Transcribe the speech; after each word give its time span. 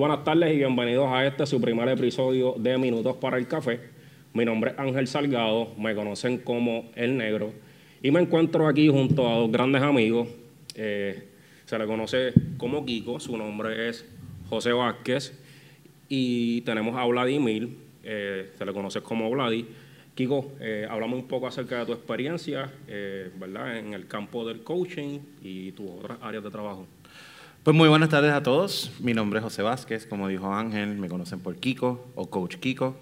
Buenas 0.00 0.24
tardes 0.24 0.54
y 0.54 0.56
bienvenidos 0.56 1.08
a 1.10 1.26
este 1.26 1.44
su 1.44 1.60
primer 1.60 1.86
episodio 1.86 2.54
de 2.56 2.78
Minutos 2.78 3.16
para 3.16 3.36
el 3.36 3.46
Café. 3.46 3.80
Mi 4.32 4.46
nombre 4.46 4.70
es 4.70 4.78
Ángel 4.78 5.06
Salgado, 5.06 5.74
me 5.76 5.94
conocen 5.94 6.38
como 6.38 6.90
El 6.94 7.18
Negro 7.18 7.52
y 8.02 8.10
me 8.10 8.20
encuentro 8.20 8.66
aquí 8.66 8.88
junto 8.88 9.28
a 9.28 9.34
dos 9.34 9.52
grandes 9.52 9.82
amigos. 9.82 10.26
Eh, 10.74 11.28
se 11.66 11.78
le 11.78 11.86
conoce 11.86 12.32
como 12.56 12.86
Kiko, 12.86 13.20
su 13.20 13.36
nombre 13.36 13.90
es 13.90 14.06
José 14.48 14.72
Vázquez 14.72 15.38
y 16.08 16.62
tenemos 16.62 16.96
a 16.96 17.04
Vladimir, 17.04 17.68
eh, 18.02 18.52
se 18.56 18.64
le 18.64 18.72
conoce 18.72 19.02
como 19.02 19.28
Vladi. 19.28 19.66
Kiko, 20.14 20.52
eh, 20.60 20.86
hablamos 20.88 21.18
un 21.18 21.28
poco 21.28 21.46
acerca 21.46 21.80
de 21.80 21.84
tu 21.84 21.92
experiencia 21.92 22.72
eh, 22.88 23.30
¿verdad? 23.38 23.76
en 23.76 23.92
el 23.92 24.06
campo 24.06 24.48
del 24.48 24.62
coaching 24.62 25.18
y 25.42 25.72
tus 25.72 25.90
otras 25.90 26.16
áreas 26.22 26.42
de 26.42 26.50
trabajo. 26.50 26.86
Pues 27.62 27.76
muy 27.76 27.88
buenas 27.88 28.08
tardes 28.08 28.32
a 28.32 28.42
todos. 28.42 28.90
Mi 29.00 29.12
nombre 29.12 29.38
es 29.38 29.44
José 29.44 29.62
Vázquez, 29.62 30.06
como 30.06 30.28
dijo 30.28 30.52
Ángel, 30.54 30.96
me 30.96 31.08
conocen 31.08 31.40
por 31.40 31.56
Kiko 31.56 32.10
o 32.14 32.30
Coach 32.30 32.56
Kiko. 32.56 32.96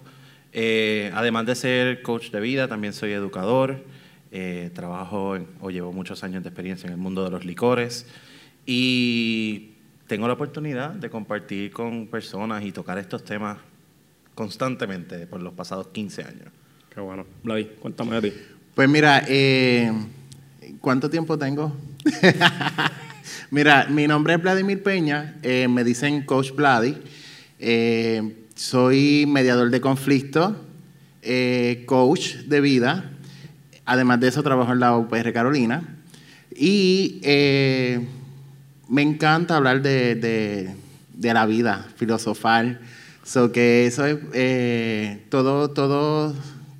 Eh, 0.51 1.11
además 1.13 1.45
de 1.45 1.55
ser 1.55 2.01
coach 2.01 2.29
de 2.31 2.39
vida, 2.41 2.67
también 2.67 2.93
soy 2.93 3.11
educador. 3.13 3.83
Eh, 4.31 4.69
trabajo 4.75 5.35
en- 5.35 5.47
o 5.61 5.69
llevo 5.71 5.91
muchos 5.93 6.23
años 6.23 6.43
de 6.43 6.49
experiencia 6.49 6.87
en 6.87 6.93
el 6.93 6.99
mundo 6.99 7.23
de 7.23 7.31
los 7.31 7.45
licores 7.45 8.05
y 8.65 9.71
tengo 10.07 10.27
la 10.27 10.33
oportunidad 10.33 10.91
de 10.91 11.09
compartir 11.09 11.71
con 11.71 12.07
personas 12.07 12.63
y 12.63 12.71
tocar 12.71 12.97
estos 12.99 13.23
temas 13.23 13.57
constantemente 14.35 15.25
por 15.25 15.41
los 15.41 15.53
pasados 15.53 15.87
15 15.87 16.23
años. 16.23 16.49
Qué 16.93 16.99
bueno. 16.99 17.25
Vladi, 17.43 17.65
cuéntame 17.79 18.19
de 18.21 18.29
ti. 18.29 18.37
Pues 18.75 18.87
mira, 18.89 19.23
eh, 19.27 19.91
¿cuánto 20.81 21.09
tiempo 21.09 21.37
tengo? 21.37 21.73
mira, 23.51 23.87
mi 23.89 24.07
nombre 24.07 24.33
es 24.35 24.41
Vladimir 24.41 24.81
Peña, 24.83 25.35
eh, 25.43 25.67
me 25.67 25.83
dicen 25.83 26.23
Coach 26.23 26.51
Vladi. 26.51 26.97
Eh, 27.59 28.35
soy 28.55 29.25
mediador 29.27 29.69
de 29.69 29.81
conflictos, 29.81 30.53
eh, 31.21 31.83
coach 31.85 32.35
de 32.47 32.61
vida. 32.61 33.11
Además 33.85 34.19
de 34.19 34.27
eso, 34.27 34.43
trabajo 34.43 34.71
en 34.73 34.79
la 34.79 34.95
UPR 34.97 35.33
Carolina. 35.33 35.83
Y 36.55 37.19
eh, 37.23 38.05
me 38.87 39.01
encanta 39.01 39.55
hablar 39.57 39.81
de, 39.81 40.15
de- 40.15 40.75
de 41.13 41.33
la 41.33 41.45
vida, 41.45 41.85
filosofar. 41.97 42.79
So 43.23 43.51
que 43.51 43.85
eso 43.85 44.05
es 44.05 44.17
eh, 44.33 45.23
todo, 45.29 45.69
todo, 45.71 46.33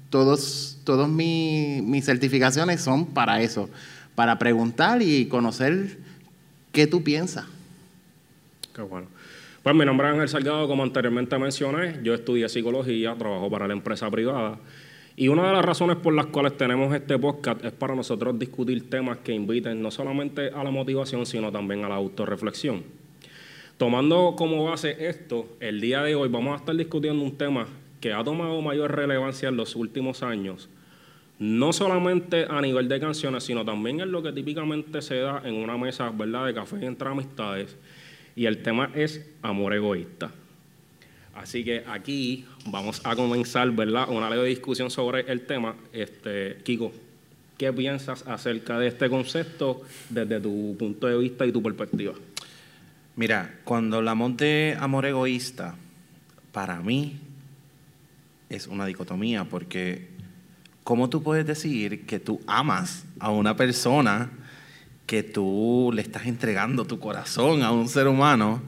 todos, 0.09 0.77
todos 0.83 1.09
mi- 1.09 1.81
mis 1.83 2.05
certificaciones 2.05 2.81
son 2.81 3.05
para 3.08 3.42
eso, 3.42 3.70
para 4.16 4.39
preguntar 4.39 5.02
y 5.02 5.26
conocer 5.27 5.98
qué 6.71 6.87
tú 6.87 7.03
piensas. 7.03 7.45
Qué 8.75 8.81
bueno. 8.81 9.07
Pues 9.63 9.75
mi 9.75 9.85
nombre 9.85 10.07
es 10.07 10.13
Ángel 10.13 10.30
Salgado, 10.30 10.67
como 10.67 10.83
anteriormente 10.83 11.37
mencioné, 11.37 11.99
yo 12.02 12.13
estudié 12.13 12.47
psicología, 12.47 13.15
trabajo 13.15 13.49
para 13.49 13.67
la 13.67 13.73
empresa 13.73 14.09
privada. 14.09 14.57
Y 15.17 15.27
una 15.27 15.47
de 15.47 15.53
las 15.53 15.65
razones 15.65 15.97
por 15.97 16.13
las 16.13 16.27
cuales 16.27 16.55
tenemos 16.55 16.95
este 16.95 17.19
podcast 17.19 17.65
es 17.65 17.73
para 17.73 17.93
nosotros 17.93 18.39
discutir 18.39 18.89
temas 18.89 19.17
que 19.17 19.33
inviten 19.33 19.81
no 19.81 19.91
solamente 19.91 20.47
a 20.47 20.63
la 20.63 20.71
motivación, 20.71 21.25
sino 21.25 21.52
también 21.52 21.83
a 21.83 21.89
la 21.89 21.95
autorreflexión. 21.95 22.83
Tomando 23.77 24.36
como 24.37 24.63
base 24.63 25.09
esto, 25.09 25.57
el 25.59 25.81
día 25.81 26.03
de 26.03 26.15
hoy 26.15 26.30
vamos 26.30 26.53
a 26.53 26.57
estar 26.59 26.75
discutiendo 26.75 27.21
un 27.21 27.37
tema 27.37 27.67
que 27.99 28.13
ha 28.13 28.23
tomado 28.23 28.61
mayor 28.61 28.95
relevancia 28.95 29.49
en 29.49 29.57
los 29.57 29.75
últimos 29.75 30.23
años, 30.23 30.69
no 31.39 31.72
solamente 31.72 32.45
a 32.50 32.60
nivel 32.60 32.89
de 32.89 33.00
canciones, 33.00 33.45
sino 33.45 33.64
también 33.64 34.02
en 34.02 34.11
lo 34.11 34.22
que 34.22 34.33
típicamente 34.33 35.02
se 35.02 35.20
da 35.20 35.42
en 35.45 35.55
una 35.55 35.77
mesa 35.77 36.10
¿verdad? 36.10 36.45
de 36.45 36.54
café 36.54 36.86
entre 36.86 37.08
amistades, 37.08 37.77
y 38.36 38.45
el 38.45 38.61
tema 38.61 38.92
es 38.94 39.26
amor 39.42 39.73
egoísta. 39.73 40.32
Así 41.33 41.64
que 41.64 41.83
aquí 41.88 42.45
vamos 42.66 43.02
a 43.05 43.16
comenzar 43.16 43.72
¿verdad? 43.72 44.10
una 44.10 44.30
leve 44.30 44.48
discusión 44.49 44.92
sobre 44.92 45.22
el 45.32 45.45
tema. 45.45 45.76
Este, 45.94 46.58
Kiko, 46.64 46.92
¿qué 47.58 47.72
piensas 47.72 48.28
acerca 48.28 48.78
de 48.78 48.88
este 48.88 49.10
concepto 49.10 49.82
desde 50.10 50.42
tu 50.42 50.76
punto 50.78 51.08
de 51.08 51.17
vista 51.17 51.45
y 51.45 51.54
tu 51.54 51.64
perspectiva? 51.64 52.14
Mira, 53.16 53.60
cuando 53.64 53.98
hablamos 53.98 54.36
de 54.36 54.76
amor 54.78 55.05
egoísta, 55.05 55.76
para 56.52 56.82
mí 56.82 57.17
es 58.49 58.67
una 58.67 58.86
dicotomía, 58.86 59.45
porque 59.45 60.08
¿cómo 60.89 61.08
tú 61.08 61.22
puedes 61.22 61.45
decir 61.45 62.08
que 62.08 62.20
tú 62.20 62.42
amas 62.48 63.05
a 63.20 63.30
una 63.30 63.55
persona, 63.55 64.32
que 65.05 65.22
tú 65.22 65.92
le 65.94 66.02
estás 66.02 66.26
entregando 66.26 66.83
tu 66.86 66.98
corazón 66.98 67.61
a 67.61 67.72
un 67.72 67.88
ser 67.88 68.08
humano, 68.08 68.60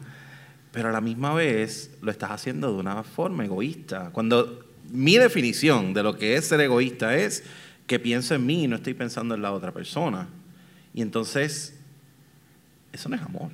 pero 0.72 0.90
a 0.90 0.92
la 0.92 1.02
misma 1.02 1.34
vez 1.34 1.90
lo 2.00 2.12
estás 2.12 2.30
haciendo 2.30 2.72
de 2.72 2.80
una 2.80 3.02
forma 3.02 3.44
egoísta? 3.44 4.12
Cuando 4.12 4.64
mi 4.92 5.18
definición 5.18 5.96
de 5.96 6.04
lo 6.04 6.16
que 6.16 6.36
es 6.36 6.46
ser 6.46 6.62
egoísta 6.62 7.18
es 7.18 7.44
que 7.88 7.98
pienso 7.98 8.36
en 8.36 8.46
mí 8.46 8.66
y 8.66 8.68
no 8.68 8.76
estoy 8.76 8.94
pensando 8.94 9.34
en 9.34 9.42
la 9.42 9.52
otra 9.52 9.72
persona. 9.72 10.28
Y 10.94 11.02
entonces, 11.02 11.74
eso 12.94 13.10
no 13.10 13.16
es 13.16 13.22
amor. 13.24 13.50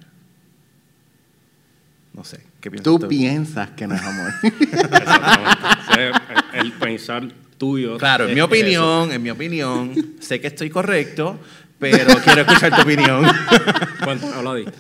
No 2.13 2.25
sé, 2.25 2.44
¿qué 2.59 2.69
piensas 2.69 2.83
Tú 2.83 3.00
tú? 3.00 3.07
piensas 3.07 3.69
que 3.69 3.88
no 3.88 3.95
es 3.95 4.01
amor. 4.01 4.33
El, 5.97 6.11
el 6.53 6.73
pensar 6.73 7.31
tuyo. 7.57 7.97
Claro, 7.97 8.25
en 8.28 8.34
mi 8.34 8.35
eso. 8.40 8.45
opinión, 8.45 9.12
en 9.12 9.22
mi 9.23 9.29
opinión, 9.29 9.91
sé 10.19 10.40
que 10.40 10.47
estoy 10.47 10.69
correcto, 10.69 11.40
pero 11.79 12.16
quiero 12.23 12.41
escuchar 12.41 12.75
tu 12.75 12.81
opinión. 12.81 13.25
Cuéntame, 14.03 14.34
habla 14.34 14.53
de- 14.56 14.72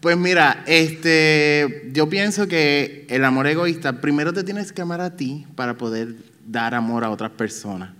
Pues 0.00 0.16
mira, 0.16 0.62
este, 0.66 1.90
yo 1.92 2.08
pienso 2.08 2.48
que 2.48 3.06
el 3.08 3.24
amor 3.24 3.46
egoísta, 3.46 4.00
primero 4.00 4.32
te 4.32 4.44
tienes 4.44 4.72
que 4.72 4.82
amar 4.82 5.00
a 5.00 5.16
ti 5.16 5.46
para 5.56 5.76
poder 5.76 6.14
dar 6.46 6.74
amor 6.74 7.04
a 7.04 7.10
otras 7.10 7.30
personas. 7.32 7.90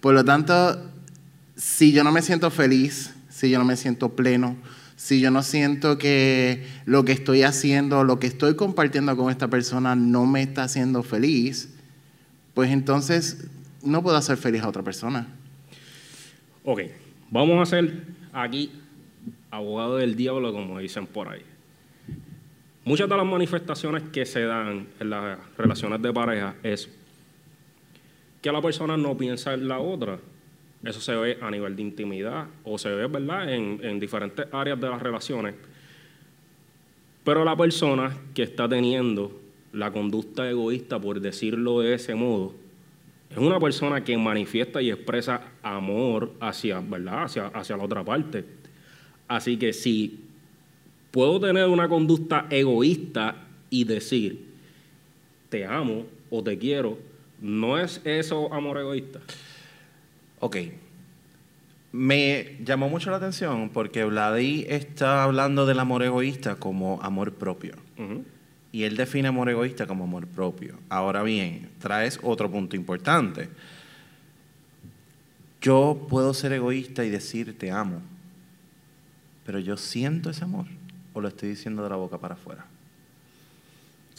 Por 0.00 0.14
lo 0.14 0.24
tanto, 0.24 0.90
si 1.56 1.92
yo 1.92 2.04
no 2.04 2.12
me 2.12 2.22
siento 2.22 2.50
feliz, 2.50 3.10
si 3.30 3.50
yo 3.50 3.58
no 3.58 3.64
me 3.64 3.76
siento 3.76 4.10
pleno, 4.10 4.56
si 4.96 5.20
yo 5.20 5.30
no 5.30 5.42
siento 5.44 5.96
que 5.96 6.66
lo 6.84 7.04
que 7.04 7.12
estoy 7.12 7.44
haciendo, 7.44 8.02
lo 8.04 8.18
que 8.18 8.26
estoy 8.26 8.56
compartiendo 8.56 9.16
con 9.16 9.30
esta 9.30 9.48
persona 9.48 9.94
no 9.94 10.26
me 10.26 10.42
está 10.42 10.64
haciendo 10.64 11.02
feliz, 11.04 11.68
pues 12.54 12.70
entonces 12.72 13.44
no 13.88 14.02
puedo 14.02 14.16
hacer 14.16 14.36
feliz 14.36 14.62
a 14.62 14.68
otra 14.68 14.82
persona. 14.82 15.26
Ok, 16.64 16.82
vamos 17.30 17.60
a 17.60 17.66
ser 17.66 18.04
aquí 18.32 18.70
abogado 19.50 19.96
del 19.96 20.14
diablo, 20.14 20.52
como 20.52 20.78
dicen 20.78 21.06
por 21.06 21.28
ahí. 21.28 21.42
Muchas 22.84 23.08
de 23.08 23.16
las 23.16 23.26
manifestaciones 23.26 24.04
que 24.12 24.24
se 24.24 24.42
dan 24.42 24.86
en 24.98 25.10
las 25.10 25.38
relaciones 25.56 26.00
de 26.00 26.12
pareja 26.12 26.54
es 26.62 26.88
que 28.40 28.52
la 28.52 28.62
persona 28.62 28.96
no 28.96 29.16
piensa 29.16 29.54
en 29.54 29.68
la 29.68 29.78
otra. 29.78 30.18
Eso 30.84 31.00
se 31.00 31.14
ve 31.14 31.38
a 31.40 31.50
nivel 31.50 31.74
de 31.74 31.82
intimidad 31.82 32.46
o 32.64 32.78
se 32.78 32.90
ve, 32.90 33.06
¿verdad?, 33.06 33.52
en, 33.52 33.80
en 33.82 33.98
diferentes 33.98 34.46
áreas 34.52 34.80
de 34.80 34.88
las 34.88 35.02
relaciones. 35.02 35.54
Pero 37.24 37.44
la 37.44 37.56
persona 37.56 38.16
que 38.32 38.44
está 38.44 38.68
teniendo 38.68 39.38
la 39.72 39.90
conducta 39.90 40.48
egoísta, 40.48 40.98
por 40.98 41.20
decirlo 41.20 41.80
de 41.80 41.94
ese 41.94 42.14
modo, 42.14 42.54
es 43.30 43.36
una 43.36 43.60
persona 43.60 44.02
que 44.02 44.16
manifiesta 44.16 44.80
y 44.80 44.90
expresa 44.90 45.42
amor 45.62 46.32
hacia, 46.40 46.80
¿verdad? 46.80 47.24
hacia, 47.24 47.46
hacia 47.48 47.76
la 47.76 47.84
otra 47.84 48.04
parte. 48.04 48.44
Así 49.26 49.58
que 49.58 49.72
si 49.72 50.24
puedo 51.10 51.38
tener 51.38 51.66
una 51.68 51.88
conducta 51.88 52.46
egoísta 52.50 53.46
y 53.70 53.84
decir, 53.84 54.46
te 55.48 55.66
amo 55.66 56.06
o 56.30 56.42
te 56.42 56.58
quiero, 56.58 56.98
¿no 57.40 57.78
es 57.78 58.00
eso 58.04 58.52
amor 58.52 58.78
egoísta? 58.78 59.20
Ok. 60.40 60.56
Me 61.90 62.56
llamó 62.62 62.88
mucho 62.88 63.10
la 63.10 63.16
atención 63.16 63.70
porque 63.70 64.04
Vladi 64.04 64.66
está 64.68 65.24
hablando 65.24 65.64
del 65.66 65.78
amor 65.78 66.02
egoísta 66.02 66.56
como 66.56 67.00
amor 67.02 67.34
propio. 67.34 67.74
Y 68.70 68.84
él 68.84 68.96
define 68.96 69.28
amor 69.28 69.48
egoísta 69.48 69.86
como 69.86 70.04
amor 70.04 70.26
propio. 70.26 70.78
Ahora 70.88 71.22
bien, 71.22 71.70
traes 71.78 72.18
otro 72.22 72.50
punto 72.50 72.76
importante. 72.76 73.48
Yo 75.60 76.06
puedo 76.08 76.34
ser 76.34 76.52
egoísta 76.52 77.04
y 77.04 77.10
decir 77.10 77.58
te 77.58 77.70
amo, 77.70 78.00
pero 79.44 79.58
yo 79.58 79.76
siento 79.76 80.30
ese 80.30 80.44
amor 80.44 80.66
o 81.12 81.20
lo 81.20 81.28
estoy 81.28 81.48
diciendo 81.48 81.82
de 81.82 81.88
la 81.88 81.96
boca 81.96 82.18
para 82.18 82.34
afuera. 82.34 82.66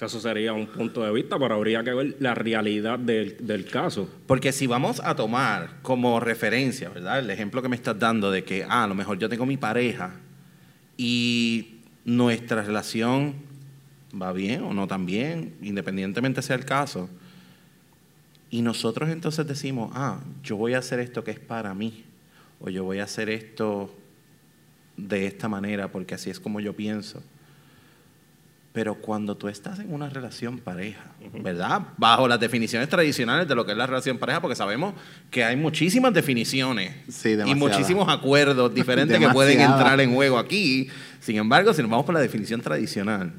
Eso 0.05 0.19
sería 0.19 0.53
un 0.53 0.67
punto 0.67 1.03
de 1.03 1.11
vista, 1.11 1.37
pero 1.37 1.55
habría 1.55 1.83
que 1.83 1.93
ver 1.93 2.15
la 2.19 2.33
realidad 2.33 2.97
del, 2.97 3.35
del 3.45 3.65
caso. 3.65 4.09
Porque 4.27 4.53
si 4.53 4.65
vamos 4.65 5.01
a 5.03 5.15
tomar 5.15 5.81
como 5.81 6.19
referencia, 6.21 6.89
¿verdad? 6.89 7.19
El 7.19 7.29
ejemplo 7.29 7.61
que 7.61 7.67
me 7.67 7.75
estás 7.75 7.99
dando 7.99 8.31
de 8.31 8.43
que, 8.43 8.63
ah, 8.63 8.85
a 8.85 8.87
lo 8.87 8.95
mejor 8.95 9.19
yo 9.19 9.27
tengo 9.27 9.45
mi 9.45 9.57
pareja 9.57 10.13
y 10.95 11.79
nuestra 12.05 12.61
relación 12.63 13.48
va 14.13 14.31
bien 14.31 14.63
o 14.63 14.73
no 14.73 14.87
tan 14.87 15.05
bien, 15.05 15.55
independientemente 15.61 16.41
sea 16.41 16.55
el 16.55 16.65
caso. 16.65 17.09
Y 18.51 18.61
nosotros 18.61 19.09
entonces 19.09 19.45
decimos, 19.45 19.91
ah, 19.93 20.19
yo 20.43 20.57
voy 20.57 20.73
a 20.73 20.79
hacer 20.79 20.99
esto 20.99 21.23
que 21.23 21.31
es 21.31 21.39
para 21.39 21.73
mí, 21.73 22.03
o 22.59 22.69
yo 22.69 22.83
voy 22.83 22.99
a 22.99 23.03
hacer 23.03 23.29
esto 23.29 23.93
de 24.97 25.27
esta 25.27 25.47
manera 25.47 25.87
porque 25.89 26.15
así 26.15 26.29
es 26.29 26.39
como 26.39 26.59
yo 26.59 26.73
pienso. 26.73 27.23
Pero 28.71 28.95
cuando 28.95 29.35
tú 29.35 29.47
estás 29.47 29.79
en 29.79 29.91
una 29.91 30.09
relación 30.09 30.59
pareja, 30.59 31.03
¿verdad? 31.41 31.81
Bajo 31.97 32.27
las 32.27 32.39
definiciones 32.39 32.87
tradicionales 32.87 33.47
de 33.47 33.55
lo 33.55 33.65
que 33.65 33.71
es 33.71 33.77
la 33.77 33.87
relación 33.87 34.19
pareja, 34.19 34.41
porque 34.41 34.55
sabemos 34.55 34.93
que 35.31 35.43
hay 35.43 35.55
muchísimas 35.55 36.13
definiciones 36.13 36.93
Sí, 37.09 37.35
y 37.45 37.55
muchísimos 37.55 38.07
acuerdos 38.09 38.73
diferentes 38.73 39.17
que 39.17 39.29
pueden 39.29 39.59
entrar 39.59 39.99
en 39.99 40.13
juego 40.13 40.37
aquí. 40.37 40.87
Sin 41.19 41.37
embargo, 41.37 41.73
si 41.73 41.81
nos 41.81 41.89
vamos 41.89 42.05
por 42.05 42.13
la 42.13 42.21
definición 42.21 42.61
tradicional, 42.61 43.33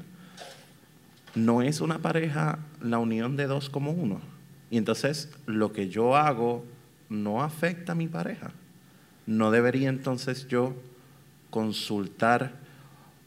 no 1.35 1.61
es 1.61 1.81
una 1.81 1.99
pareja 1.99 2.59
la 2.81 2.99
unión 2.99 3.37
de 3.37 3.47
dos 3.47 3.69
como 3.69 3.91
uno. 3.91 4.21
Y 4.69 4.77
entonces 4.77 5.29
lo 5.45 5.73
que 5.73 5.89
yo 5.89 6.15
hago 6.15 6.65
no 7.09 7.43
afecta 7.43 7.91
a 7.91 7.95
mi 7.95 8.07
pareja. 8.07 8.51
No 9.25 9.51
debería 9.51 9.89
entonces 9.89 10.47
yo 10.47 10.73
consultar 11.49 12.53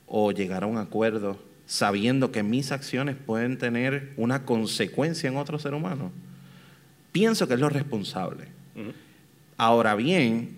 o 0.06 0.32
llegar 0.32 0.64
a 0.64 0.66
un 0.66 0.78
acuerdo 0.78 1.38
sabiendo 1.66 2.30
que 2.30 2.42
mis 2.42 2.72
acciones 2.72 3.16
pueden 3.16 3.58
tener 3.58 4.12
una 4.16 4.44
consecuencia 4.44 5.28
en 5.28 5.36
otro 5.36 5.58
ser 5.58 5.74
humano. 5.74 6.12
Pienso 7.12 7.46
que 7.46 7.54
es 7.54 7.60
lo 7.60 7.68
responsable. 7.68 8.48
Ahora 9.56 9.94
bien, 9.94 10.56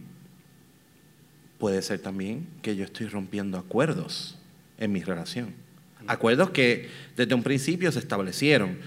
puede 1.59 1.83
ser 1.83 2.01
también 2.01 2.47
que 2.63 2.77
yo 2.77 2.85
estoy 2.85 3.07
rompiendo 3.09 3.59
acuerdos 3.59 4.39
en 4.79 4.93
mi 4.93 5.03
relación. 5.03 5.66
Acuerdos 6.07 6.51
que 6.51 6.89
desde 7.17 7.35
un 7.35 7.43
principio 7.43 7.91
se 7.93 7.99
establecieron, 7.99 8.79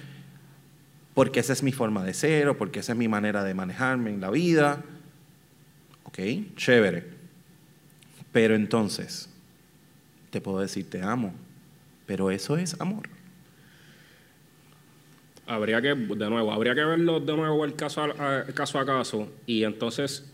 porque 1.13 1.39
esa 1.41 1.53
es 1.53 1.63
mi 1.63 1.71
forma 1.71 2.03
de 2.03 2.13
ser 2.13 2.47
o 2.47 2.57
porque 2.57 2.79
esa 2.79 2.93
es 2.93 2.97
mi 2.97 3.07
manera 3.07 3.43
de 3.43 3.53
manejarme 3.53 4.09
en 4.11 4.21
la 4.21 4.29
vida. 4.29 4.83
Ok, 6.05 6.19
chévere. 6.55 7.05
Pero 8.31 8.55
entonces, 8.55 9.29
te 10.29 10.39
puedo 10.39 10.59
decir 10.59 10.89
te 10.89 11.01
amo, 11.01 11.33
pero 12.05 12.31
eso 12.31 12.57
es 12.57 12.79
amor. 12.79 13.09
Habría 15.47 15.81
que, 15.81 15.95
de 15.95 16.29
nuevo, 16.29 16.51
habría 16.53 16.75
que 16.75 16.83
verlo 16.85 17.19
de 17.19 17.35
nuevo 17.35 17.65
el 17.65 17.75
caso 17.75 18.03
a, 18.03 18.45
caso 18.85 19.31
y 19.47 19.63
entonces 19.63 20.31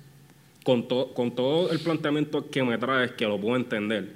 con, 0.66 0.88
to- 0.89 1.13
con 1.13 1.33
todo 1.33 1.72
el 1.72 1.80
planteamiento 1.80 2.50
que 2.50 2.62
me 2.63 2.77
traes, 2.77 3.12
que 3.13 3.25
lo 3.25 3.39
puedo 3.39 3.56
entender, 3.56 4.12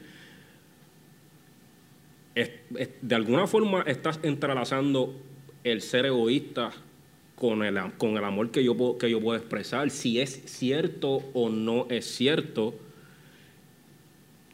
es- 2.41 2.51
es- 2.77 2.89
de 3.01 3.15
alguna 3.15 3.47
forma 3.47 3.81
estás 3.83 4.19
entrelazando 4.23 5.13
el 5.63 5.81
ser 5.81 6.05
egoísta 6.05 6.71
con 7.35 7.63
el, 7.63 7.77
am- 7.77 7.91
con 7.91 8.17
el 8.17 8.23
amor 8.23 8.51
que 8.51 8.63
yo, 8.63 8.75
puedo, 8.75 8.97
que 8.97 9.09
yo 9.09 9.19
puedo 9.21 9.37
expresar, 9.37 9.89
si 9.89 10.19
es 10.19 10.41
cierto 10.45 11.21
o 11.33 11.49
no 11.49 11.85
es 11.89 12.05
cierto, 12.05 12.73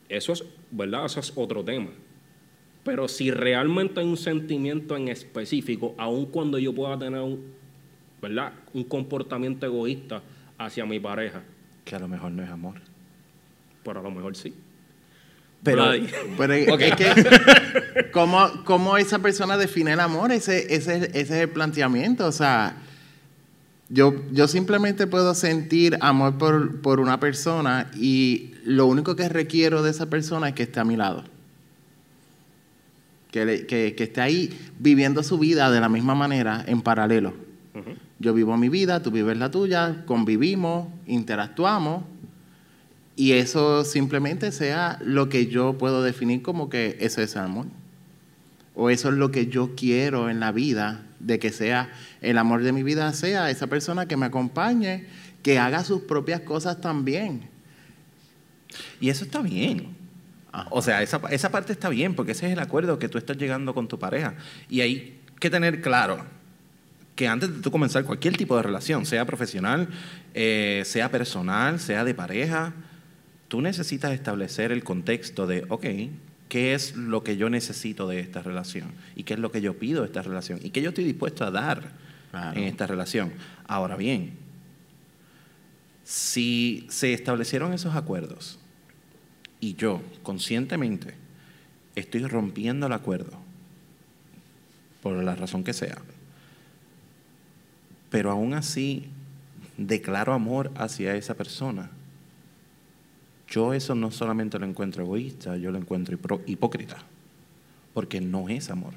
eso 0.10 0.34
es, 0.34 0.44
¿verdad? 0.72 1.06
Eso 1.06 1.20
es 1.20 1.34
otro 1.36 1.64
tema. 1.64 1.90
Pero 2.84 3.08
si 3.08 3.32
realmente 3.32 4.00
hay 4.00 4.06
un 4.06 4.18
sentimiento 4.18 4.96
en 4.96 5.08
específico, 5.08 5.96
aun 5.98 6.28
cuando 6.28 6.60
yo 6.60 6.74
pueda 6.74 6.98
tener 7.00 7.20
un, 7.22 7.44
¿verdad? 8.22 8.54
un 8.74 8.84
comportamiento 8.84 9.66
egoísta 9.66 10.22
hacia 10.58 10.86
mi 10.86 11.00
pareja, 11.00 11.44
Que 11.84 11.96
a 11.96 12.00
lo 12.00 12.08
mejor 12.08 12.32
no 12.32 12.44
es 12.44 12.50
amor. 12.50 12.76
pero 13.84 14.00
a 14.00 14.04
lo 14.04 14.12
mejor 14.12 14.36
sí. 14.36 14.54
Pero. 15.64 15.92
Pero 16.38 16.54
es, 16.54 16.96
que, 16.96 18.12
¿cómo, 18.12 18.64
cómo 18.66 18.98
esa 18.98 19.20
persona 19.20 19.58
define 19.58 19.94
el 19.94 20.00
amor? 20.00 20.32
Ese, 20.32 20.74
ese, 20.74 20.98
ese 20.98 21.20
es 21.20 21.32
el 21.32 21.50
planteamiento. 21.50 22.28
O 22.28 22.32
sea, 22.32 22.78
yo, 23.90 24.16
yo 24.32 24.48
simplemente 24.48 25.08
puedo 25.08 25.34
sentir 25.36 25.98
amor 26.02 26.38
por, 26.38 26.82
por 26.82 27.00
una 27.00 27.20
persona 27.20 27.92
y 27.96 28.54
lo 28.64 28.88
único 28.88 29.16
que 29.16 29.30
requiero 29.30 29.84
de 29.84 29.92
esa 29.92 30.10
persona 30.10 30.50
es 30.50 30.56
que 30.56 30.64
esté 30.64 30.80
a 30.80 30.86
mi 30.86 30.96
lado. 30.96 31.24
Que, 33.32 33.66
que, 33.68 33.96
que 33.96 34.04
esté 34.06 34.22
ahí 34.22 34.58
viviendo 34.80 35.22
su 35.22 35.38
vida 35.38 35.70
de 35.70 35.82
la 35.82 35.90
misma 35.90 36.16
manera, 36.16 36.64
en 36.68 36.82
paralelo. 36.82 37.34
Yo 38.18 38.34
vivo 38.34 38.56
mi 38.56 38.70
vida, 38.70 39.04
tú 39.04 39.12
vives 39.12 39.38
la 39.38 39.52
tuya, 39.52 40.04
convivimos, 40.06 40.88
interactuamos 41.06 42.04
y 43.16 43.34
eso 43.34 43.86
simplemente 43.86 44.52
sea 44.52 45.00
lo 45.02 45.30
que 45.30 45.48
yo 45.48 45.78
puedo 45.78 46.04
definir 46.04 46.42
como 46.42 46.70
que 46.70 46.98
eso 47.00 47.22
es 47.22 47.36
amor. 47.38 47.68
O 48.74 48.90
eso 48.90 49.10
es 49.10 49.16
lo 49.16 49.32
que 49.32 49.48
yo 49.48 49.74
quiero 49.76 50.30
en 50.30 50.42
la 50.42 50.52
vida, 50.52 51.06
de 51.20 51.40
que 51.40 51.52
sea 51.52 51.90
el 52.22 52.38
amor 52.38 52.62
de 52.62 52.74
mi 52.74 52.84
vida, 52.84 53.12
sea 53.14 53.50
esa 53.50 53.68
persona 53.68 54.06
que 54.06 54.18
me 54.18 54.26
acompañe, 54.26 55.06
que 55.42 55.60
haga 55.60 55.86
sus 55.86 56.02
propias 56.02 56.42
cosas 56.42 56.82
también. 56.82 57.48
Y 59.00 59.10
eso 59.10 59.24
está 59.24 59.42
bien. 59.42 59.96
Ah. 60.52 60.68
O 60.72 60.82
sea, 60.82 61.02
esa, 61.02 61.22
esa 61.30 61.52
parte 61.52 61.72
está 61.72 61.88
bien, 61.88 62.16
porque 62.16 62.34
ese 62.34 62.48
es 62.48 62.54
el 62.54 62.60
acuerdo 62.60 63.00
que 63.00 63.08
tú 63.08 63.18
estás 63.18 63.38
llegando 63.38 63.74
con 63.74 63.88
tu 63.88 63.98
pareja. 63.98 64.36
Y 64.70 64.82
hay 64.82 65.22
que 65.40 65.50
tener 65.50 65.82
claro 65.82 66.20
que 67.16 67.30
antes 67.30 67.54
de 67.56 67.62
tú 67.62 67.72
comenzar 67.72 68.04
cualquier 68.04 68.36
tipo 68.36 68.58
de 68.58 68.64
relación, 68.64 69.06
sea 69.06 69.24
profesional, 69.24 69.88
eh, 70.34 70.84
sea 70.86 71.10
personal, 71.10 71.80
sea 71.80 72.04
de 72.04 72.14
pareja, 72.14 72.74
tú 73.48 73.62
necesitas 73.62 74.12
establecer 74.12 74.72
el 74.72 74.84
contexto 74.84 75.48
de, 75.48 75.66
ok, 75.70 75.86
¿qué 76.50 76.74
es 76.74 76.96
lo 76.96 77.24
que 77.24 77.38
yo 77.38 77.50
necesito 77.50 78.08
de 78.08 78.20
esta 78.20 78.42
relación? 78.42 78.92
¿Y 79.16 79.24
qué 79.24 79.34
es 79.36 79.40
lo 79.40 79.52
que 79.52 79.62
yo 79.62 79.78
pido 79.78 80.02
de 80.02 80.08
esta 80.08 80.22
relación? 80.22 80.60
¿Y 80.64 80.70
qué 80.72 80.82
yo 80.82 80.90
estoy 80.90 81.04
dispuesto 81.04 81.46
a 81.46 81.52
dar 81.52 81.92
Claro. 82.32 82.58
en 82.60 82.66
esta 82.66 82.88
relación? 82.88 83.32
Ahora 83.68 83.96
bien, 83.96 84.34
si 86.04 86.86
se 86.90 87.14
establecieron 87.14 87.74
esos 87.74 87.96
acuerdos 87.96 88.60
y 89.60 89.76
yo 89.76 90.02
conscientemente 90.24 91.16
estoy 91.96 92.26
rompiendo 92.28 92.88
el 92.88 92.94
acuerdo, 92.94 93.40
por 95.02 95.24
la 95.24 95.36
razón 95.36 95.64
que 95.64 95.74
sea, 95.74 95.98
pero 98.10 98.32
aún 98.32 98.54
así 98.54 99.06
declaro 99.78 100.34
amor 100.34 100.72
hacia 100.76 101.16
esa 101.16 101.36
persona, 101.36 101.90
yo 103.56 103.74
eso 103.74 103.96
no 103.96 104.12
solamente 104.12 104.60
lo 104.60 104.66
encuentro 104.66 105.04
egoísta, 105.04 105.56
yo 105.56 105.72
lo 105.72 105.78
encuentro 105.78 106.20
hipócrita, 106.46 106.98
porque 107.94 108.20
no 108.20 108.50
es 108.50 108.70
amor. 108.70 108.94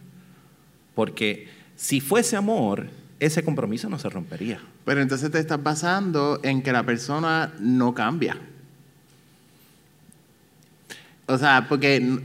Porque 0.97 1.47
si 1.77 2.01
fuese 2.01 2.35
amor, 2.35 2.89
ese 3.21 3.45
compromiso 3.45 3.89
no 3.89 4.01
se 4.01 4.09
rompería. 4.09 4.61
Pero 4.85 5.01
entonces 5.01 5.31
te 5.31 5.39
estás 5.39 5.63
basando 5.63 6.41
en 6.43 6.63
que 6.63 6.73
la 6.73 6.83
persona 6.83 7.55
no 7.61 7.95
cambia. 7.95 8.37
O 11.27 11.39
sea, 11.39 11.67
porque 11.69 12.21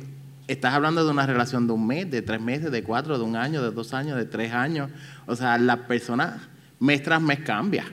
estás 0.48 0.74
hablando 0.74 1.06
de 1.06 1.12
una 1.12 1.28
relación 1.28 1.68
de 1.68 1.74
un 1.74 1.86
mes, 1.86 2.10
de 2.10 2.24
tres 2.24 2.42
meses, 2.42 2.72
de 2.72 2.82
cuatro, 2.82 3.20
de 3.20 3.24
un 3.24 3.36
año, 3.36 3.62
de 3.62 3.70
dos 3.70 3.94
años, 3.94 4.18
de 4.18 4.26
tres 4.26 4.54
años. 4.54 4.90
O 5.28 5.36
sea, 5.36 5.60
la 5.60 5.86
persona 5.86 6.50
mes 6.80 7.04
tras 7.04 7.22
mes 7.22 7.42
cambia. 7.42 7.86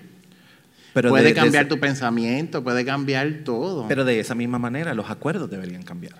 Pero 0.93 1.11
puede 1.11 1.25
de- 1.25 1.29
de 1.31 1.35
cambiar 1.35 1.65
ese- 1.65 1.69
tu 1.75 1.79
pensamiento, 1.81 2.63
puede 2.65 2.85
cambiar 2.85 3.41
todo. 3.45 3.87
Pero 3.89 4.05
de 4.05 4.19
esa 4.21 4.35
misma 4.35 4.59
manera, 4.59 4.93
los 4.95 5.09
acuerdos 5.11 5.49
deberían 5.51 5.83
cambiar. 5.83 6.15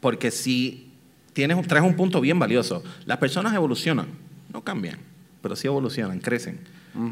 Porque 0.00 0.30
si 0.30 0.90
tienes, 1.32 1.66
traes 1.66 1.84
un 1.84 1.94
punto 1.96 2.20
bien 2.20 2.38
valioso, 2.38 2.82
las 3.04 3.18
personas 3.18 3.54
evolucionan, 3.54 4.06
no 4.52 4.62
cambian, 4.62 4.98
pero 5.42 5.56
sí 5.56 5.66
evolucionan, 5.66 6.20
crecen, 6.20 6.60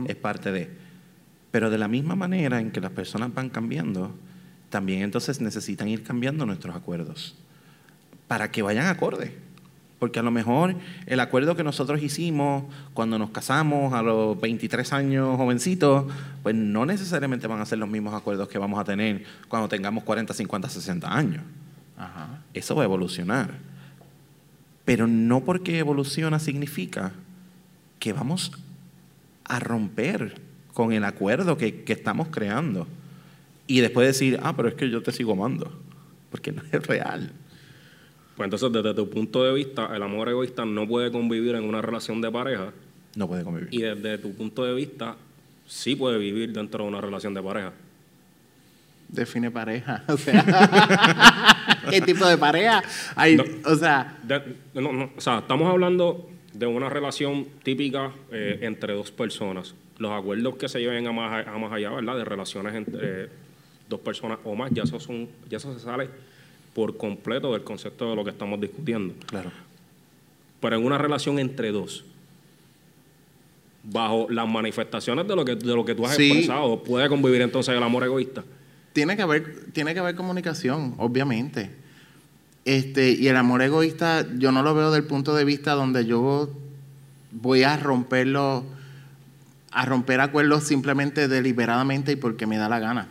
es 0.06 0.16
parte 0.16 0.52
de. 0.52 0.70
Pero 1.50 1.70
de 1.70 1.78
la 1.78 1.88
misma 1.88 2.16
manera 2.16 2.60
en 2.60 2.70
que 2.70 2.80
las 2.80 2.90
personas 2.92 3.32
van 3.34 3.50
cambiando, 3.50 4.14
también 4.70 5.02
entonces 5.02 5.40
necesitan 5.40 5.88
ir 5.88 6.02
cambiando 6.02 6.44
nuestros 6.46 6.74
acuerdos 6.76 7.34
para 8.28 8.50
que 8.50 8.62
vayan 8.62 8.86
acorde. 8.86 9.32
Porque 9.98 10.18
a 10.18 10.22
lo 10.22 10.30
mejor 10.30 10.76
el 11.06 11.20
acuerdo 11.20 11.56
que 11.56 11.64
nosotros 11.64 12.02
hicimos 12.02 12.64
cuando 12.92 13.18
nos 13.18 13.30
casamos 13.30 13.94
a 13.94 14.02
los 14.02 14.38
23 14.40 14.92
años 14.92 15.36
jovencitos, 15.36 16.12
pues 16.42 16.54
no 16.54 16.84
necesariamente 16.84 17.46
van 17.46 17.60
a 17.60 17.66
ser 17.66 17.78
los 17.78 17.88
mismos 17.88 18.12
acuerdos 18.12 18.48
que 18.48 18.58
vamos 18.58 18.78
a 18.78 18.84
tener 18.84 19.24
cuando 19.48 19.68
tengamos 19.68 20.04
40, 20.04 20.34
50, 20.34 20.68
60 20.68 21.14
años. 21.14 21.42
Ajá. 21.96 22.40
Eso 22.52 22.74
va 22.74 22.82
a 22.82 22.84
evolucionar. 22.84 23.54
Pero 24.84 25.06
no 25.06 25.44
porque 25.44 25.78
evoluciona 25.78 26.38
significa 26.38 27.12
que 27.98 28.12
vamos 28.12 28.52
a 29.44 29.58
romper 29.60 30.40
con 30.74 30.92
el 30.92 31.04
acuerdo 31.04 31.56
que, 31.56 31.84
que 31.84 31.94
estamos 31.94 32.28
creando. 32.28 32.86
Y 33.66 33.80
después 33.80 34.06
decir, 34.06 34.38
ah, 34.42 34.54
pero 34.54 34.68
es 34.68 34.74
que 34.74 34.90
yo 34.90 35.02
te 35.02 35.10
sigo 35.10 35.32
amando. 35.32 35.72
Porque 36.30 36.52
no 36.52 36.62
es 36.70 36.86
real. 36.86 37.32
Pues 38.36 38.46
entonces, 38.46 38.70
desde 38.72 38.92
tu 38.94 39.08
punto 39.08 39.42
de 39.44 39.52
vista, 39.54 39.90
el 39.96 40.02
amor 40.02 40.28
egoísta 40.28 40.64
no 40.66 40.86
puede 40.86 41.10
convivir 41.10 41.54
en 41.54 41.64
una 41.64 41.80
relación 41.80 42.20
de 42.20 42.30
pareja 42.30 42.72
No 43.14 43.26
puede 43.26 43.42
convivir. 43.44 43.68
y 43.72 43.80
desde 43.80 44.18
tu 44.18 44.34
punto 44.34 44.64
de 44.64 44.74
vista, 44.74 45.16
sí 45.66 45.96
puede 45.96 46.18
vivir 46.18 46.52
dentro 46.52 46.84
de 46.84 46.88
una 46.90 47.00
relación 47.00 47.32
de 47.34 47.42
pareja. 47.42 47.72
Define 49.08 49.50
pareja. 49.50 50.04
O 50.08 50.16
sea, 50.16 50.44
¿qué 51.90 52.00
tipo 52.00 52.26
de 52.26 52.36
pareja? 52.36 52.82
Hay, 53.14 53.36
No. 53.36 53.44
O 53.64 53.76
sea, 53.76 54.18
De- 54.22 54.42
no, 54.74 54.92
no, 54.92 55.10
o 55.16 55.20
sea, 55.20 55.38
estamos 55.38 55.68
hablando 55.70 56.28
de 56.52 56.66
una 56.66 56.88
relación 56.88 57.46
típica 57.62 58.12
eh, 58.32 58.58
entre 58.62 58.94
dos 58.94 59.10
personas. 59.12 59.74
Los 59.98 60.12
acuerdos 60.12 60.56
que 60.56 60.68
se 60.68 60.80
lleven 60.80 61.06
a 61.06 61.12
más, 61.12 61.46
a 61.46 61.56
más 61.58 61.72
allá, 61.72 61.90
¿verdad? 61.90 62.16
De 62.16 62.24
relaciones 62.24 62.74
entre 62.74 63.24
eh, 63.24 63.28
dos 63.88 64.00
personas 64.00 64.38
o 64.44 64.54
más, 64.54 64.70
ya 64.72 64.82
eso, 64.82 64.98
son, 65.00 65.28
ya 65.48 65.56
eso 65.58 65.72
se 65.72 65.80
sale 65.80 66.08
por 66.76 66.98
completo 66.98 67.54
del 67.54 67.64
concepto 67.64 68.10
de 68.10 68.14
lo 68.16 68.22
que 68.22 68.28
estamos 68.30 68.60
discutiendo. 68.60 69.14
Claro. 69.26 69.50
pero 70.60 70.76
en 70.76 70.84
una 70.84 70.98
relación 70.98 71.38
entre 71.38 71.70
dos, 71.72 72.04
bajo 73.82 74.26
las 74.30 74.46
manifestaciones 74.48 75.26
de 75.26 75.36
lo 75.36 75.44
que, 75.44 75.54
de 75.54 75.74
lo 75.74 75.84
que 75.84 75.94
tú 75.94 76.04
has 76.04 76.16
Sí. 76.16 76.26
expresado, 76.26 76.82
puede 76.82 77.08
convivir 77.08 77.40
entonces 77.40 77.74
el 77.74 77.82
amor 77.82 78.04
egoísta. 78.04 78.44
Tiene 78.92 79.16
que 79.16 79.22
haber, 79.22 79.70
tiene 79.72 79.94
que 79.94 80.00
haber 80.00 80.16
comunicación, 80.16 80.94
obviamente. 80.98 81.70
Este, 82.64 83.12
y 83.12 83.28
el 83.28 83.36
amor 83.36 83.62
egoísta, 83.62 84.26
yo 84.38 84.50
no 84.52 84.62
lo 84.62 84.74
veo 84.74 84.90
del 84.90 85.04
punto 85.04 85.34
de 85.34 85.44
vista 85.44 85.72
donde 85.72 86.04
yo 86.04 86.50
voy 87.30 87.62
a 87.62 87.76
romperlo, 87.76 88.64
a 89.70 89.84
romper 89.86 90.20
acuerdos 90.20 90.64
simplemente 90.64 91.28
deliberadamente 91.28 92.12
y 92.12 92.16
porque 92.16 92.46
me 92.46 92.56
da 92.58 92.68
la 92.68 92.80
gana. 92.80 93.08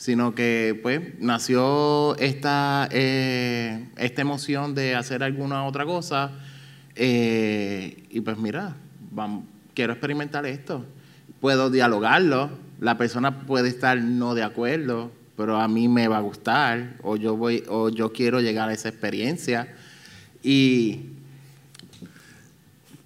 Sino 0.00 0.34
que, 0.34 0.80
pues, 0.82 1.02
nació 1.18 2.16
esta, 2.16 2.88
eh, 2.90 3.86
esta 3.98 4.22
emoción 4.22 4.74
de 4.74 4.94
hacer 4.94 5.22
alguna 5.22 5.66
otra 5.66 5.84
cosa. 5.84 6.32
eh, 6.96 8.04
y 8.08 8.22
pues, 8.22 8.38
mira, 8.38 8.76
quiero 9.74 9.92
experimentar 9.92 10.46
esto. 10.46 10.86
Puedo 11.38 11.68
dialogarlo. 11.68 12.48
La 12.80 12.96
persona 12.96 13.40
puede 13.40 13.68
estar 13.68 13.98
no 13.98 14.34
de 14.34 14.42
acuerdo, 14.42 15.12
pero 15.36 15.60
a 15.60 15.68
mí 15.68 15.86
me 15.86 16.08
va 16.08 16.16
a 16.16 16.22
gustar. 16.22 16.96
O 17.02 17.16
yo, 17.16 17.36
voy, 17.36 17.62
o 17.68 17.90
yo 17.90 18.10
quiero 18.10 18.40
llegar 18.40 18.70
a 18.70 18.72
esa 18.72 18.88
experiencia. 18.88 19.68
Y 20.42 21.10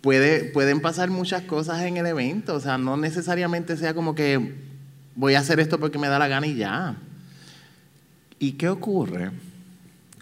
puede, 0.00 0.44
pueden 0.44 0.80
pasar 0.80 1.10
muchas 1.10 1.42
cosas 1.42 1.82
en 1.82 1.96
el 1.96 2.06
evento. 2.06 2.54
O 2.54 2.60
sea, 2.60 2.78
no 2.78 2.96
necesariamente 2.96 3.76
sea 3.76 3.94
como 3.94 4.14
que 4.14 4.73
voy 5.16 5.35
a 5.35 5.40
hacer 5.40 5.61
esto 5.61 5.78
porque 5.78 5.99
me 5.99 6.09
da 6.09 6.18
la 6.18 6.28
gana 6.28 6.47
y 6.47 6.54
ya. 6.56 6.97
¿Y 8.38 8.52
qué 8.52 8.68
ocurre 8.68 9.30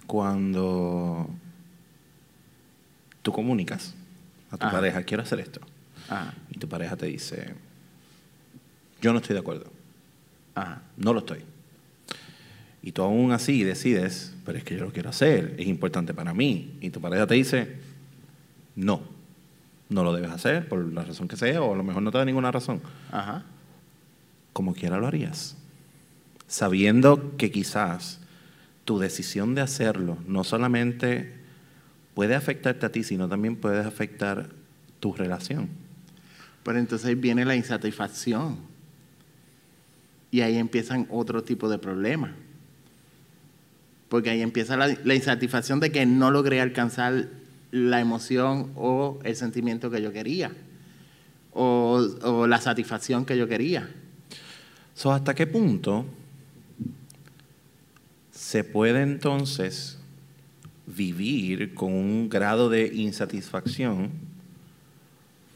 cuando 0.07 1.29
tú 3.23 3.33
comunicas 3.33 3.95
a 4.51 4.57
tu 4.59 4.67
Ajá. 4.67 4.73
pareja, 4.77 5.03
quiero 5.03 5.23
hacer 5.23 5.41
esto? 5.41 5.61
Y 6.51 6.59
tu 6.59 6.69
pareja 6.69 6.95
te 6.97 7.07
dice, 7.07 7.55
yo 9.01 9.13
no 9.13 9.19
estoy 9.21 9.33
de 9.35 9.41
acuerdo, 9.41 9.65
ah, 10.55 10.81
no 10.99 11.15
lo 11.15 11.21
estoy. 11.21 11.41
Y 12.83 12.93
tú 12.93 13.03
aún 13.03 13.33
así 13.33 13.63
decides, 13.63 14.35
pero 14.45 14.59
es 14.59 14.65
que 14.65 14.77
yo 14.77 14.85
lo 14.85 14.93
quiero 14.93 15.09
hacer, 15.09 15.55
es 15.59 15.67
importante 15.69 16.13
para 16.13 16.35
mí. 16.35 16.77
Y 16.83 16.91
tu 16.91 17.01
pareja 17.01 17.27
te 17.27 17.35
dice, 17.35 17.79
no, 18.77 19.01
no 19.89 20.05
lo 20.05 20.13
debes 20.13 20.31
hacer 20.33 20.69
por 20.69 20.85
la 20.93 21.03
razón 21.05 21.29
que 21.29 21.37
sea, 21.37 21.63
o 21.63 21.73
a 21.73 21.77
lo 21.77 21.85
mejor 21.85 22.03
no 22.03 22.11
te 22.11 22.19
da 22.19 22.25
ninguna 22.27 22.51
razón. 22.53 22.83
ajá. 23.11 23.45
Como 24.52 24.75
quiera 24.75 24.99
lo 24.99 25.06
harías. 25.06 25.56
Sabiendo 26.47 27.37
que 27.37 27.50
quizás 27.50 28.21
tu 28.85 28.99
decisión 28.99 29.54
de 29.54 29.62
hacerlo 29.62 30.18
no 30.26 30.44
solamente 30.44 31.32
puede 32.14 32.35
afectarte 32.35 32.87
a 32.87 32.92
ti, 32.92 33.02
sino 33.04 33.28
también 33.28 33.56
puede 33.56 33.80
afectar 33.80 34.50
tu 35.00 35.12
relación. 35.12 35.68
Pero 36.62 36.78
entonces 36.78 37.18
viene 37.21 37.44
la 37.44 37.56
insatisfacción. 37.56 38.59
Y 40.30 40.40
ahí 40.40 40.56
empiezan 40.56 41.06
otro 41.11 41.42
tipo 41.42 41.68
de 41.68 41.78
problemas. 41.78 42.30
Porque 44.09 44.30
ahí 44.30 44.42
empieza 44.42 44.76
la, 44.76 45.14
insatisfacción 45.14 45.80
de 45.80 45.90
que 45.90 46.06
no 46.06 46.30
logré 46.30 46.61
alcanzar 46.61 47.28
la 47.71 48.00
emoción 48.00 48.73
o 48.76 49.18
el 49.25 49.37
sentimiento 49.37 49.90
que 49.90 50.02
yo 50.02 50.12
quería. 50.12 50.52
O 51.52 52.47
la 52.47 52.61
satisfacción 52.61 53.25
que 53.25 53.37
yo 53.37 53.49
quería. 53.49 53.88
So, 55.02 55.11
¿Hasta 55.11 55.35
qué 55.35 55.49
punto 55.49 56.06
se 58.30 58.62
puede 58.62 59.02
entonces 59.02 59.99
vivir 60.87 61.75
con 61.75 61.92
un 61.92 62.28
grado 62.28 62.71
de 62.71 62.87
insatisfacción? 62.94 64.11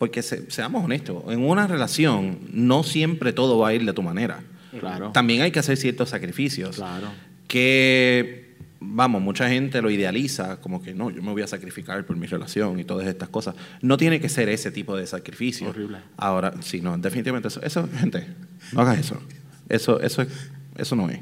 Porque 0.01 0.23
se- 0.23 0.51
seamos 0.51 0.85
honestos, 0.85 1.23
en 1.29 1.45
una 1.45 1.69
relación 1.69 2.41
no 2.53 2.83
siempre 2.83 3.33
todo 3.33 3.59
va 3.61 3.69
a 3.69 3.75
ir 3.75 3.85
de 3.87 3.93
tu 3.93 4.03
manera. 4.03 4.43
Claro. 4.81 5.13
También 5.13 5.43
hay 5.43 5.53
que 5.53 5.61
hacer 5.61 5.77
ciertos 5.77 6.09
sacrificios. 6.11 6.75
Claro. 6.75 7.07
que, 7.47 8.57
vamos, 8.81 9.23
mucha 9.23 9.49
gente 9.49 9.81
lo 9.81 9.89
idealiza 9.89 10.61
como 10.61 10.83
que 10.83 10.93
no, 10.93 11.11
yo 11.11 11.23
me 11.23 11.31
voy 11.31 11.43
a 11.43 11.47
sacrificar 11.47 12.05
por 12.05 12.17
mi 12.17 12.27
relación 12.27 12.81
y 12.81 12.85
todas 12.85 13.07
estas 13.07 13.29
cosas. 13.29 13.55
No 13.81 13.97
tiene 13.97 14.19
que 14.21 14.29
ser 14.29 14.49
ese 14.49 14.73
tipo 14.73 14.97
de 14.97 15.07
sacrificio. 15.07 15.69
Horrible. 15.69 15.99
Ahora, 16.17 16.53
sí, 16.61 16.81
no, 16.81 16.99
definitivamente 16.99 17.47
eso, 17.47 17.63
eso 17.63 17.89
gente, 18.01 18.27
no 18.73 18.81
hagas 18.81 18.99
eso. 18.99 19.23
Eso, 19.69 20.01
eso, 20.01 20.23
es- 20.23 20.51
eso 20.77 20.97
no 20.97 21.09
es. 21.11 21.21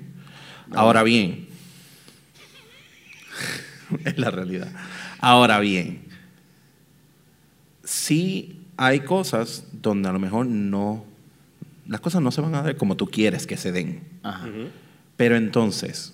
Ahora 0.73 1.03
bien, 1.03 1.47
es 4.05 4.19
la 4.19 4.31
realidad. 4.31 4.71
Ahora 5.21 5.59
bien, 5.61 6.05
sí 7.85 8.61
hay 8.77 9.01
cosas 9.01 9.65
donde 9.73 10.09
a 10.09 10.13
lo 10.13 10.19
mejor 10.19 10.47
no, 10.47 11.05
las 11.87 12.01
cosas 12.01 12.23
no 12.23 12.31
se 12.31 12.41
van 12.41 12.55
a 12.55 12.63
dar 12.63 12.77
como 12.77 12.97
tú 12.97 13.07
quieres 13.07 13.47
que 13.47 13.57
se 13.57 13.73
den. 13.73 14.03
Ajá. 14.23 14.49
Pero 15.17 15.37
entonces, 15.37 16.13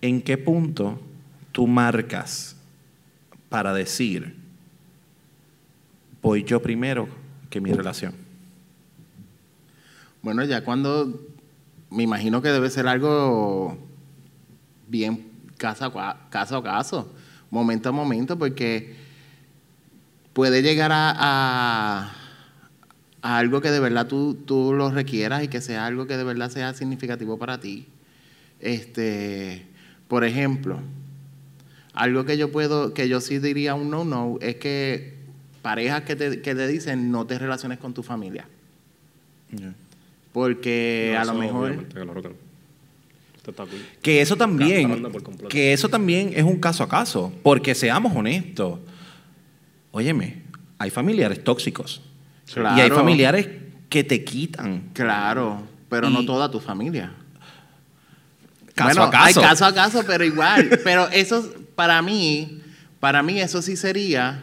¿en 0.00 0.22
qué 0.22 0.38
punto 0.38 1.00
tú 1.52 1.66
marcas 1.66 2.56
para 3.48 3.74
decir, 3.74 4.36
voy 6.22 6.44
yo 6.44 6.62
primero 6.62 7.08
que 7.50 7.60
mi 7.60 7.72
relación? 7.72 8.14
Bueno, 10.22 10.44
ya 10.44 10.64
cuando 10.64 11.20
me 11.90 12.02
imagino 12.02 12.42
que 12.42 12.48
debe 12.48 12.70
ser 12.70 12.86
algo 12.86 13.78
bien 14.88 15.30
caso 15.56 15.92
a, 15.98 16.28
caso 16.30 17.12
momento 17.50 17.88
a 17.88 17.92
momento, 17.92 18.38
porque 18.38 18.94
puede 20.32 20.62
llegar 20.62 20.90
a 20.92 22.16
algo 23.22 23.60
que 23.60 23.70
de 23.70 23.80
verdad 23.80 24.06
tú, 24.06 24.34
tú 24.34 24.72
lo 24.74 24.90
requieras 24.90 25.42
y 25.44 25.48
que 25.48 25.60
sea 25.60 25.86
algo 25.86 26.06
que 26.06 26.16
de 26.16 26.24
verdad 26.24 26.50
sea 26.50 26.74
significativo 26.74 27.38
para 27.38 27.60
ti. 27.60 27.86
Este, 28.60 29.66
por 30.08 30.24
ejemplo, 30.24 30.80
algo 31.92 32.24
que 32.24 32.36
yo 32.38 32.50
puedo, 32.50 32.94
que 32.94 33.08
yo 33.08 33.20
sí 33.20 33.38
diría 33.38 33.74
un 33.74 33.90
no 33.90 34.04
no, 34.04 34.38
es 34.40 34.56
que 34.56 35.18
parejas 35.62 36.02
que 36.02 36.16
te, 36.16 36.40
que 36.40 36.54
te 36.54 36.66
dicen 36.66 37.10
no 37.10 37.26
te 37.26 37.38
relaciones 37.38 37.78
con 37.78 37.94
tu 37.94 38.02
familia. 38.02 38.46
Porque 40.40 41.10
No, 41.14 41.20
a 41.20 41.24
lo 41.26 41.34
mejor. 41.34 41.84
que 41.84 42.04
no. 42.04 42.12
Esto 43.36 43.50
está 43.50 43.64
cool. 43.66 43.80
Que 44.00 44.22
eso 44.22 44.36
también, 44.36 45.06
que 45.50 45.72
eso 45.74 45.88
también 45.90 46.32
es 46.34 46.44
un 46.44 46.58
caso 46.58 46.82
a 46.82 46.88
caso, 46.88 47.30
porque 47.42 47.74
seamos 47.74 48.16
honestos. 48.16 48.78
Óyeme, 49.90 50.42
hay 50.78 50.88
familiares 50.90 51.44
tóxicos 51.44 52.00
Claro. 52.54 52.76
y 52.78 52.80
hay 52.80 52.90
familiares 52.90 53.48
que 53.90 54.02
te 54.02 54.24
quitan. 54.24 54.90
Claro, 54.94 55.62
pero 55.90 56.08
no 56.08 56.24
toda 56.24 56.50
tu 56.50 56.58
familia. 56.60 57.12
Caso 58.74 58.88
Bueno, 58.88 59.02
a 59.04 59.10
caso. 59.10 59.40
Hay 59.40 59.46
caso 59.46 59.64
a 59.66 59.74
caso, 59.74 60.02
pero 60.06 60.24
igual. 60.24 60.80
pero 60.84 61.06
eso, 61.10 61.52
para 61.74 62.00
mí, 62.00 62.62
para 62.98 63.22
mí 63.22 63.40
eso 63.40 63.60
sí 63.60 63.76
sería, 63.76 64.42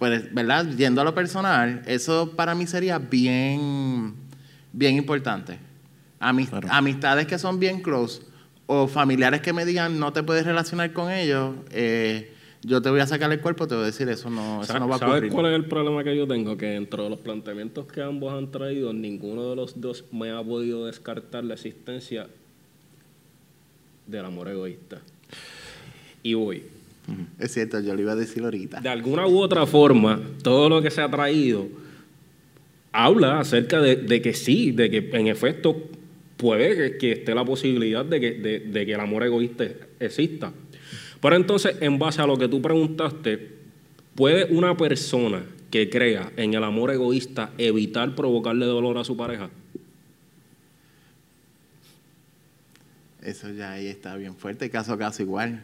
pues, 0.00 0.32
¿verdad? 0.34 0.66
Yendo 0.76 1.00
a 1.00 1.04
lo 1.04 1.14
personal, 1.14 1.82
eso 1.86 2.32
para 2.34 2.54
mí 2.56 2.66
sería 2.66 2.98
bien, 2.98 4.14
bien 4.72 4.96
importante. 4.96 5.58
Claro. 6.18 6.68
Amistades 6.70 7.26
que 7.26 7.38
son 7.38 7.58
bien 7.58 7.80
close 7.80 8.22
o 8.66 8.86
familiares 8.86 9.40
que 9.40 9.52
me 9.52 9.64
digan 9.64 9.98
no 9.98 10.12
te 10.12 10.22
puedes 10.22 10.44
relacionar 10.44 10.92
con 10.92 11.10
ellos, 11.10 11.54
eh, 11.72 12.34
yo 12.62 12.82
te 12.82 12.90
voy 12.90 13.00
a 13.00 13.06
sacar 13.06 13.32
el 13.32 13.40
cuerpo, 13.40 13.66
te 13.66 13.74
voy 13.74 13.84
a 13.84 13.86
decir 13.86 14.06
eso 14.10 14.28
no, 14.28 14.62
eso 14.62 14.78
no 14.78 14.86
va 14.86 14.96
a 14.96 14.98
¿Sabes 14.98 15.14
ocurrir. 15.14 15.32
cuál 15.32 15.46
es 15.46 15.54
el 15.54 15.64
problema 15.64 16.04
que 16.04 16.14
yo 16.14 16.28
tengo? 16.28 16.58
Que 16.58 16.66
dentro 16.66 17.04
de 17.04 17.10
los 17.10 17.18
planteamientos 17.20 17.86
que 17.86 18.02
ambos 18.02 18.34
han 18.34 18.50
traído, 18.50 18.92
ninguno 18.92 19.48
de 19.48 19.56
los 19.56 19.80
dos 19.80 20.04
me 20.12 20.30
ha 20.30 20.42
podido 20.42 20.84
descartar 20.86 21.42
la 21.42 21.54
existencia 21.54 22.28
del 24.06 24.24
amor 24.24 24.48
egoísta. 24.48 24.98
Y 26.22 26.34
voy. 26.34 26.64
Es 27.38 27.54
cierto, 27.54 27.80
yo 27.80 27.94
lo 27.94 28.02
iba 28.02 28.12
a 28.12 28.16
decir 28.16 28.44
ahorita. 28.44 28.80
De 28.82 28.90
alguna 28.90 29.26
u 29.26 29.40
otra 29.40 29.66
forma, 29.66 30.20
todo 30.42 30.68
lo 30.68 30.82
que 30.82 30.90
se 30.90 31.00
ha 31.00 31.10
traído 31.10 31.66
habla 32.92 33.40
acerca 33.40 33.80
de, 33.80 33.96
de 33.96 34.20
que 34.22 34.34
sí, 34.34 34.72
de 34.72 34.90
que 34.90 35.10
en 35.12 35.26
efecto 35.28 35.88
puede 36.36 36.74
que, 36.92 36.98
que 36.98 37.12
esté 37.12 37.34
la 37.34 37.44
posibilidad 37.44 38.04
de 38.04 38.20
que, 38.20 38.32
de- 38.32 38.60
de 38.60 38.86
que 38.86 38.92
el 38.94 39.00
amor 39.00 39.22
egoísta 39.24 39.66
exista. 40.00 40.52
Pero 41.20 41.36
entonces, 41.36 41.76
en 41.80 41.98
base 41.98 42.22
a 42.22 42.26
lo 42.26 42.36
que 42.36 42.48
tú 42.48 42.62
preguntaste, 42.62 43.50
¿puede 44.14 44.46
una 44.46 44.76
persona 44.76 45.44
que 45.70 45.88
crea 45.90 46.32
en 46.36 46.54
el 46.54 46.64
amor 46.64 46.90
egoísta 46.90 47.52
evitar 47.58 48.14
provocarle 48.14 48.64
dolor 48.66 48.96
a 48.98 49.04
su 49.04 49.16
pareja? 49.16 49.50
Eso 53.22 53.50
ya 53.52 53.72
ahí 53.72 53.86
está 53.86 54.16
bien 54.16 54.34
fuerte, 54.34 54.70
caso 54.70 54.94
a 54.94 54.98
caso 54.98 55.22
igual. 55.22 55.62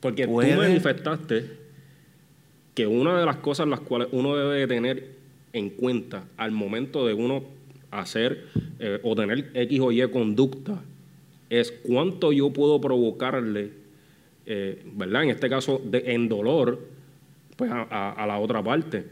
Porque 0.00 0.26
Puede. 0.28 0.52
tú 0.54 0.60
manifestaste 0.60 1.61
que 2.74 2.86
una 2.86 3.18
de 3.18 3.26
las 3.26 3.36
cosas 3.36 3.68
las 3.68 3.80
cuales 3.80 4.08
uno 4.12 4.34
debe 4.36 4.60
de 4.60 4.66
tener 4.66 5.10
en 5.52 5.70
cuenta 5.70 6.24
al 6.36 6.52
momento 6.52 7.06
de 7.06 7.14
uno 7.14 7.44
hacer 7.90 8.46
eh, 8.78 8.98
o 9.02 9.14
tener 9.14 9.50
X 9.54 9.80
o 9.80 9.92
Y 9.92 10.08
conducta 10.10 10.82
es 11.50 11.70
cuánto 11.82 12.32
yo 12.32 12.50
puedo 12.50 12.80
provocarle 12.80 13.70
eh, 14.46 14.82
¿verdad? 14.94 15.24
En 15.24 15.30
este 15.30 15.48
caso, 15.48 15.80
de, 15.84 16.02
en 16.14 16.28
dolor, 16.28 16.80
pues 17.56 17.70
a, 17.70 17.82
a- 18.12 18.26
la 18.26 18.38
otra 18.40 18.60
parte. 18.62 19.04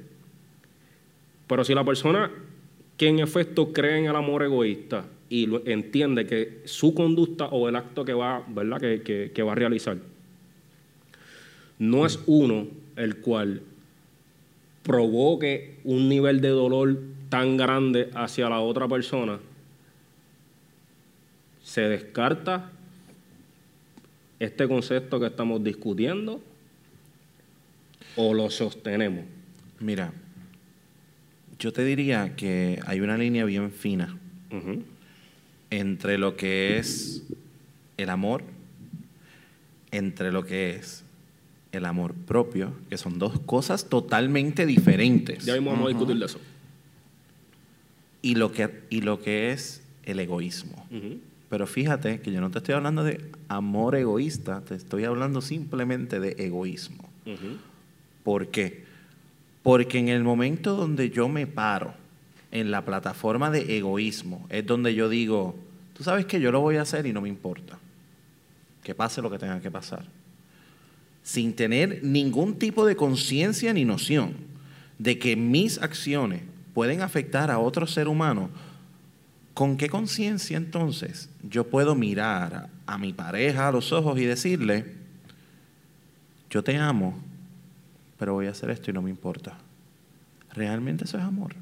Pero 1.46 1.62
si 1.62 1.72
la 1.74 1.84
persona 1.84 2.30
que 2.96 3.06
en 3.08 3.20
efecto 3.20 3.72
cree 3.72 3.98
en 3.98 4.06
el 4.06 4.16
amor 4.16 4.42
egoísta 4.42 5.06
y 5.28 5.46
lo- 5.46 5.62
entiende 5.66 6.26
que 6.26 6.62
su 6.64 6.94
conducta 6.94 7.46
o 7.46 7.68
el 7.68 7.76
acto 7.76 8.04
que 8.04 8.12
va, 8.14 8.44
¿verdad? 8.48 8.80
Que- 8.80 9.30
que 9.32 9.42
va 9.42 9.52
a 9.52 9.54
realizar 9.54 9.98
no 11.78 12.04
es 12.06 12.18
uno 12.26 12.66
el 13.00 13.16
cual 13.16 13.62
provoque 14.82 15.78
un 15.84 16.08
nivel 16.08 16.40
de 16.40 16.48
dolor 16.48 17.00
tan 17.28 17.56
grande 17.56 18.10
hacia 18.14 18.48
la 18.48 18.60
otra 18.60 18.88
persona, 18.88 19.38
se 21.62 21.82
descarta 21.82 22.70
este 24.38 24.66
concepto 24.66 25.20
que 25.20 25.26
estamos 25.26 25.62
discutiendo 25.62 26.42
o 28.16 28.34
lo 28.34 28.50
sostenemos. 28.50 29.24
Mira, 29.78 30.12
yo 31.58 31.72
te 31.72 31.84
diría 31.84 32.34
que 32.36 32.80
hay 32.86 33.00
una 33.00 33.16
línea 33.16 33.44
bien 33.44 33.70
fina 33.70 34.18
entre 35.70 36.18
lo 36.18 36.36
que 36.36 36.78
es 36.78 37.22
el 37.96 38.10
amor, 38.10 38.42
entre 39.90 40.32
lo 40.32 40.44
que 40.44 40.76
es 40.76 41.04
el 41.72 41.84
amor 41.84 42.14
propio, 42.14 42.72
que 42.88 42.98
son 42.98 43.18
dos 43.18 43.38
cosas 43.40 43.88
totalmente 43.88 44.66
diferentes, 44.66 45.44
Ya 45.44 45.54
mismo 45.54 45.70
vamos 45.70 45.86
a 45.86 45.88
discutir 45.90 46.16
de 46.18 46.26
eso. 46.26 46.40
y 48.22 48.34
lo 48.34 48.52
que, 48.52 48.82
y 48.90 49.00
lo 49.02 49.20
que 49.20 49.52
es 49.52 49.82
el 50.04 50.18
egoísmo. 50.20 50.84
Pero 51.48 51.66
fíjate 51.66 52.20
que 52.20 52.30
yo 52.32 52.40
no 52.40 52.50
te 52.50 52.58
estoy 52.58 52.74
hablando 52.74 53.02
de 53.04 53.24
amor 53.48 53.94
egoísta, 53.96 54.60
te 54.62 54.74
estoy 54.74 55.04
hablando 55.04 55.40
simplemente 55.40 56.20
de 56.20 56.36
egoísmo. 56.38 57.08
¿Por 58.24 58.48
qué? 58.48 58.84
Porque 59.62 59.98
en 59.98 60.08
el 60.08 60.22
momento 60.22 60.76
donde 60.76 61.10
yo 61.10 61.28
me 61.28 61.46
paro 61.46 61.94
en 62.52 62.70
la 62.70 62.84
plataforma 62.84 63.50
de 63.50 63.76
egoísmo, 63.78 64.46
es 64.48 64.66
donde 64.66 64.94
yo 64.94 65.08
digo, 65.08 65.54
tú 65.96 66.02
sabes 66.04 66.26
que 66.26 66.40
yo 66.40 66.50
lo 66.52 66.60
voy 66.60 66.76
a 66.76 66.82
hacer 66.82 67.06
y 67.06 67.12
no 67.12 67.20
me 67.20 67.28
importa. 67.28 67.78
Que 68.82 68.94
pase 68.94 69.20
lo 69.22 69.30
que 69.30 69.38
tenga 69.38 69.60
que 69.60 69.70
pasar. 69.70 70.04
Sin 71.30 71.54
tener 71.54 72.02
ningún 72.02 72.58
tipo 72.58 72.84
de 72.84 72.96
conciencia 72.96 73.72
ni 73.72 73.84
noción 73.84 74.34
de 74.98 75.16
que 75.16 75.36
mis 75.36 75.78
acciones 75.78 76.42
pueden 76.74 77.02
afectar 77.02 77.52
a 77.52 77.60
otro 77.60 77.86
ser 77.86 78.08
humano, 78.08 78.50
¿con 79.54 79.76
qué 79.76 79.88
conciencia 79.88 80.56
entonces 80.56 81.30
yo 81.48 81.68
puedo 81.68 81.94
mirar 81.94 82.68
a, 82.84 82.98
mi 82.98 83.12
pareja 83.12 83.68
a 83.68 83.70
los 83.70 83.92
ojos 83.92 84.18
y 84.18 84.24
decirle, 84.24 84.86
yo 86.50 86.64
te 86.64 86.76
amo, 86.76 87.16
pero 88.18 88.34
voy 88.34 88.48
a 88.48 88.50
hacer 88.50 88.70
esto 88.70 88.90
y 88.90 88.94
no 88.94 89.00
me 89.00 89.10
importa. 89.10 89.56
¿Realmente 90.52 91.04
eso 91.04 91.16
es 91.16 91.22
amor? 91.22 91.54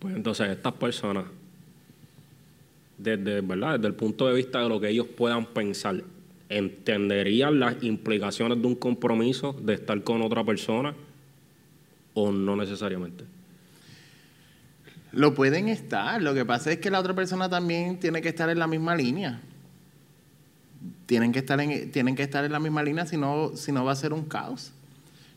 Pues 0.00 0.14
entonces 0.14 0.50
estas 0.50 0.74
personas, 0.74 1.24
desde, 2.98 3.40
¿verdad? 3.40 3.76
desde 3.76 3.88
el 3.88 3.94
punto 3.94 4.28
de 4.28 4.34
vista 4.34 4.60
de 4.60 4.68
lo 4.68 4.78
que 4.78 4.90
ellos 4.90 5.06
puedan 5.16 5.46
pensar, 5.46 6.04
¿entenderían 6.50 7.60
las 7.60 7.82
implicaciones 7.82 8.60
de 8.60 8.66
un 8.66 8.74
compromiso 8.74 9.54
de 9.54 9.74
estar 9.74 10.02
con 10.02 10.20
otra 10.20 10.44
persona 10.44 10.94
o 12.12 12.30
no 12.32 12.56
necesariamente? 12.56 13.24
Lo 15.12 15.34
pueden 15.34 15.68
estar. 15.68 16.20
Lo 16.20 16.34
que 16.34 16.44
pasa 16.44 16.72
es 16.72 16.78
que 16.78 16.90
la 16.90 17.00
otra 17.00 17.14
persona 17.14 17.48
también 17.48 17.98
tiene 17.98 18.20
que 18.20 18.28
estar 18.28 18.50
en 18.50 18.58
la 18.58 18.66
misma 18.66 18.94
línea. 18.94 19.40
Tienen 21.06 21.32
que 21.32 21.38
estar 21.38 21.60
en, 21.60 21.90
tienen 21.90 22.14
que 22.14 22.22
estar 22.22 22.44
en 22.44 22.52
la 22.52 22.60
misma 22.60 22.82
línea, 22.82 23.06
si 23.06 23.16
no, 23.16 23.56
si 23.56 23.72
no 23.72 23.84
va 23.84 23.92
a 23.92 23.96
ser 23.96 24.12
un 24.12 24.24
caos. 24.24 24.72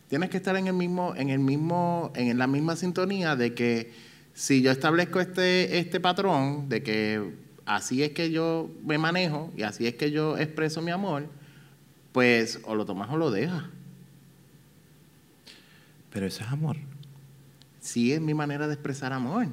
Tienes 0.10 0.30
que 0.30 0.38
estar 0.38 0.56
en 0.58 0.68
el 0.68 0.74
mismo, 0.74 1.16
en 1.16 1.30
el 1.30 1.40
mismo, 1.40 2.12
en 2.16 2.38
la 2.38 2.48
misma 2.48 2.76
sintonía 2.76 3.36
de 3.36 3.54
que 3.54 3.92
si 4.34 4.62
yo 4.62 4.72
establezco 4.72 5.20
este, 5.20 5.80
este 5.80 6.00
patrón 6.00 6.70
de 6.70 6.84
que 6.84 7.34
así 7.66 8.04
es 8.04 8.12
que 8.12 8.32
yo 8.32 8.70
me 8.84 8.98
manejo 8.98 9.52
y 9.56 9.64
así 9.64 9.88
es 9.88 9.96
que 9.96 10.12
yo 10.12 10.38
expreso 10.38 10.82
mi 10.82 10.92
amor, 10.92 11.28
pues 12.12 12.60
o 12.66 12.76
lo 12.76 12.86
tomas 12.86 13.10
o 13.10 13.18
lo 13.18 13.32
dejas. 13.32 13.64
Pero 16.12 16.26
eso 16.28 16.44
es 16.44 16.50
amor. 16.50 16.78
Sí 17.80 18.14
es 18.14 18.22
mi 18.22 18.34
manera 18.34 18.68
de 18.68 18.74
expresar 18.74 19.14
amor. 19.14 19.48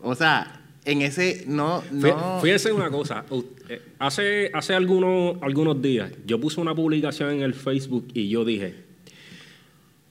O 0.00 0.14
sea, 0.14 0.62
en 0.84 1.02
ese 1.02 1.44
no, 1.46 1.82
no. 1.92 2.40
Fíjense 2.40 2.72
una 2.72 2.90
cosa, 2.90 3.24
eh, 3.68 3.82
hace, 3.98 4.50
hace 4.54 4.74
algunos, 4.74 5.36
algunos 5.42 5.80
días 5.82 6.10
yo 6.24 6.40
puse 6.40 6.60
una 6.60 6.74
publicación 6.74 7.30
en 7.30 7.42
el 7.42 7.54
Facebook 7.54 8.08
y 8.14 8.28
yo 8.28 8.44
dije, 8.44 8.74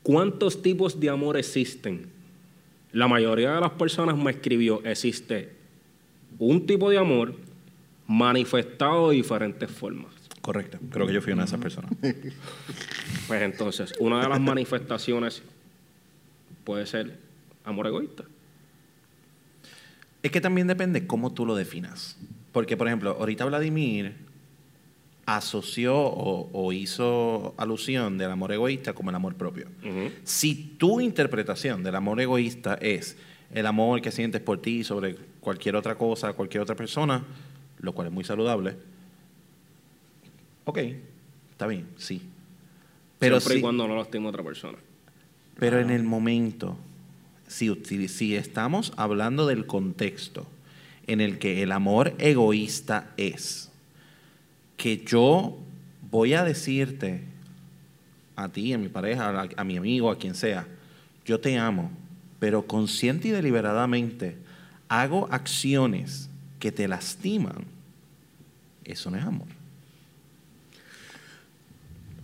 ¿cuántos 0.04 0.62
tipos 0.62 1.00
de 1.00 1.10
amor 1.10 1.38
existen? 1.38 2.08
La 2.92 3.08
mayoría 3.08 3.54
de 3.54 3.62
las 3.62 3.72
personas 3.72 4.16
me 4.16 4.32
escribió, 4.32 4.84
existe 4.86 5.59
un 6.40 6.66
tipo 6.66 6.90
de 6.90 6.98
amor 6.98 7.36
manifestado 8.08 9.10
de 9.10 9.18
diferentes 9.18 9.70
formas. 9.70 10.12
Correcto. 10.42 10.80
Creo 10.90 11.06
que 11.06 11.14
yo 11.14 11.22
fui 11.22 11.34
una 11.34 11.44
de 11.44 11.48
esas 11.48 11.60
personas. 11.60 11.92
Pues 13.28 13.44
entonces, 13.44 13.94
una 14.00 14.24
de 14.24 14.28
las 14.28 14.42
manifestaciones 14.42 15.44
puede 16.64 16.88
ser 16.88 17.20
amor 17.64 17.86
egoísta. 17.86 18.24
Es 20.24 20.32
que 20.32 20.42
también 20.42 20.66
depende 20.66 21.06
cómo 21.06 21.32
tú 21.32 21.46
lo 21.46 21.54
definas. 21.54 22.18
Porque, 22.52 22.76
por 22.76 22.88
ejemplo, 22.88 23.12
ahorita 23.20 23.46
Vladimir 23.46 24.16
asoció 25.28 25.96
o, 25.96 26.50
o 26.52 26.74
hizo 26.74 27.54
alusión 27.58 28.18
del 28.18 28.32
amor 28.32 28.52
egoísta 28.52 28.94
como 28.94 29.12
el 29.12 29.16
amor 29.16 29.36
propio. 29.36 29.68
Si 30.24 30.56
tu 30.56 31.00
interpretación 31.00 31.84
del 31.84 31.96
amor 31.96 32.20
egoísta 32.20 32.76
es 32.82 33.16
el 33.54 33.66
amor 33.68 34.02
que 34.02 34.12
sientes 34.12 34.42
por 34.42 34.60
ti 34.60 34.84
sobre 34.84 35.18
cualquier 35.50 35.76
otra 35.76 35.96
cosa, 35.96 36.32
cualquier 36.34 36.62
otra 36.62 36.76
persona, 36.76 37.24
lo 37.80 37.92
cual 37.92 38.10
es 38.10 38.14
muy 38.14 38.24
saludable, 38.24 38.76
ok, 40.64 40.78
está 41.50 41.66
bien, 41.66 41.88
sí. 41.98 42.22
Pero, 43.18 43.40
Siempre 43.40 43.56
si, 43.56 43.58
y 43.58 43.62
cuando 43.64 43.88
no 43.88 43.96
lastima 43.96 44.28
a 44.28 44.30
otra 44.30 44.44
persona. 44.44 44.78
pero 45.58 45.80
en 45.80 45.90
el 45.90 46.04
momento, 46.04 46.78
si, 47.48 47.76
si 48.08 48.36
estamos 48.36 48.94
hablando 48.96 49.48
del 49.48 49.66
contexto 49.66 50.46
en 51.08 51.20
el 51.20 51.40
que 51.40 51.64
el 51.64 51.72
amor 51.72 52.14
egoísta 52.20 53.10
es 53.18 53.72
que 54.78 55.04
yo 55.04 55.58
voy 56.12 56.36
a 56.36 56.44
decirte 56.44 57.24
a 58.36 58.50
ti, 58.50 58.72
a 58.72 58.78
mi 58.78 58.88
pareja, 58.88 59.50
a 59.58 59.64
mi 59.64 59.78
amigo, 59.78 60.12
a 60.12 60.20
quien 60.20 60.36
sea, 60.36 60.68
yo 61.26 61.40
te 61.40 61.58
amo, 61.58 61.90
pero 62.40 62.68
consciente 62.68 63.30
y 63.30 63.32
deliberadamente 63.32 64.48
hago 64.90 65.28
acciones 65.32 66.30
que 66.60 66.72
te 66.72 66.88
lastiman, 66.88 67.66
eso 68.84 69.10
no 69.10 69.18
es 69.18 69.24
amor. 69.24 69.48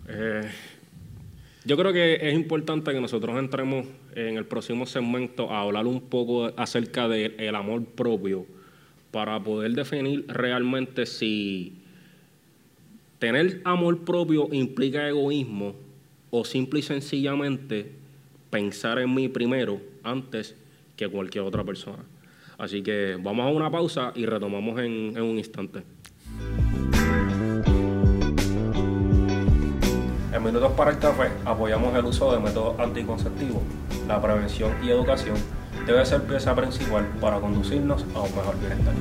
Eh, 0.08 0.50
yo 1.64 1.76
creo 1.76 1.92
que 1.92 2.28
es 2.28 2.34
importante 2.34 2.92
que 2.92 3.00
nosotros 3.00 3.38
entremos 3.38 3.86
en 4.14 4.36
el 4.36 4.44
próximo 4.44 4.86
segmento 4.86 5.50
a 5.50 5.62
hablar 5.62 5.86
un 5.86 6.00
poco 6.00 6.52
acerca 6.56 7.08
del 7.08 7.54
amor 7.54 7.84
propio 7.84 8.46
para 9.10 9.42
poder 9.42 9.72
definir 9.72 10.26
realmente 10.28 11.06
si 11.06 11.72
tener 13.18 13.62
amor 13.64 14.04
propio 14.04 14.48
implica 14.52 15.08
egoísmo 15.08 15.74
o 16.30 16.44
simple 16.44 16.80
y 16.80 16.82
sencillamente 16.82 17.90
pensar 18.50 18.98
en 18.98 19.14
mí 19.14 19.28
primero 19.28 19.80
antes 20.02 20.54
que 20.96 21.08
cualquier 21.08 21.44
otra 21.44 21.64
persona. 21.64 22.04
Así 22.58 22.82
que 22.82 23.18
vamos 23.20 23.46
a 23.46 23.48
una 23.50 23.70
pausa 23.70 24.12
y 24.14 24.26
retomamos 24.26 24.78
en, 24.80 25.16
en 25.16 25.22
un 25.22 25.38
instante. 25.38 25.82
En 30.32 30.44
Minutos 30.44 30.72
para 30.72 30.90
el 30.90 30.98
Café 30.98 31.30
apoyamos 31.44 31.94
el 31.96 32.04
uso 32.04 32.32
de 32.32 32.38
métodos 32.38 32.78
anticonceptivos. 32.78 33.62
La 34.06 34.20
prevención 34.20 34.72
y 34.84 34.90
educación 34.90 35.36
debe 35.86 36.04
ser 36.04 36.22
pieza 36.22 36.54
principal 36.54 37.06
para 37.20 37.40
conducirnos 37.40 38.04
a 38.14 38.20
un 38.20 38.36
mejor 38.36 38.58
bienestar. 38.58 38.94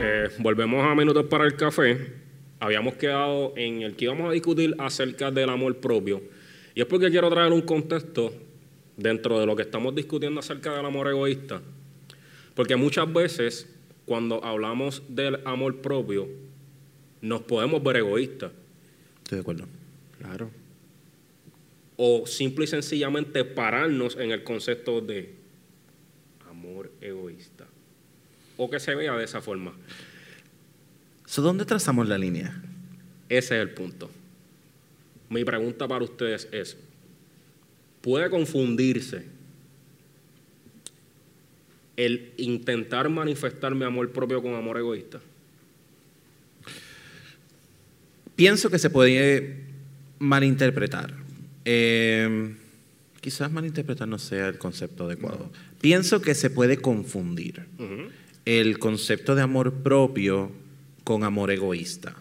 Eh, 0.00 0.28
volvemos 0.38 0.84
a 0.84 0.94
Minutos 0.94 1.24
para 1.24 1.44
el 1.44 1.56
Café. 1.56 2.14
Habíamos 2.60 2.94
quedado 2.94 3.52
en 3.56 3.82
el 3.82 3.96
que 3.96 4.06
íbamos 4.06 4.30
a 4.30 4.32
discutir 4.32 4.74
acerca 4.78 5.30
del 5.30 5.50
amor 5.50 5.76
propio. 5.80 6.22
Y 6.74 6.80
es 6.80 6.86
porque 6.86 7.10
quiero 7.10 7.28
traer 7.28 7.52
un 7.52 7.62
contexto 7.62 8.32
dentro 8.96 9.40
de 9.40 9.46
lo 9.46 9.56
que 9.56 9.62
estamos 9.62 9.94
discutiendo 9.94 10.40
acerca 10.40 10.74
del 10.74 10.86
amor 10.86 11.08
egoísta. 11.08 11.60
Porque 12.54 12.76
muchas 12.76 13.12
veces 13.12 13.68
cuando 14.04 14.44
hablamos 14.44 15.02
del 15.08 15.40
amor 15.44 15.80
propio, 15.80 16.28
nos 17.20 17.42
podemos 17.42 17.82
ver 17.82 17.96
egoístas. 17.96 18.52
Estoy 19.22 19.36
de 19.36 19.40
acuerdo. 19.40 19.64
Claro. 20.18 20.50
O 21.96 22.26
simple 22.26 22.64
y 22.64 22.68
sencillamente 22.68 23.44
pararnos 23.44 24.16
en 24.16 24.30
el 24.30 24.44
concepto 24.44 25.00
de 25.00 25.34
amor 26.50 26.90
egoísta. 27.00 27.66
o 28.56 28.70
que 28.70 28.78
se 28.78 28.94
vea 28.94 29.16
de 29.16 29.24
esa 29.24 29.40
forma. 29.40 29.72
So, 31.26 31.42
¿Dónde 31.42 31.64
trazamos 31.64 32.08
la 32.08 32.16
línea? 32.16 32.62
Ese 33.28 33.56
es 33.56 33.62
el 33.62 33.70
punto. 33.70 34.08
Mi 35.28 35.44
pregunta 35.44 35.88
para 35.88 36.04
ustedes 36.04 36.48
es, 36.52 36.76
¿puede 38.04 38.28
confundirse 38.28 39.24
el 41.96 42.34
intentar 42.36 43.08
manifestar 43.08 43.74
mi 43.74 43.84
amor 43.86 44.12
propio 44.12 44.42
con 44.42 44.54
amor 44.54 44.76
egoísta? 44.76 45.20
Pienso 48.36 48.68
que 48.68 48.78
se 48.78 48.90
puede 48.90 49.64
malinterpretar. 50.18 51.14
Eh, 51.64 52.54
quizás 53.22 53.50
malinterpretar 53.50 54.06
no 54.06 54.18
sea 54.18 54.48
el 54.48 54.58
concepto 54.58 55.06
adecuado. 55.06 55.50
Pienso 55.80 56.20
que 56.20 56.34
se 56.34 56.50
puede 56.50 56.76
confundir 56.76 57.64
el 58.44 58.78
concepto 58.78 59.34
de 59.34 59.40
amor 59.40 59.72
propio 59.82 60.52
con 61.04 61.24
amor 61.24 61.50
egoísta. 61.50 62.14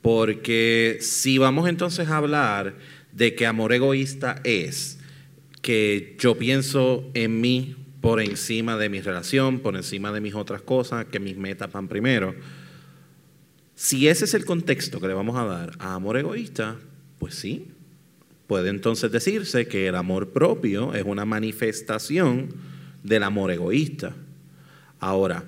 Porque 0.00 0.96
si 1.02 1.36
vamos 1.36 1.68
entonces 1.68 2.08
a 2.08 2.16
hablar 2.16 2.76
de 3.12 3.34
que 3.34 3.44
amor 3.44 3.74
egoísta 3.74 4.40
es 4.42 5.00
que 5.62 6.16
yo 6.18 6.36
pienso 6.36 7.08
en 7.14 7.40
mí 7.40 7.76
por 8.00 8.20
encima 8.20 8.76
de 8.76 8.88
mi 8.88 9.00
relación, 9.00 9.60
por 9.60 9.76
encima 9.76 10.12
de 10.12 10.20
mis 10.20 10.34
otras 10.34 10.60
cosas, 10.60 11.06
que 11.06 11.20
mis 11.20 11.36
metas 11.36 11.72
van 11.72 11.88
primero. 11.88 12.34
Si 13.76 14.08
ese 14.08 14.24
es 14.24 14.34
el 14.34 14.44
contexto 14.44 15.00
que 15.00 15.06
le 15.06 15.14
vamos 15.14 15.36
a 15.36 15.44
dar 15.44 15.72
a 15.78 15.94
amor 15.94 16.16
egoísta, 16.16 16.78
pues 17.18 17.36
sí, 17.36 17.68
puede 18.48 18.70
entonces 18.70 19.10
decirse 19.10 19.68
que 19.68 19.86
el 19.86 19.94
amor 19.94 20.30
propio 20.30 20.94
es 20.94 21.04
una 21.04 21.24
manifestación 21.24 22.48
del 23.04 23.22
amor 23.22 23.52
egoísta. 23.52 24.14
Ahora, 24.98 25.44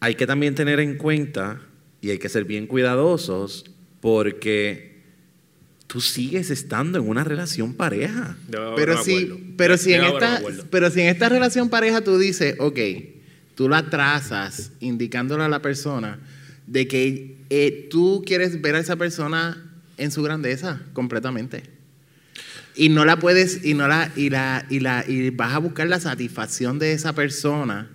hay 0.00 0.14
que 0.14 0.26
también 0.26 0.54
tener 0.54 0.80
en 0.80 0.98
cuenta 0.98 1.62
y 2.02 2.10
hay 2.10 2.18
que 2.18 2.28
ser 2.28 2.44
bien 2.44 2.66
cuidadosos 2.66 3.64
porque 4.00 4.91
tú 5.92 6.00
sigues 6.00 6.50
estando 6.50 6.98
en 6.98 7.06
una 7.06 7.22
relación 7.22 7.74
pareja. 7.74 8.34
Pero 8.48 9.04
si, 9.04 9.54
pero, 9.58 9.76
si 9.76 9.92
en 9.92 10.04
esta, 10.04 10.40
pero 10.70 10.90
si 10.90 11.02
en 11.02 11.08
esta 11.08 11.28
relación 11.28 11.68
pareja 11.68 12.00
tú 12.00 12.16
dices, 12.16 12.56
ok, 12.58 12.78
tú 13.54 13.68
la 13.68 13.90
trazas 13.90 14.72
indicándole 14.80 15.44
a 15.44 15.50
la 15.50 15.60
persona 15.60 16.18
de 16.66 16.88
que 16.88 17.36
eh, 17.50 17.88
tú 17.90 18.22
quieres 18.24 18.62
ver 18.62 18.76
a 18.76 18.78
esa 18.78 18.96
persona 18.96 19.70
en 19.98 20.10
su 20.10 20.22
grandeza 20.22 20.80
completamente. 20.94 21.64
Y 22.74 22.88
no 22.88 23.04
la 23.04 23.18
puedes, 23.18 23.62
y 23.62 23.74
no 23.74 23.86
la, 23.86 24.10
y 24.16 24.30
la, 24.30 24.64
y 24.70 24.80
la, 24.80 25.04
y 25.06 25.28
vas 25.28 25.52
a 25.52 25.58
buscar 25.58 25.88
la 25.88 26.00
satisfacción 26.00 26.78
de 26.78 26.94
esa 26.94 27.14
persona 27.14 27.90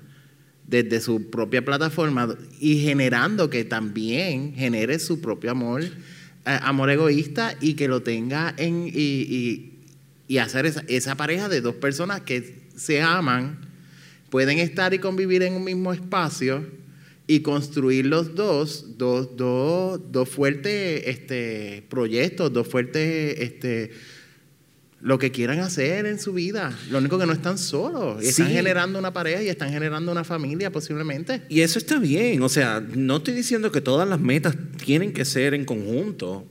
desde 0.68 1.02
su 1.02 1.32
propia 1.32 1.66
plataforma 1.66 2.38
y 2.60 2.78
generando 2.78 3.50
que 3.50 3.66
también 3.66 4.54
genere 4.54 5.00
su 5.00 5.20
propio 5.20 5.50
amor, 5.50 5.84
amor 6.56 6.90
egoísta 6.90 7.56
y 7.62 7.74
que 7.76 7.88
lo 7.88 8.02
tenga 8.04 8.54
en 8.58 8.88
y, 8.88 8.92
y- 8.94 9.74
y 10.30 10.38
hacer 10.40 10.66
esa, 10.66 10.84
esa 10.88 11.16
pareja 11.16 11.48
de 11.48 11.62
dos 11.62 11.76
personas 11.76 12.22
que 12.22 12.56
se 12.76 13.02
aman, 13.02 13.60
pueden 14.30 14.60
estar 14.60 14.94
y 14.94 15.00
convivir 15.00 15.42
en 15.44 15.54
un 15.54 15.64
mismo 15.64 15.94
espacio 15.94 16.66
y 17.28 17.40
construir 17.42 18.06
los 18.08 18.36
dos, 18.36 18.98
dos, 18.98 19.38
dos, 19.38 20.02
dos 20.12 20.28
fuertes 20.30 21.04
este, 21.06 21.84
proyectos, 21.90 22.52
dos 22.52 22.68
fuertes 22.68 23.40
este, 23.40 23.92
lo 25.00 25.20
que 25.20 25.32
quieran 25.32 25.60
hacer 25.60 26.06
en 26.08 26.20
su 26.20 26.34
vida. 26.34 26.76
Lo 26.90 26.98
único 26.98 27.20
que 27.20 27.26
no 27.28 27.34
están 27.34 27.58
solos. 27.58 28.24
Están 28.24 28.48
Sí. 28.48 28.54
generando 28.54 28.98
una 28.98 29.14
pareja 29.14 29.44
y 29.44 29.48
están 29.50 29.70
generando 29.72 30.12
una 30.12 30.24
familia 30.24 30.72
posiblemente. 30.72 31.44
Y 31.50 31.62
eso 31.62 31.78
está 31.78 32.00
bien, 32.00 32.42
o 32.42 32.50
sea, 32.50 32.82
no 32.96 33.18
estoy 33.18 33.36
diciendo 33.36 33.72
que 33.72 33.80
todas 33.82 34.08
las 34.10 34.20
metas 34.20 34.56
tienen 34.84 35.14
que 35.14 35.24
ser 35.26 35.54
en 35.54 35.66
conjunto. 35.66 36.46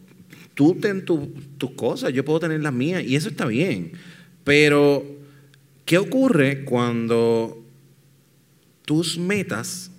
Tú 0.54 0.74
ten 0.80 1.04
tu- 1.04 1.32
tus 1.58 1.72
cosas, 1.72 2.12
yo 2.12 2.24
puedo 2.24 2.40
tener 2.40 2.60
las 2.62 2.72
mías, 2.72 3.02
y 3.04 3.16
eso 3.16 3.28
está 3.28 3.46
bien. 3.46 3.92
Pero, 4.44 5.04
¿qué 5.84 5.98
ocurre 5.98 6.64
cuando 6.64 7.62
tus 8.84 9.18
metas, 9.18 9.90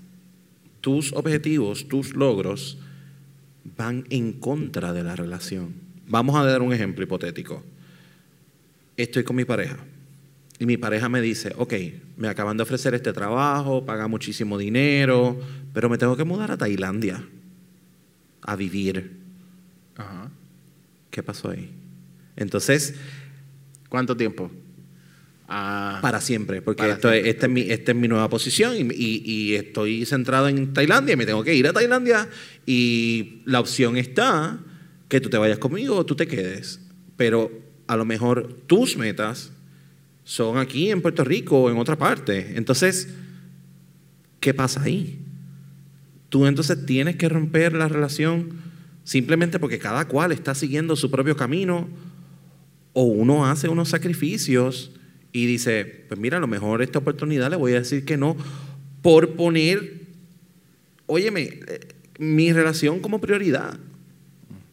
tus 0.81 1.11
objetivos, 1.13 1.87
tus 1.89 2.15
logros 2.15 2.77
van 3.75 4.05
en 4.09 4.31
contra 4.33 4.93
de 4.93 5.03
la 5.03 5.15
relación? 5.15 5.73
Vamos 6.07 6.35
a 6.37 6.45
dar 6.45 6.61
un 6.61 6.71
ejemplo 6.73 7.03
hipotético. 7.03 7.63
Estoy 8.97 9.23
con 9.23 9.35
mi 9.35 9.45
pareja. 9.45 9.77
Y 10.59 10.65
mi 10.65 10.75
pareja 10.77 11.07
me 11.07 11.21
dice, 11.21 11.53
ok, 11.55 11.73
me 12.17 12.27
acaban 12.27 12.57
de 12.57 12.63
ofrecer 12.63 12.95
este 12.95 13.13
trabajo, 13.13 13.85
paga 13.85 14.07
muchísimo 14.07 14.57
dinero, 14.57 15.39
pero 15.73 15.87
me 15.87 15.99
tengo 15.99 16.17
que 16.17 16.23
mudar 16.23 16.49
a 16.51 16.57
Tailandia 16.57 17.23
a 18.41 18.55
vivir. 18.55 19.17
Ajá. 19.95 20.31
¿Qué 21.11 21.21
pasó 21.23 21.49
ahí? 21.51 21.71
Entonces, 22.35 22.95
¿Cuánto 23.89 24.17
tiempo? 24.17 24.51
Ah, 25.47 25.99
para 26.01 26.19
siempre, 26.19 26.61
porque 26.61 26.79
Para 26.83 26.93
esto 26.95 27.09
es- 27.09 27.25
esta, 27.25 27.45
es 27.45 27.51
mi, 27.53 27.61
esta 27.61 27.91
es 27.93 27.97
mi 27.97 28.09
nueva 28.09 28.27
posición 28.27 28.75
y, 28.75 28.81
y- 28.93 29.21
y 29.25 29.55
estoy 29.55 30.05
centrado 30.05 30.49
en 30.49 30.73
Tailandia, 30.73 31.15
me 31.15 31.25
tengo 31.25 31.41
que 31.41 31.55
ir 31.55 31.65
a 31.67 31.71
Tailandia 31.73 32.27
y 32.65 33.43
la 33.45 33.61
opción 33.61 33.95
está 33.95 34.59
que 35.07 35.21
tú 35.21 35.29
te 35.29 35.37
vayas 35.37 35.57
conmigo 35.57 35.95
o 35.95 36.05
tú 36.05 36.15
te 36.15 36.27
quedes. 36.27 36.81
Pero 37.15 37.49
a 37.87 37.95
lo 37.95 38.05
mejor 38.05 38.53
tus 38.67 38.97
metas 38.97 39.51
son 40.23 40.57
aquí 40.57 40.91
en 40.91 41.01
Puerto 41.01 41.23
Rico 41.23 41.63
o 41.63 41.69
en 41.71 41.77
otra 41.77 41.97
parte. 41.97 42.57
Entonces, 42.57 43.09
¿qué 44.39 44.53
pasa 44.53 44.83
ahí? 44.83 45.19
Tú 46.29 46.45
entonces 46.45 46.85
tienes 46.85 47.15
que 47.15 47.29
romper 47.29 47.73
la 47.73 47.87
relación 47.87 48.49
simplemente 49.05 49.57
porque 49.57 49.79
cada 49.79 50.05
cual 50.05 50.33
está 50.33 50.53
siguiendo 50.53 50.97
su 50.97 51.09
propio 51.09 51.37
camino 51.37 51.87
o 52.91 53.03
uno 53.03 53.45
hace 53.45 53.69
unos 53.69 53.89
sacrificios 53.89 54.91
y 55.31 55.45
dice, 55.45 56.03
pues 56.09 56.19
mira, 56.19 56.37
a 56.37 56.41
lo 56.41 56.47
mejor 56.47 56.81
esta 56.81 56.99
oportunidad 56.99 57.49
le 57.49 57.55
voy 57.55 57.73
a 57.73 57.79
decir 57.79 58.03
que 58.03 58.17
no 58.17 58.35
por 59.01 59.35
poner, 59.35 60.01
óyeme, 61.05 61.43
eh, 61.43 61.79
mi 62.19 62.51
relación 62.51 62.99
como 62.99 63.21
prioridad. 63.21 63.79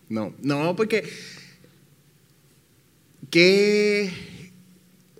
No, 0.08 0.34
no, 0.42 0.74
porque 0.74 1.04
que 3.34 4.12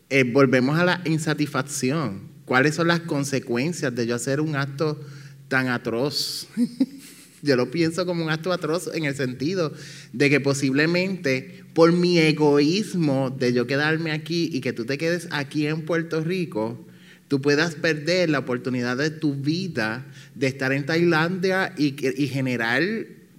eh, 0.09 0.23
volvemos 0.23 0.79
a 0.79 0.85
la 0.85 1.03
insatisfacción. 1.05 2.29
¿Cuáles 2.45 2.77
son 2.77 2.87
las 2.87 3.01
consecuencias 3.01 3.93
de 3.93 4.07
yo 4.07 4.15
hacer 4.15 4.41
un 4.41 4.55
acto 4.55 5.01
tan 5.49 5.67
atroz? 5.67 6.47
yo 7.43 7.57
lo 7.57 7.73
pienso 7.73 8.07
como 8.07 8.23
un 8.23 8.31
acto 8.31 8.53
atroz 8.53 8.89
en 8.95 9.05
el 9.05 9.17
sentido 9.17 9.73
de 10.13 10.31
que 10.31 10.39
posiblemente 10.39 11.65
por 11.75 11.93
mi 11.93 12.21
egoísmo 12.21 13.31
de 13.37 13.53
yo 13.53 13.67
quedarme 13.67 14.13
aquí 14.13 14.49
y 14.53 14.61
que 14.61 14.73
tú 14.73 14.85
te 14.85 14.97
quedes 14.97 15.27
aquí 15.33 15.67
en 15.67 15.85
Puerto 15.85 16.21
Rico, 16.21 16.87
tú 17.27 17.41
puedas 17.41 17.75
perder 17.75 18.31
la 18.31 18.39
oportunidad 18.39 18.97
de 18.97 19.11
tu 19.11 19.35
vida 19.35 20.07
de 20.37 20.47
estar 20.47 20.73
en 20.73 20.87
Tailandia 20.87 21.75
y, 21.77 21.97
y 22.23 22.29
generar 22.29 22.81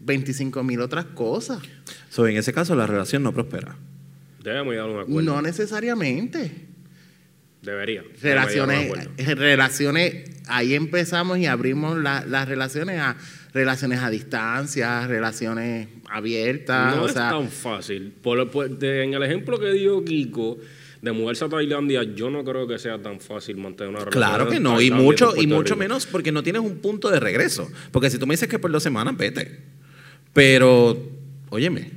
25 0.02 0.62
mil 0.66 0.82
otras 0.82 1.06
cosas. 1.06 1.60
So, 2.10 2.28
en 2.28 2.36
ese 2.36 2.52
caso 2.52 2.76
la 2.76 2.88
relación 2.88 3.24
no 3.24 3.34
prospera. 3.34 3.78
Debemos 4.46 4.74
llegar 4.74 4.88
a 4.90 4.92
un 4.92 5.00
acuerdo. 5.02 5.22
No 5.22 5.42
necesariamente. 5.42 6.52
Debería. 7.62 8.04
Relaciones, 8.22 8.92
eh, 9.18 9.34
relaciones, 9.36 10.30
ahí 10.48 10.76
empezamos 10.76 11.40
y 11.40 11.48
abrimos 11.48 11.98
la- 11.98 12.24
las 12.26 12.48
relaciones 12.48 13.00
a 13.02 13.18
relaciones 13.54 14.00
a 14.02 14.10
distancia, 14.10 15.08
relaciones 15.08 15.88
abiertas. 16.10 16.96
No 16.96 17.04
o 17.04 17.08
es 17.08 17.14
sea, 17.14 17.30
tan 17.32 17.50
fácil. 17.50 18.14
Por- 18.22 18.52
por- 18.52 18.70
de- 18.78 19.04
en 19.04 19.14
el 19.16 19.24
ejemplo 19.24 19.58
que 19.60 19.72
dio 19.72 20.04
Kiko 20.06 20.60
de 21.02 21.12
mudarse 21.12 21.46
a 21.46 21.50
Tailandia, 21.50 22.04
yo 22.04 22.30
no 22.30 22.44
creo 22.44 22.68
que 22.68 22.78
sea 22.78 23.02
tan 23.02 23.20
fácil 23.20 23.58
mantener 23.58 23.90
una 23.90 24.00
relación. 24.06 24.22
Claro 24.24 24.48
que 24.50 24.60
no, 24.60 24.80
y 24.82 24.92
mucho, 24.92 25.34
y 25.36 25.48
mucho 25.48 25.74
Rico. 25.74 25.78
menos 25.78 26.06
porque 26.06 26.32
no 26.32 26.44
tienes 26.44 26.62
un 26.62 26.78
punto 26.80 27.10
de 27.10 27.20
regreso. 27.20 27.68
Porque 27.92 28.10
si 28.12 28.20
tú 28.20 28.28
me 28.28 28.34
dices 28.34 28.48
que 28.48 28.60
por 28.60 28.72
dos 28.72 28.84
semanas, 28.84 29.16
vete. 29.18 29.62
Pero, 30.34 31.10
óyeme, 31.50 31.92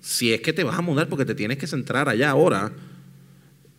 si 0.00 0.32
es 0.32 0.40
que 0.40 0.52
te 0.52 0.64
vas 0.64 0.78
a 0.78 0.82
mudar 0.82 1.08
porque 1.08 1.24
te 1.24 1.34
tienes 1.34 1.58
que 1.58 1.66
centrar 1.66 2.08
allá 2.08 2.30
ahora, 2.30 2.72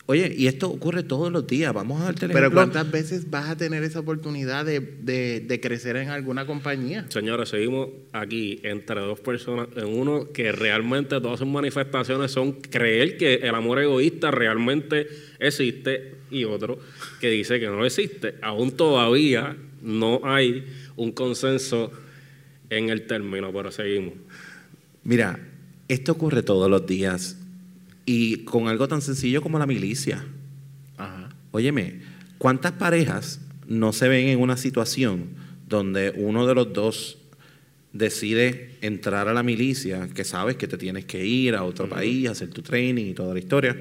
oye, 0.07 0.34
y 0.38 0.47
esto 0.47 0.69
ocurre 0.69 1.03
todos 1.03 1.31
los 1.31 1.47
días, 1.47 1.73
vamos 1.73 2.01
a 2.01 2.05
darte 2.05 2.25
el 2.25 2.31
pero 2.31 2.47
ejemplo. 2.47 2.62
¿cuántas 2.62 2.91
veces 2.91 3.29
vas 3.29 3.49
a 3.49 3.55
tener 3.55 3.81
esa 3.84 3.99
oportunidad 4.01 4.65
de, 4.65 4.79
de- 4.81 5.39
de 5.39 5.60
crecer 5.62 5.95
en 5.95 6.10
alguna 6.10 6.45
compañía? 6.45 7.05
Señores, 7.10 7.49
seguimos 7.49 7.89
aquí 8.12 8.60
entre 8.63 8.99
dos 8.99 9.19
personas, 9.21 9.67
en 9.77 9.86
uno 9.88 10.27
que 10.34 10.51
realmente 10.51 11.19
todas 11.21 11.39
sus 11.39 11.47
manifestaciones 11.47 12.31
son 12.31 12.53
creer 12.53 13.15
que 13.17 13.36
el 13.36 13.55
amor 13.55 13.79
egoísta 13.79 14.31
realmente 14.31 15.07
existe 15.39 16.15
y 16.29 16.43
otro 16.43 16.77
que 17.21 17.29
dice 17.29 17.60
que 17.60 17.67
no 17.67 17.86
existe. 17.86 18.36
Aún 18.41 18.71
todavía 18.71 19.55
no 19.81 20.19
hay 20.23 20.65
un 20.97 21.12
consenso 21.13 21.91
en 22.69 22.89
el 22.89 23.03
término, 23.07 23.51
pero 23.53 23.71
seguimos. 23.71 24.13
Mira, 25.03 25.39
esto 25.91 26.13
ocurre 26.13 26.41
todos 26.41 26.69
los 26.69 26.86
días 26.88 27.38
y 28.06 28.45
con 28.45 28.67
algo 28.67 28.88
tan 28.88 29.01
sencillo 29.01 29.41
como 29.41 29.60
la 29.60 29.65
milicia. 29.65 30.23
Ajá. 30.97 31.30
Óyeme, 31.51 32.01
¿cuántas 32.38 32.71
parejas 32.73 33.41
no 33.67 33.91
se 33.93 34.08
ven 34.08 34.27
en 34.27 34.39
una 34.39 34.58
situación 34.58 35.30
donde 35.67 36.13
uno 36.15 36.47
de 36.47 36.56
los 36.56 36.73
dos 36.73 37.17
decide 37.93 38.77
entrar 38.82 39.27
a 39.27 39.34
la 39.34 39.43
milicia, 39.43 40.08
que 40.10 40.23
sabes 40.23 40.56
que 40.56 40.67
te 40.67 40.77
tienes 40.77 41.06
que 41.06 41.25
ir 41.25 41.56
a 41.56 41.63
otro 41.63 41.89
país, 41.89 42.30
hacer 42.30 42.49
tu 42.49 42.62
training 42.62 43.08
y 43.08 43.13
toda 43.13 43.34
la 43.34 43.39
historia, 43.39 43.77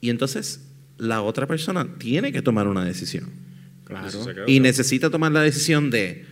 y 0.00 0.10
entonces 0.10 0.66
la 0.96 1.20
otra 1.22 1.46
persona 1.46 1.86
tiene 1.98 2.32
que 2.32 2.40
tomar 2.40 2.66
una 2.66 2.84
decisión. 2.84 3.28
Claro. 3.84 4.08
Y 4.46 4.60
necesita 4.60 5.10
tomar 5.10 5.32
la 5.32 5.42
decisión 5.42 5.90
de, 5.90 6.24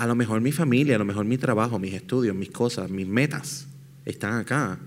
a 0.00 0.06
lo 0.06 0.14
mejor 0.14 0.40
mi 0.40 0.50
familia, 0.50 0.96
a 0.96 0.98
lo 0.98 1.04
mejor 1.04 1.26
mi 1.26 1.36
trabajo, 1.36 1.78
mis 1.78 1.92
estudios, 1.92 2.34
mis 2.34 2.50
cosas, 2.50 2.90
mis 2.90 3.06
metas 3.06 3.66
están 4.06 4.32
acá, 4.32 4.78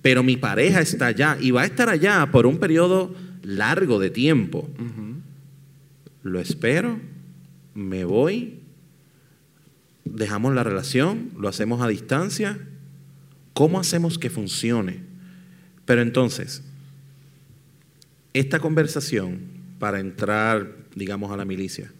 pero 0.00 0.22
mi 0.22 0.38
pareja 0.38 0.80
está 0.80 1.08
allá 1.08 1.36
y 1.38 1.50
va 1.50 1.60
a 1.60 1.66
estar 1.66 1.90
allá 1.90 2.30
por 2.32 2.46
un 2.46 2.56
periodo 2.56 3.14
largo 3.42 3.98
de 3.98 4.08
tiempo. 4.08 4.70
Lo 6.22 6.40
espero, 6.40 6.98
me 7.74 8.06
voy, 8.06 8.60
dejamos 10.06 10.54
la 10.54 10.64
relación, 10.64 11.32
lo 11.38 11.48
hacemos 11.48 11.82
a 11.82 11.88
distancia. 11.88 12.58
¿Cómo 13.52 13.78
hacemos 13.78 14.18
que 14.18 14.30
funcione? 14.30 15.00
Pero 15.84 16.00
entonces, 16.00 16.62
esta 18.32 18.58
conversación 18.58 19.40
para 19.78 20.00
entrar, 20.00 20.76
digamos, 20.94 21.30
a 21.30 21.36
la 21.36 21.44
milicia, 21.44 21.92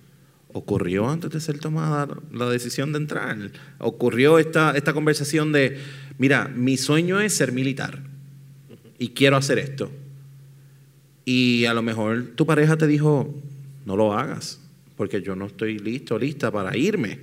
ocurrió 0.52 1.08
antes 1.08 1.30
de 1.30 1.40
ser 1.40 1.58
tomada 1.58 2.08
la 2.32 2.48
decisión 2.48 2.92
de 2.92 2.98
entrar. 2.98 3.36
Ocurrió 3.78 4.38
esta, 4.38 4.72
esta 4.76 4.92
conversación 4.92 5.52
de, 5.52 5.78
mira, 6.18 6.48
mi 6.48 6.76
sueño 6.76 7.20
es 7.20 7.34
ser 7.34 7.52
militar 7.52 8.02
y 8.98 9.08
quiero 9.08 9.36
hacer 9.36 9.58
esto. 9.58 9.90
Y 11.24 11.64
a 11.66 11.74
lo 11.74 11.82
mejor 11.82 12.32
tu 12.34 12.46
pareja 12.46 12.76
te 12.76 12.86
dijo, 12.86 13.34
no 13.84 13.96
lo 13.96 14.12
hagas, 14.12 14.60
porque 14.96 15.22
yo 15.22 15.36
no 15.36 15.46
estoy 15.46 15.78
listo, 15.78 16.18
lista 16.18 16.50
para 16.50 16.76
irme. 16.76 17.18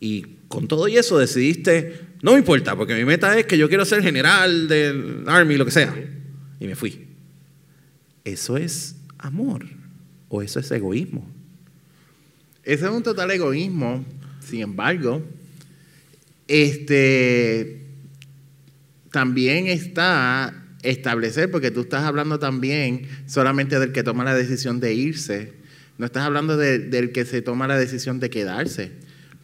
Y 0.00 0.22
con 0.48 0.68
todo 0.68 0.86
y 0.88 0.96
eso 0.96 1.18
decidiste, 1.18 2.00
no 2.22 2.32
me 2.32 2.38
importa, 2.38 2.76
porque 2.76 2.94
mi 2.94 3.04
meta 3.04 3.38
es 3.38 3.46
que 3.46 3.58
yo 3.58 3.68
quiero 3.68 3.84
ser 3.84 4.02
general 4.02 4.68
del 4.68 5.24
Army, 5.26 5.56
lo 5.56 5.64
que 5.64 5.70
sea. 5.70 5.94
Y 6.60 6.66
me 6.66 6.76
fui. 6.76 7.06
¿Eso 8.24 8.56
es 8.56 8.96
amor 9.18 9.66
o 10.28 10.42
eso 10.42 10.60
es 10.60 10.70
egoísmo? 10.70 11.33
Ese 12.64 12.84
es 12.86 12.90
un 12.90 13.02
total 13.02 13.30
egoísmo. 13.30 14.04
Sin 14.40 14.60
embargo, 14.62 15.22
este 16.48 17.80
también 19.10 19.66
está 19.68 20.60
establecer, 20.82 21.50
porque 21.50 21.70
tú 21.70 21.82
estás 21.82 22.02
hablando 22.04 22.38
también 22.38 23.08
solamente 23.26 23.78
del 23.78 23.92
que 23.92 24.02
toma 24.02 24.24
la 24.24 24.34
decisión 24.34 24.80
de 24.80 24.92
irse, 24.92 25.52
no 25.98 26.04
estás 26.06 26.24
hablando 26.24 26.56
de- 26.56 26.78
del 26.80 27.12
que 27.12 27.24
se 27.24 27.40
toma 27.40 27.66
la 27.68 27.78
decisión 27.78 28.20
de 28.20 28.28
quedarse, 28.28 28.90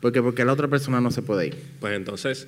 porque 0.01 0.21
porque 0.21 0.45
la 0.45 0.53
otra 0.53 0.69
persona 0.69 1.01
no 1.01 1.11
se 1.11 1.23
puede 1.23 1.47
ir. 1.49 1.57
Pues 1.79 1.95
entonces, 1.97 2.47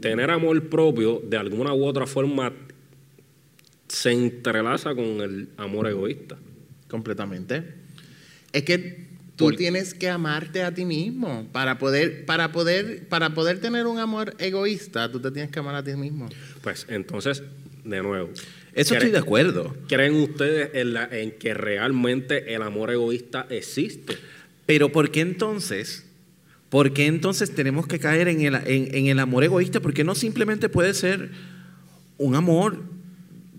tener 0.00 0.30
amor 0.30 0.68
propio 0.68 1.20
de 1.28 1.36
alguna 1.36 1.72
u 1.74 1.84
otra 1.84 2.06
forma 2.06 2.52
se 3.88 4.10
entrelaza 4.12 4.94
con 4.94 5.04
el 5.20 5.48
amor 5.56 5.86
egoísta. 5.88 6.36
completamente. 6.88 7.64
Es 8.52 8.62
que 8.64 9.06
tú 9.36 9.46
Por- 9.46 9.56
tienes 9.56 9.92
que 9.94 10.08
amarte 10.08 10.62
a 10.62 10.72
ti 10.72 10.84
mismo 10.84 11.46
para 11.52 11.78
poder 11.78 12.24
para 12.24 12.52
poder 12.52 13.06
para 13.08 13.34
poder 13.34 13.60
tener 13.60 13.86
un 13.86 13.98
amor 13.98 14.34
egoísta, 14.38 15.10
tú 15.12 15.20
te 15.20 15.30
tienes 15.30 15.50
que 15.50 15.58
amar 15.58 15.74
a 15.74 15.82
ti 15.84 15.92
mismo. 15.94 16.28
Pues 16.62 16.86
entonces, 16.88 17.42
de 17.84 18.02
nuevo, 18.02 18.30
Eso 18.74 18.94
¿cree- 18.94 18.98
estoy 18.98 19.10
de 19.12 19.18
acuerdo. 19.18 19.76
¿creen 19.88 20.14
ustedes 20.14 20.70
en, 20.74 20.94
la- 20.94 21.08
en 21.10 21.32
que 21.32 21.52
realmente 21.54 22.54
el 22.54 22.62
amor 22.62 22.90
egoísta 22.90 23.46
existe? 23.50 24.16
Pero 24.64 24.90
¿por 24.90 25.10
qué 25.10 25.20
entonces? 25.20 26.04
¿Por 26.70 26.92
qué 26.92 27.06
entonces 27.06 27.54
tenemos 27.54 27.86
que 27.86 27.98
caer 28.00 28.26
en 28.28 28.40
el, 28.40 28.54
en- 28.54 28.92
en 28.94 29.06
el 29.06 29.18
amor 29.20 29.44
egoísta? 29.44 29.80
Porque 29.80 30.02
no 30.02 30.14
simplemente 30.14 30.68
puede 30.68 30.94
ser 30.94 31.30
un 32.18 32.34
amor 32.34 32.82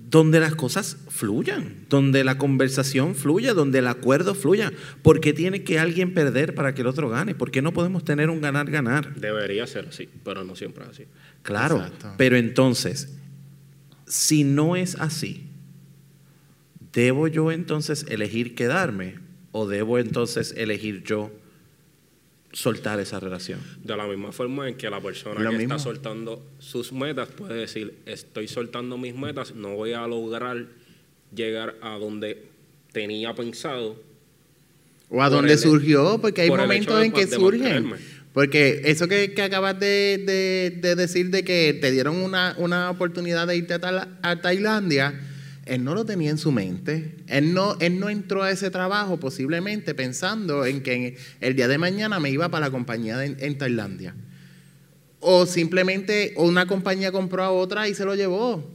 donde 0.10 0.40
las 0.40 0.56
cosas 0.56 0.98
fluyan, 1.10 1.86
donde 1.90 2.24
la 2.24 2.38
conversación 2.38 3.14
fluya, 3.14 3.54
donde 3.54 3.80
el 3.80 3.88
acuerdo 3.88 4.36
fluya. 4.36 4.72
¿Por 5.02 5.20
qué 5.20 5.34
tiene 5.34 5.64
que 5.64 5.80
alguien 5.80 6.14
perder 6.14 6.56
para 6.56 6.74
que 6.74 6.82
el 6.82 6.88
otro 6.88 7.10
gane? 7.10 7.36
¿Por 7.36 7.52
qué 7.52 7.62
no 7.62 7.74
podemos 7.74 8.06
tener 8.06 8.30
un 8.30 8.40
ganar-ganar? 8.40 9.16
Debería 9.16 9.68
ser 9.68 9.88
así, 9.90 10.08
pero 10.24 10.46
no 10.46 10.56
siempre 10.56 10.86
es 10.86 10.92
así. 10.92 11.04
Claro, 11.42 11.78
Exacto. 11.78 12.14
pero 12.18 12.38
entonces, 12.38 13.18
si 14.06 14.46
no 14.46 14.78
es 14.78 14.96
así, 14.96 15.50
¿debo 16.94 17.28
yo 17.28 17.52
entonces 17.52 18.06
elegir 18.08 18.56
quedarme 18.56 19.16
o 19.52 19.68
debo 19.68 20.00
entonces 20.00 20.54
elegir 20.56 21.04
yo 21.04 21.32
soltar 22.58 23.00
esa 23.00 23.20
relación? 23.20 23.60
De 23.84 23.96
la 23.96 24.08
misma 24.08 24.32
forma 24.32 24.68
en 24.68 24.76
que 24.76 24.90
la 24.90 25.00
persona 25.00 25.40
Lo 25.40 25.52
que 25.52 25.58
mismo. 25.60 25.76
está 25.76 25.84
soltando 25.84 26.44
sus 26.58 26.92
metas 26.92 27.30
puede 27.30 27.54
decir, 27.54 27.94
estoy 28.08 28.48
soltando 28.48 28.98
mis 28.98 29.14
metas, 29.16 29.54
no 29.54 29.76
voy 29.76 29.94
a 29.94 30.08
lograr 30.08 30.66
llegar 31.36 31.76
a 31.82 31.98
donde 32.00 32.46
tenía 32.92 33.36
pensado. 33.36 34.02
O 35.10 35.22
a 35.22 35.30
el- 35.54 35.60
surgió, 35.60 36.18
porque 36.20 36.42
hay 36.42 36.50
por 36.50 36.60
momentos 36.60 37.04
en 37.04 37.12
que 37.12 37.26
de 37.28 37.36
surgen. 37.36 37.94
Porque 38.34 38.82
eso 38.86 39.08
que, 39.08 39.34
que 39.34 39.42
acabas 39.44 39.80
de, 39.80 40.24
de- 40.26 40.78
de 40.82 40.96
decir 40.96 41.30
de 41.30 41.44
que 41.44 41.78
te 41.80 41.92
dieron 41.92 42.16
una, 42.18 42.56
una 42.58 42.90
oportunidad 42.90 43.46
de 43.48 43.56
irte 43.58 43.76
a 43.76 44.42
Tailandia, 44.42 45.14
él 45.70 45.84
no 45.84 45.94
lo 45.96 46.06
tenía 46.06 46.30
en 46.30 46.38
su 46.38 46.52
mente. 46.52 47.16
Él 47.28 47.54
no, 47.54 47.78
él 47.80 48.00
no 48.00 48.10
entró 48.10 48.44
a 48.44 48.52
ese 48.52 48.70
trabajo 48.72 49.20
posiblemente 49.20 49.94
pensando 49.94 50.66
en 50.66 50.82
que 50.84 51.18
el 51.42 51.56
día 51.56 51.68
de 51.68 51.78
mañana 51.78 52.20
me 52.20 52.30
iba 52.30 52.50
para 52.50 52.68
la 52.68 52.72
compañía 52.72 53.18
de- 53.18 53.36
en 53.46 53.58
Tailandia. 53.58 54.16
O 55.20 55.46
simplemente 55.46 56.34
una 56.38 56.68
compañía 56.68 57.12
compró 57.12 57.44
a 57.44 57.52
otra 57.52 57.88
y 57.88 57.94
se 57.96 58.06
lo 58.06 58.16
llevó. 58.16 58.70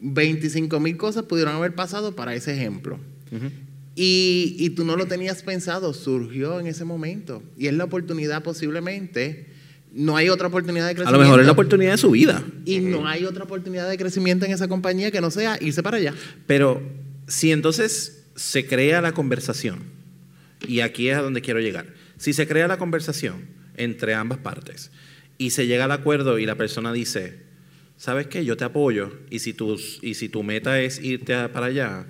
25 0.00 0.78
mil 0.80 0.96
cosas 0.96 1.24
pudieron 1.24 1.54
haber 1.54 1.74
pasado 1.74 2.14
para 2.14 2.34
ese 2.34 2.54
ejemplo. 2.54 2.98
Y, 3.94 4.56
y 4.58 4.70
tú 4.70 4.84
no 4.84 4.94
lo 4.96 5.06
tenías 5.06 5.42
pensado, 5.42 5.94
surgió 5.94 6.60
en 6.60 6.66
ese 6.66 6.84
momento. 6.84 7.42
Y 7.56 7.66
es 7.68 7.72
la 7.74 7.84
oportunidad 7.84 8.42
posiblemente. 8.42 9.46
No 9.96 10.16
hay 10.16 10.28
otra 10.28 10.48
oportunidad 10.48 10.84
de 10.84 10.90
A 10.90 10.94
crecimiento. 10.94 11.18
lo 11.18 11.24
mejor 11.24 11.40
es 11.40 11.46
la 11.46 11.52
oportunidad 11.52 11.92
de 11.92 11.98
su 11.98 12.10
vida. 12.10 12.44
Y 12.64 12.80
no 12.80 13.06
hay 13.08 13.24
otra 13.24 13.44
oportunidad 13.44 13.88
de 13.88 13.96
crecimiento 13.96 14.44
en 14.44 14.52
esa 14.52 14.68
compañía 14.68 15.10
que 15.10 15.20
no 15.20 15.30
sea 15.30 15.56
irse 15.60 15.82
para 15.82 15.96
allá. 15.96 16.12
Pero 16.46 16.82
si 17.26 17.50
entonces 17.50 18.24
se 18.34 18.66
crea 18.66 19.00
la 19.00 19.12
conversación, 19.12 19.80
y 20.68 20.80
aquí 20.80 21.08
es 21.08 21.16
a 21.16 21.22
donde 21.22 21.40
quiero 21.40 21.60
llegar, 21.60 21.86
si 22.18 22.32
se 22.32 22.46
crea 22.46 22.68
la 22.68 22.76
conversación 22.78 23.46
entre 23.76 24.14
ambas 24.14 24.38
partes 24.38 24.90
y 25.38 25.50
se 25.50 25.66
llega 25.66 25.84
al 25.84 25.92
acuerdo 25.92 26.38
y 26.38 26.46
la 26.46 26.54
persona 26.56 26.92
dice, 26.92 27.38
¿sabes 27.96 28.26
qué? 28.26 28.44
Yo 28.44 28.56
te 28.56 28.64
apoyo 28.64 29.12
y 29.30 29.38
si, 29.40 29.52
tus, 29.54 29.98
y 30.02 30.14
si 30.14 30.28
tu 30.28 30.42
meta 30.42 30.80
es 30.80 30.98
irte 31.02 31.34
a- 31.34 31.52
para 31.52 31.66
allá, 31.66 32.06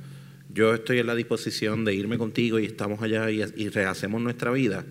yo 0.53 0.75
estoy 0.75 0.99
en 1.01 1.07
la 1.07 1.15
disposición 1.15 1.85
de 1.85 1.95
irme 1.95 2.19
contigo 2.19 2.59
y 2.59 2.65
estamos 2.67 3.03
allá 3.03 3.31
y, 3.31 3.43
y 3.57 3.69
rehacemos 3.69 4.21
nuestra 4.23 4.51
vida, 4.53 4.85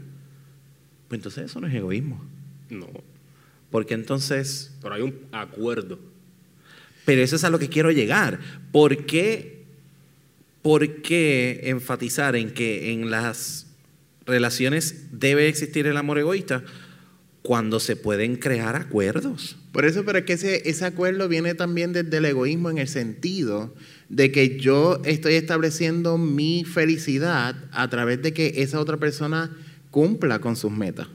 pues 1.08 1.20
entonces 1.20 1.46
eso 1.46 1.60
no 1.62 1.68
es 1.68 1.74
egoísmo. 1.74 2.24
No, 2.70 2.88
Porque 3.72 3.94
entonces 3.94 4.72
pero 4.82 4.96
hay 4.96 5.02
un 5.02 5.16
acuerdo. 5.32 6.00
Pero 7.06 7.22
eso 7.22 7.36
es 7.36 7.44
a 7.44 7.50
lo 7.50 7.60
que 7.60 7.70
quiero 7.70 7.92
llegar. 7.92 8.40
¿Por 8.72 9.06
qué, 9.06 9.64
por 10.62 11.02
qué 11.02 11.62
enfatizar 11.66 12.36
en 12.36 12.52
que 12.52 12.92
en 12.92 13.12
las 13.12 13.68
relaciones 14.26 15.08
debe 15.12 15.48
existir 15.48 15.86
el 15.86 15.98
amor 15.98 16.18
egoísta 16.18 16.64
cuando 17.44 17.80
se 17.80 17.96
pueden 17.96 18.38
crear 18.38 18.76
acuerdos? 18.76 19.56
Por 19.72 19.86
eso, 19.86 20.04
pero 20.04 20.20
es 20.20 20.26
que 20.26 20.34
ese, 20.34 20.68
ese 20.68 20.86
acuerdo 20.86 21.28
viene 21.28 21.54
también 21.54 21.94
desde 21.94 22.18
el 22.18 22.26
egoísmo 22.26 22.72
en 22.72 22.80
el 22.80 22.88
sentido 22.88 23.76
de 24.10 24.32
que 24.32 24.58
yo 24.58 25.02
estoy 25.06 25.36
estableciendo 25.36 26.18
mi 26.18 26.64
felicidad 26.64 27.56
a 27.72 27.88
través 27.90 28.22
de 28.22 28.34
que 28.34 28.54
esa 28.58 28.80
otra 28.80 28.98
persona 28.98 29.56
cumpla 29.92 30.40
con 30.40 30.56
sus 30.56 30.72
metas. 30.72 31.08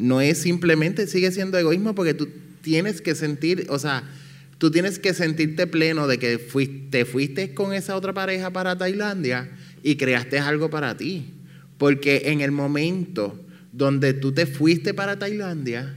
No 0.00 0.22
es 0.22 0.38
simplemente, 0.38 1.06
sigue 1.06 1.30
siendo 1.30 1.58
egoísmo 1.58 1.94
porque 1.94 2.14
tú 2.14 2.26
tienes 2.62 3.02
que 3.02 3.14
sentir, 3.14 3.66
o 3.68 3.78
sea, 3.78 4.02
tú 4.56 4.70
tienes 4.70 4.98
que 4.98 5.12
sentirte 5.12 5.66
pleno 5.66 6.06
de 6.06 6.18
que 6.18 6.38
fuiste, 6.38 6.88
te 6.90 7.04
fuiste 7.04 7.52
con 7.52 7.74
esa 7.74 7.96
otra 7.96 8.14
pareja 8.14 8.50
para 8.50 8.78
Tailandia 8.78 9.50
y 9.82 9.96
creaste 9.96 10.38
algo 10.38 10.70
para 10.70 10.96
ti. 10.96 11.34
Porque 11.76 12.22
en 12.26 12.40
el 12.40 12.50
momento 12.50 13.38
donde 13.72 14.14
tú 14.14 14.32
te 14.32 14.46
fuiste 14.46 14.94
para 14.94 15.18
Tailandia 15.18 15.94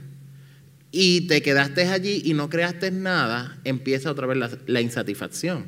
y 0.92 1.22
te 1.28 1.42
quedaste 1.42 1.86
allí 1.86 2.24
y 2.26 2.34
no 2.34 2.50
creaste 2.50 2.92
nada, 2.92 3.58
empieza 3.64 4.12
otra 4.12 4.28
vez 4.28 4.38
la, 4.38 4.52
la 4.68 4.82
insatisfacción. 4.82 5.66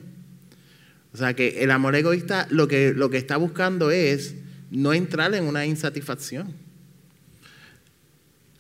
O 1.14 1.18
sea 1.18 1.34
que 1.34 1.64
el 1.64 1.72
amor 1.72 1.96
egoísta 1.96 2.48
lo 2.50 2.68
que, 2.68 2.92
lo 2.94 3.10
que 3.10 3.18
está 3.18 3.38
buscando 3.38 3.92
es 3.92 4.36
no 4.72 4.94
entrar 4.94 5.34
en 5.36 5.46
una 5.46 5.66
insatisfacción. 5.66 6.65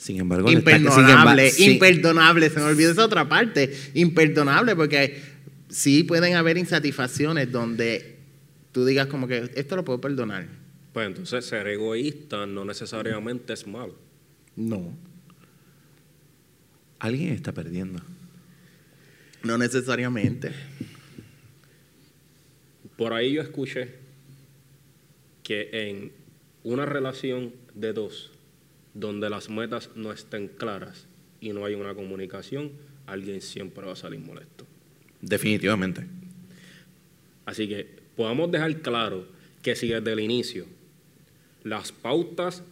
Sin 0.05 0.19
embargo, 0.19 0.47
le 0.51 0.59
está- 0.59 0.69
sin 0.77 0.83
Imperdonable, 0.85 1.49
sí, 1.49 1.71
imperdonable, 1.71 2.49
se 2.51 2.59
me 2.59 2.65
olvidó 2.67 2.91
esa 2.91 3.05
otra 3.05 3.27
parte. 3.27 3.75
Imperdonable 3.95 4.75
porque 4.75 5.19
sí 5.67 6.03
pueden 6.03 6.35
haber 6.35 6.59
insatisfacciones 6.59 7.51
donde 7.51 8.17
tú 8.71 8.85
digas 8.85 9.07
como 9.07 9.27
que 9.27 9.49
esto 9.55 9.75
lo 9.75 9.83
puedo 9.83 9.99
perdonar. 9.99 10.47
Pues 10.93 11.07
entonces 11.07 11.43
ser 11.45 11.67
egoísta 11.67 12.45
no 12.45 12.65
necesariamente 12.65 13.53
es 13.53 13.65
malo. 13.65 13.95
No, 14.55 14.95
Alguien 16.99 17.33
está 17.33 17.51
perdiendo. 17.51 17.99
no 19.41 19.57
necesariamente. 19.57 20.51
Por 22.95 23.11
ahí 23.13 23.33
yo 23.33 23.41
escuché 23.41 23.89
que 25.43 25.69
en 25.71 26.11
una 26.63 26.85
relación 26.85 27.53
de 27.73 27.91
dos, 27.93 28.31
donde 28.95 29.29
las 29.29 29.49
metas 29.49 29.91
no 29.95 30.11
estén 30.11 30.47
claras 30.47 31.05
y 31.39 31.49
no 31.53 31.65
hay 31.65 31.75
una 31.75 31.93
comunicación, 31.93 32.71
alguien 33.05 33.41
siempre 33.41 33.85
va 33.85 33.91
a 33.93 33.95
salir 33.95 34.19
molesto. 34.19 34.65
Definitivamente. 35.21 36.07
Así 37.45 37.67
que 37.67 37.87
podamos 38.15 38.49
dejar 38.51 38.81
claro 38.81 39.27
que 39.61 39.75
si 39.75 39.89
desde 39.89 40.11
el 40.13 40.19
inicio 40.21 40.65
las 41.63 41.91
pautas 41.91 42.63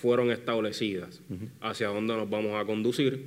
fueron 0.00 0.30
establecidas 0.30 1.20
hacia 1.60 1.88
dónde 1.88 2.14
nos 2.16 2.28
vamos 2.30 2.54
a 2.60 2.64
conducir, 2.64 3.24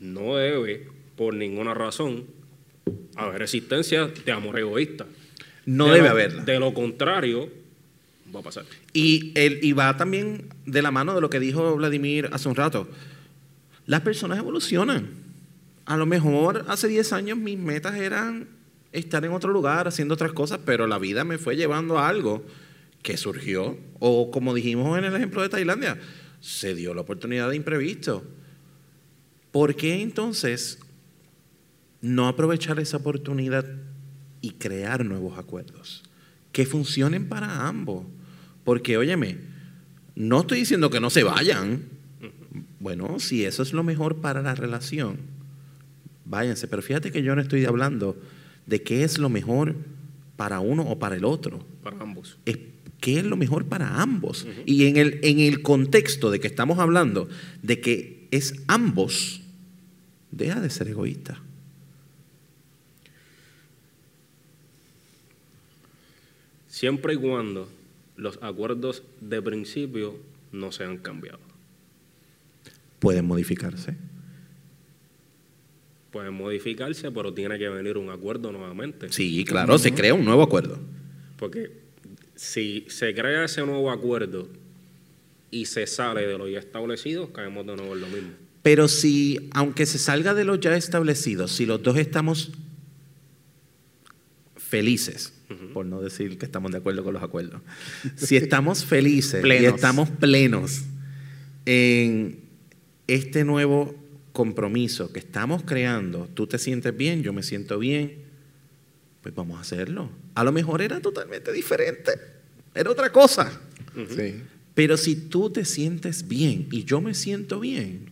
no 0.00 0.36
debe, 0.36 0.88
por 1.16 1.34
ninguna 1.34 1.74
razón, 1.74 2.24
haber 3.16 3.42
existencia 3.42 4.06
de 4.06 4.32
amor 4.32 4.58
egoísta. 4.58 5.06
No 5.66 5.86
De 5.88 5.94
debe 5.94 6.04
lo- 6.04 6.10
haberla. 6.10 6.44
De 6.44 6.58
lo 6.60 6.72
contrario, 6.72 7.50
Y, 8.92 9.32
el, 9.34 9.60
y 9.62 9.72
va 9.72 9.96
también 9.96 10.48
de 10.66 10.82
la 10.82 10.90
mano 10.90 11.14
de 11.14 11.20
lo 11.20 11.30
que 11.30 11.40
dijo 11.40 11.76
Vladimir 11.76 12.28
hace 12.32 12.48
un 12.48 12.54
rato. 12.54 12.88
Las 13.86 14.02
personas 14.02 14.38
evolucionan. 14.38 15.08
A 15.86 15.96
lo 15.96 16.04
mejor 16.04 16.66
hace 16.68 16.88
10 16.88 17.12
años 17.14 17.38
mis 17.38 17.58
metas 17.58 17.94
eran 17.94 18.48
estar 18.92 19.24
en 19.24 19.32
otro 19.32 19.52
lugar 19.52 19.88
haciendo 19.88 20.14
otras 20.14 20.32
cosas, 20.32 20.60
pero 20.64 20.86
la 20.86 20.98
vida 20.98 21.24
me 21.24 21.38
fue 21.38 21.56
llevando 21.56 21.98
a 21.98 22.08
algo 22.08 22.44
que 23.02 23.16
surgió. 23.16 23.78
O 23.98 24.30
como 24.30 24.54
dijimos 24.54 24.98
en 24.98 25.04
el 25.04 25.16
ejemplo 25.16 25.42
de 25.42 25.48
Tailandia, 25.48 25.98
se 26.40 26.74
dio 26.74 26.94
la 26.94 27.00
oportunidad 27.00 27.48
de 27.48 27.56
imprevisto. 27.56 28.24
¿Por 29.50 29.76
qué 29.76 30.02
entonces 30.02 30.78
no 32.00 32.28
aprovechar 32.28 32.78
esa 32.78 32.98
oportunidad 32.98 33.64
y 34.40 34.50
crear 34.52 35.04
nuevos 35.04 35.38
acuerdos 35.38 36.04
que 36.52 36.66
funcionen 36.66 37.28
para 37.28 37.66
ambos? 37.66 38.04
Porque, 38.68 38.98
óyeme, 38.98 39.38
no 40.14 40.40
estoy 40.40 40.58
diciendo 40.58 40.90
que 40.90 41.00
no 41.00 41.08
se 41.08 41.22
vayan. 41.22 41.84
Bueno, 42.80 43.18
si 43.18 43.46
eso 43.46 43.62
es 43.62 43.72
lo 43.72 43.82
mejor 43.82 44.16
para 44.16 44.42
la 44.42 44.54
relación, 44.54 45.16
váyanse. 46.26 46.68
Pero 46.68 46.82
fíjate 46.82 47.10
que 47.10 47.22
yo 47.22 47.34
no 47.34 47.40
estoy 47.40 47.64
hablando 47.64 48.20
de 48.66 48.82
qué 48.82 49.04
es 49.04 49.16
lo 49.16 49.30
mejor 49.30 49.74
para 50.36 50.60
uno 50.60 50.82
o 50.82 50.98
para 50.98 51.16
el 51.16 51.24
otro. 51.24 51.64
Para 51.82 51.98
ambos. 52.02 52.36
Es 52.44 52.58
qué 53.00 53.20
es 53.20 53.24
lo 53.24 53.38
mejor 53.38 53.64
para 53.64 54.02
ambos. 54.02 54.46
Y 54.66 54.84
en 54.84 54.98
el, 54.98 55.18
en 55.22 55.40
el 55.40 55.62
contexto 55.62 56.30
de 56.30 56.38
que 56.38 56.46
estamos 56.46 56.78
hablando 56.78 57.26
de 57.62 57.80
que 57.80 58.28
es 58.32 58.52
ambos, 58.66 59.40
deja 60.30 60.60
de 60.60 60.68
ser 60.68 60.88
egoísta. 60.88 61.40
Siempre 66.66 67.14
y 67.14 67.16
cuando 67.16 67.77
los 68.18 68.38
acuerdos 68.42 69.04
de 69.20 69.40
principio 69.40 70.18
no 70.52 70.72
sean 70.72 70.98
cambiados. 70.98 71.40
Pueden 72.98 73.24
modificarse. 73.24 73.94
Pueden 76.10 76.34
modificarse, 76.34 77.10
pero 77.12 77.32
tiene 77.32 77.58
que 77.58 77.68
venir 77.68 77.96
un 77.96 78.10
acuerdo 78.10 78.50
nuevamente. 78.50 79.10
Sí, 79.12 79.44
claro, 79.44 79.78
se 79.78 79.94
crea 79.94 80.14
un 80.14 80.24
nuevo 80.24 80.42
acuerdo. 80.42 80.78
Porque 81.38 81.70
si 82.34 82.84
se 82.88 83.14
crea 83.14 83.44
ese 83.44 83.64
nuevo 83.64 83.90
acuerdo 83.90 84.48
y 85.50 85.66
se 85.66 85.86
sale 85.86 86.26
de 86.26 86.36
lo 86.36 86.48
ya 86.48 86.58
establecido, 86.58 87.32
caemos 87.32 87.66
de 87.66 87.76
nuevo 87.76 87.94
en 87.94 88.00
lo 88.00 88.08
mismo. 88.08 88.30
Pero 88.62 88.88
si, 88.88 89.48
aunque 89.52 89.86
se 89.86 89.98
salga 89.98 90.34
de 90.34 90.44
lo 90.44 90.56
ya 90.56 90.76
establecido, 90.76 91.46
si 91.46 91.66
los 91.66 91.82
dos 91.82 91.96
estamos 91.96 92.50
felices, 94.56 95.37
por 95.72 95.86
no 95.86 96.00
decir 96.00 96.38
que 96.38 96.44
estamos 96.44 96.72
de 96.72 96.78
acuerdo 96.78 97.02
con 97.04 97.14
los 97.14 97.22
acuerdos, 97.22 97.62
si 98.16 98.36
estamos 98.36 98.84
felices 98.84 99.44
y 99.44 99.64
estamos 99.64 100.10
plenos 100.10 100.82
en 101.64 102.40
este 103.06 103.44
nuevo 103.44 103.94
compromiso 104.32 105.12
que 105.12 105.18
estamos 105.18 105.62
creando, 105.64 106.28
tú 106.34 106.46
te 106.46 106.58
sientes 106.58 106.96
bien, 106.96 107.22
yo 107.22 107.32
me 107.32 107.42
siento 107.42 107.78
bien, 107.78 108.18
pues 109.22 109.34
vamos 109.34 109.58
a 109.58 109.62
hacerlo. 109.62 110.10
A 110.34 110.44
lo 110.44 110.52
mejor 110.52 110.82
era 110.82 111.00
totalmente 111.00 111.52
diferente, 111.52 112.12
era 112.74 112.90
otra 112.90 113.10
cosa. 113.10 113.60
Sí. 114.14 114.42
Pero 114.74 114.96
si 114.96 115.16
tú 115.16 115.50
te 115.50 115.64
sientes 115.64 116.28
bien 116.28 116.68
y 116.70 116.84
yo 116.84 117.00
me 117.00 117.14
siento 117.14 117.58
bien, 117.58 118.10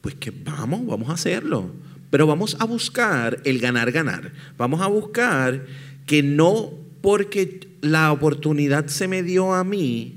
pues 0.00 0.14
que 0.14 0.30
vamos, 0.30 0.86
vamos 0.86 1.10
a 1.10 1.14
hacerlo. 1.14 1.72
Pero 2.10 2.26
vamos 2.26 2.56
a 2.60 2.64
buscar 2.64 3.40
el 3.44 3.58
ganar, 3.58 3.90
ganar. 3.90 4.32
Vamos 4.56 4.80
a 4.80 4.86
buscar 4.86 5.66
que 6.08 6.22
no 6.22 6.72
porque 7.02 7.68
la 7.82 8.10
oportunidad 8.10 8.86
se 8.86 9.06
me 9.06 9.22
dio 9.22 9.54
a 9.54 9.62
mí, 9.62 10.16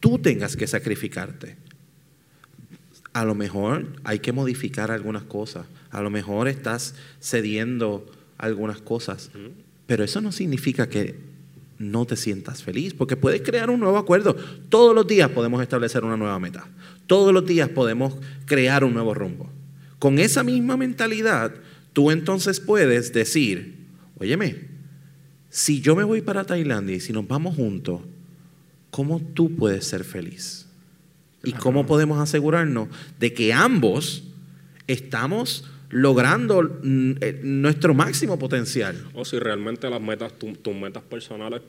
tú 0.00 0.18
tengas 0.18 0.56
que 0.56 0.66
sacrificarte. 0.66 1.56
A 3.12 3.24
lo 3.24 3.34
mejor 3.34 3.88
hay 4.04 4.20
que 4.20 4.32
modificar 4.32 4.90
algunas 4.90 5.24
cosas. 5.24 5.66
A 5.90 6.00
lo 6.00 6.10
mejor 6.10 6.48
estás 6.48 6.94
cediendo 7.20 8.06
algunas 8.38 8.80
cosas. 8.80 9.30
Pero 9.86 10.04
eso 10.04 10.20
no 10.20 10.32
significa 10.32 10.88
que 10.88 11.16
no 11.78 12.06
te 12.06 12.16
sientas 12.16 12.62
feliz, 12.62 12.94
porque 12.94 13.16
puedes 13.16 13.42
crear 13.42 13.68
un 13.68 13.80
nuevo 13.80 13.98
acuerdo. 13.98 14.36
Todos 14.68 14.94
los 14.94 15.06
días 15.06 15.28
podemos 15.30 15.60
establecer 15.60 16.04
una 16.04 16.16
nueva 16.16 16.38
meta. 16.38 16.68
Todos 17.08 17.34
los 17.34 17.44
días 17.44 17.68
podemos 17.68 18.14
crear 18.46 18.84
un 18.84 18.94
nuevo 18.94 19.12
rumbo. 19.12 19.50
Con 19.98 20.20
esa 20.20 20.44
misma 20.44 20.76
mentalidad, 20.76 21.52
tú 21.92 22.12
entonces 22.12 22.60
puedes 22.60 23.12
decir, 23.12 23.74
óyeme, 24.18 24.73
si 25.56 25.80
yo 25.80 25.94
me 25.94 26.02
voy 26.02 26.20
para 26.20 26.42
Tailandia 26.44 26.96
y 26.96 27.00
si 27.00 27.12
nos 27.12 27.28
vamos 27.28 27.54
juntos, 27.54 28.00
¿cómo 28.90 29.20
tú 29.20 29.54
puedes 29.54 29.84
ser 29.86 30.02
feliz? 30.02 30.66
¿Y 31.44 31.52
cómo 31.52 31.86
podemos 31.86 32.18
asegurarnos 32.18 32.88
de 33.20 33.32
que 33.34 33.52
ambos 33.52 34.24
estamos 34.88 35.64
logrando 35.90 36.60
mm, 36.82 37.12
eh, 37.20 37.40
nuestro 37.44 37.94
máximo 37.94 38.36
potencial? 38.36 38.96
O 39.14 39.24
si 39.24 39.38
realmente 39.38 39.88
las 39.88 40.00
metas, 40.00 40.32
tu- 40.38 40.54
tus 40.54 40.74
metas 40.74 41.04
personales, 41.04 41.60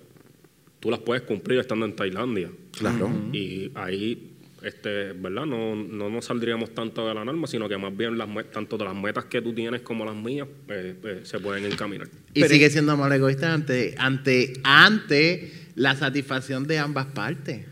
tú 0.79 0.89
las 0.89 0.99
puedes 1.01 1.21
cumplir 1.23 1.59
estando 1.59 1.85
en 1.85 1.95
Tailandia. 1.95 2.49
Claro. 2.71 3.11
Y 3.33 3.71
ahí, 3.75 4.31
este, 4.65 5.13
¿verdad? 5.13 5.45
No, 5.45 5.75
no 5.75 6.09
nos 6.09 6.25
saldríamos 6.25 6.73
tanto 6.73 7.07
de 7.07 7.13
la 7.13 7.23
norma, 7.23 7.45
sino 7.45 7.69
que 7.69 7.77
más 7.77 7.95
bien 7.95 8.17
las 8.17 8.27
tanto 8.51 8.77
de 8.77 8.85
las 8.85 8.95
metas 8.95 9.25
que 9.25 9.39
tú 9.41 9.53
tienes 9.53 9.81
como 9.81 10.03
las 10.05 10.15
mías 10.15 10.47
eh, 10.69 10.95
eh, 11.03 11.21
se 11.23 11.39
pueden 11.39 11.65
encaminar. 11.65 12.07
Y 12.33 12.41
Pero- 12.41 12.49
sigue 12.49 12.69
siendo 12.71 12.91
amor 12.93 13.13
egoísta 13.13 13.53
ante, 13.53 13.93
ante, 13.97 14.53
ante 14.63 15.53
la 15.75 15.95
satisfacción 15.95 16.65
de 16.65 16.79
ambas 16.79 17.05
partes. 17.07 17.65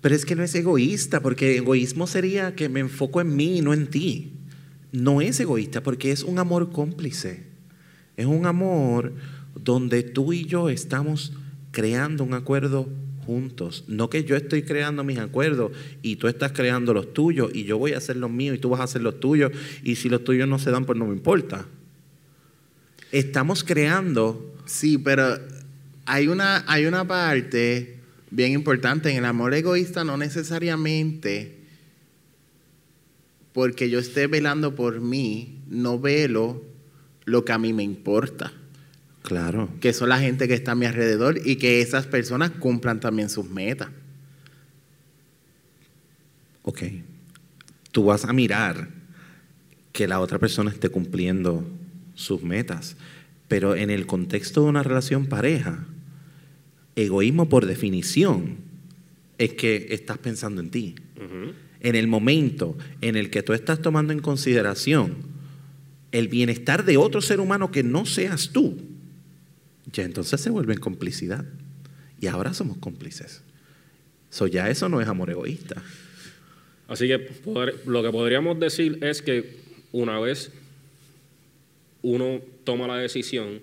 Pero 0.00 0.14
es 0.14 0.24
que 0.24 0.34
no 0.34 0.42
es 0.42 0.54
egoísta, 0.56 1.20
porque 1.20 1.56
egoísmo 1.56 2.06
sería 2.06 2.54
que 2.54 2.68
me 2.68 2.80
enfoco 2.80 3.20
en 3.20 3.34
mí 3.36 3.58
y 3.58 3.60
no 3.62 3.72
en 3.72 3.86
ti. 3.86 4.32
No 4.92 5.20
es 5.20 5.38
egoísta, 5.40 5.82
porque 5.82 6.10
es 6.10 6.24
un 6.24 6.38
amor 6.40 6.72
cómplice. 6.72 7.44
Es 8.16 8.26
un 8.26 8.46
amor 8.46 9.14
donde 9.54 10.02
tú 10.02 10.32
y 10.32 10.44
yo 10.46 10.68
estamos 10.68 11.32
creando 11.70 12.24
un 12.24 12.34
acuerdo 12.34 12.88
juntos. 13.24 13.84
No 13.88 14.10
que 14.10 14.24
yo 14.24 14.36
estoy 14.36 14.62
creando 14.62 15.04
mis 15.04 15.18
acuerdos 15.18 15.72
y 16.02 16.16
tú 16.16 16.28
estás 16.28 16.52
creando 16.52 16.94
los 16.94 17.12
tuyos 17.12 17.50
y 17.54 17.64
yo 17.64 17.78
voy 17.78 17.92
a 17.92 17.98
hacer 17.98 18.16
los 18.16 18.30
míos 18.30 18.56
y 18.56 18.58
tú 18.58 18.70
vas 18.70 18.80
a 18.80 18.84
hacer 18.84 19.02
los 19.02 19.20
tuyos 19.20 19.52
y 19.82 19.96
si 19.96 20.08
los 20.08 20.22
tuyos 20.24 20.48
no 20.48 20.58
se 20.58 20.70
dan, 20.70 20.84
pues 20.84 20.98
no 20.98 21.06
me 21.06 21.14
importa. 21.14 21.66
Estamos 23.10 23.62
creando 23.64 24.54
Sí, 24.66 24.98
pero 24.98 25.38
hay 26.06 26.28
una, 26.28 26.64
hay 26.66 26.86
una 26.86 27.06
parte 27.06 27.98
bien 28.30 28.52
importante 28.52 29.10
en 29.10 29.18
el 29.18 29.24
amor 29.24 29.54
egoísta, 29.54 30.04
no 30.04 30.16
necesariamente 30.16 31.58
porque 33.52 33.88
yo 33.88 34.00
esté 34.00 34.26
velando 34.26 34.74
por 34.74 35.00
mí, 35.00 35.60
no 35.68 36.00
velo 36.00 36.60
lo 37.24 37.44
que 37.44 37.52
a 37.52 37.58
mí 37.58 37.72
me 37.72 37.84
importa, 37.84 38.52
Claro. 39.24 39.70
que 39.80 39.94
son 39.94 40.10
la 40.10 40.18
gente 40.18 40.46
que 40.46 40.52
está 40.52 40.72
a 40.72 40.74
mi 40.74 40.84
alrededor 40.84 41.40
y 41.42 41.56
que 41.56 41.80
esas 41.80 42.06
personas 42.06 42.50
cumplan 42.50 43.00
también 43.00 43.30
sus 43.30 43.48
metas. 43.48 43.88
Ok. 46.62 46.82
Tú 47.90 48.04
vas 48.04 48.26
a 48.26 48.34
mirar 48.34 48.90
que 49.92 50.06
la 50.06 50.20
otra 50.20 50.38
persona 50.38 50.70
esté 50.70 50.90
cumpliendo 50.90 51.66
sus 52.14 52.42
metas. 52.42 52.98
Pero 53.48 53.74
en 53.74 53.88
el 53.88 54.06
contexto 54.06 54.62
de 54.62 54.68
una 54.68 54.82
relación 54.82 55.24
pareja, 55.24 55.86
egoísmo 56.94 57.48
por 57.48 57.64
definición 57.64 58.58
es 59.38 59.54
que 59.54 59.86
estás 59.88 60.18
pensando 60.18 60.60
en 60.60 60.70
ti. 60.70 60.96
En 61.80 61.94
el 61.94 62.08
momento 62.08 62.76
en 63.00 63.16
el 63.16 63.30
que 63.30 63.42
tú 63.42 63.54
estás 63.54 63.80
tomando 63.80 64.12
en 64.12 64.20
consideración 64.20 65.16
el 66.12 66.28
bienestar 66.28 66.84
de 66.84 66.98
otro 66.98 67.22
ser 67.22 67.40
humano 67.40 67.70
que 67.70 67.82
no 67.82 68.04
seas 68.04 68.50
tú, 68.50 68.93
ya 69.92 70.04
entonces 70.04 70.40
se 70.40 70.50
vuelve 70.50 70.74
en 70.74 70.80
complicidad. 70.80 71.44
Y 72.20 72.26
ahora 72.26 72.54
somos 72.54 72.78
cómplices. 72.78 73.42
So, 74.30 74.46
ya 74.46 74.68
eso 74.68 74.88
no 74.88 75.00
es 75.00 75.08
amor 75.08 75.30
egoísta. 75.30 75.82
Así 76.88 77.08
que 77.08 77.30
lo 77.86 78.02
que 78.02 78.10
podríamos 78.10 78.58
decir 78.58 78.98
es 79.02 79.22
que 79.22 79.58
una 79.92 80.18
vez 80.18 80.50
uno 82.02 82.40
toma 82.64 82.86
la 82.86 82.96
decisión 82.96 83.60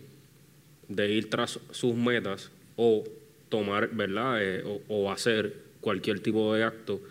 de 0.88 1.12
ir 1.12 1.30
tras 1.30 1.60
sus 1.72 1.96
metas 1.96 2.50
o 2.76 3.04
tomar, 3.50 3.90
¿verdad? 3.90 4.38
Eh, 4.42 4.82
o, 4.88 5.12
hacer 5.12 5.56
cualquier 5.82 6.20
tipo 6.20 6.54
de 6.56 6.64
acto 6.64 7.02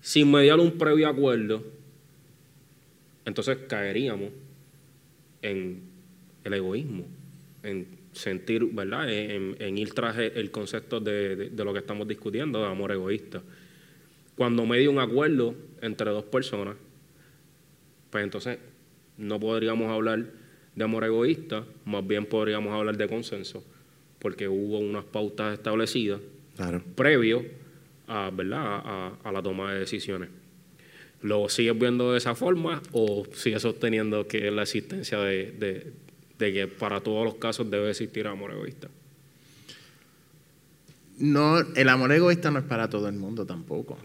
sin 0.00 0.30
mediar 0.30 0.58
un 0.58 0.72
previo 0.78 1.08
acuerdo, 1.08 1.64
entonces 3.24 3.58
caeríamos 3.68 4.30
en 5.42 5.80
el 6.42 6.54
egoísmo, 6.54 7.04
sentir, 8.12 8.64
¿verdad? 8.72 9.10
En, 9.12 9.56
en 9.58 9.78
ir 9.78 9.92
tras 9.94 10.16
el 10.18 10.50
concepto 10.50 11.00
de, 11.00 11.36
de- 11.36 11.48
de 11.50 11.64
lo 11.64 11.72
que 11.72 11.78
estamos 11.80 12.06
discutiendo, 12.06 12.60
de 12.60 12.66
amor 12.66 12.92
egoísta. 12.92 13.42
Cuando 14.36 14.64
medio 14.66 14.90
un 14.90 14.98
acuerdo 14.98 15.54
entre 15.80 16.10
dos 16.10 16.24
personas, 16.24 16.76
pues 18.10 18.24
entonces 18.24 18.58
no 19.18 19.38
podríamos 19.40 19.90
hablar 19.90 20.24
de 20.74 20.84
amor 20.84 21.04
egoísta, 21.04 21.64
más 21.84 22.06
bien 22.06 22.26
podríamos 22.26 22.72
hablar 22.72 22.96
de 22.96 23.08
consenso, 23.08 23.64
porque 24.18 24.48
hubo 24.48 24.78
unas 24.78 25.04
pautas 25.04 25.54
establecidas 25.54 26.20
Claro. 26.56 26.82
previo 26.94 27.44
a, 28.08 28.30
¿verdad? 28.32 28.58
a, 28.84 29.18
a 29.24 29.32
la 29.32 29.42
toma 29.42 29.72
de 29.72 29.80
decisiones. 29.80 30.28
¿Lo 31.22 31.48
sigues 31.48 31.78
viendo 31.78 32.12
de 32.12 32.18
esa 32.18 32.34
forma 32.34 32.82
o 32.92 33.24
sigues 33.32 33.62
sosteniendo 33.62 34.26
que 34.26 34.48
es 34.48 34.52
la 34.52 34.62
existencia 34.62 35.18
de, 35.20 35.52
de- 35.52 35.92
de 36.42 36.52
que 36.52 36.66
para 36.68 37.00
todos 37.00 37.24
los 37.24 37.36
casos 37.36 37.70
debe 37.70 37.90
existir 37.90 38.26
amor 38.26 38.50
egoísta? 38.52 38.88
No, 41.18 41.58
el 41.58 41.88
amor 41.88 42.12
egoísta 42.12 42.50
no 42.50 42.58
es 42.58 42.64
para 42.64 42.88
todo 42.90 43.08
el 43.08 43.14
mundo 43.14 43.46
tampoco. 43.46 43.96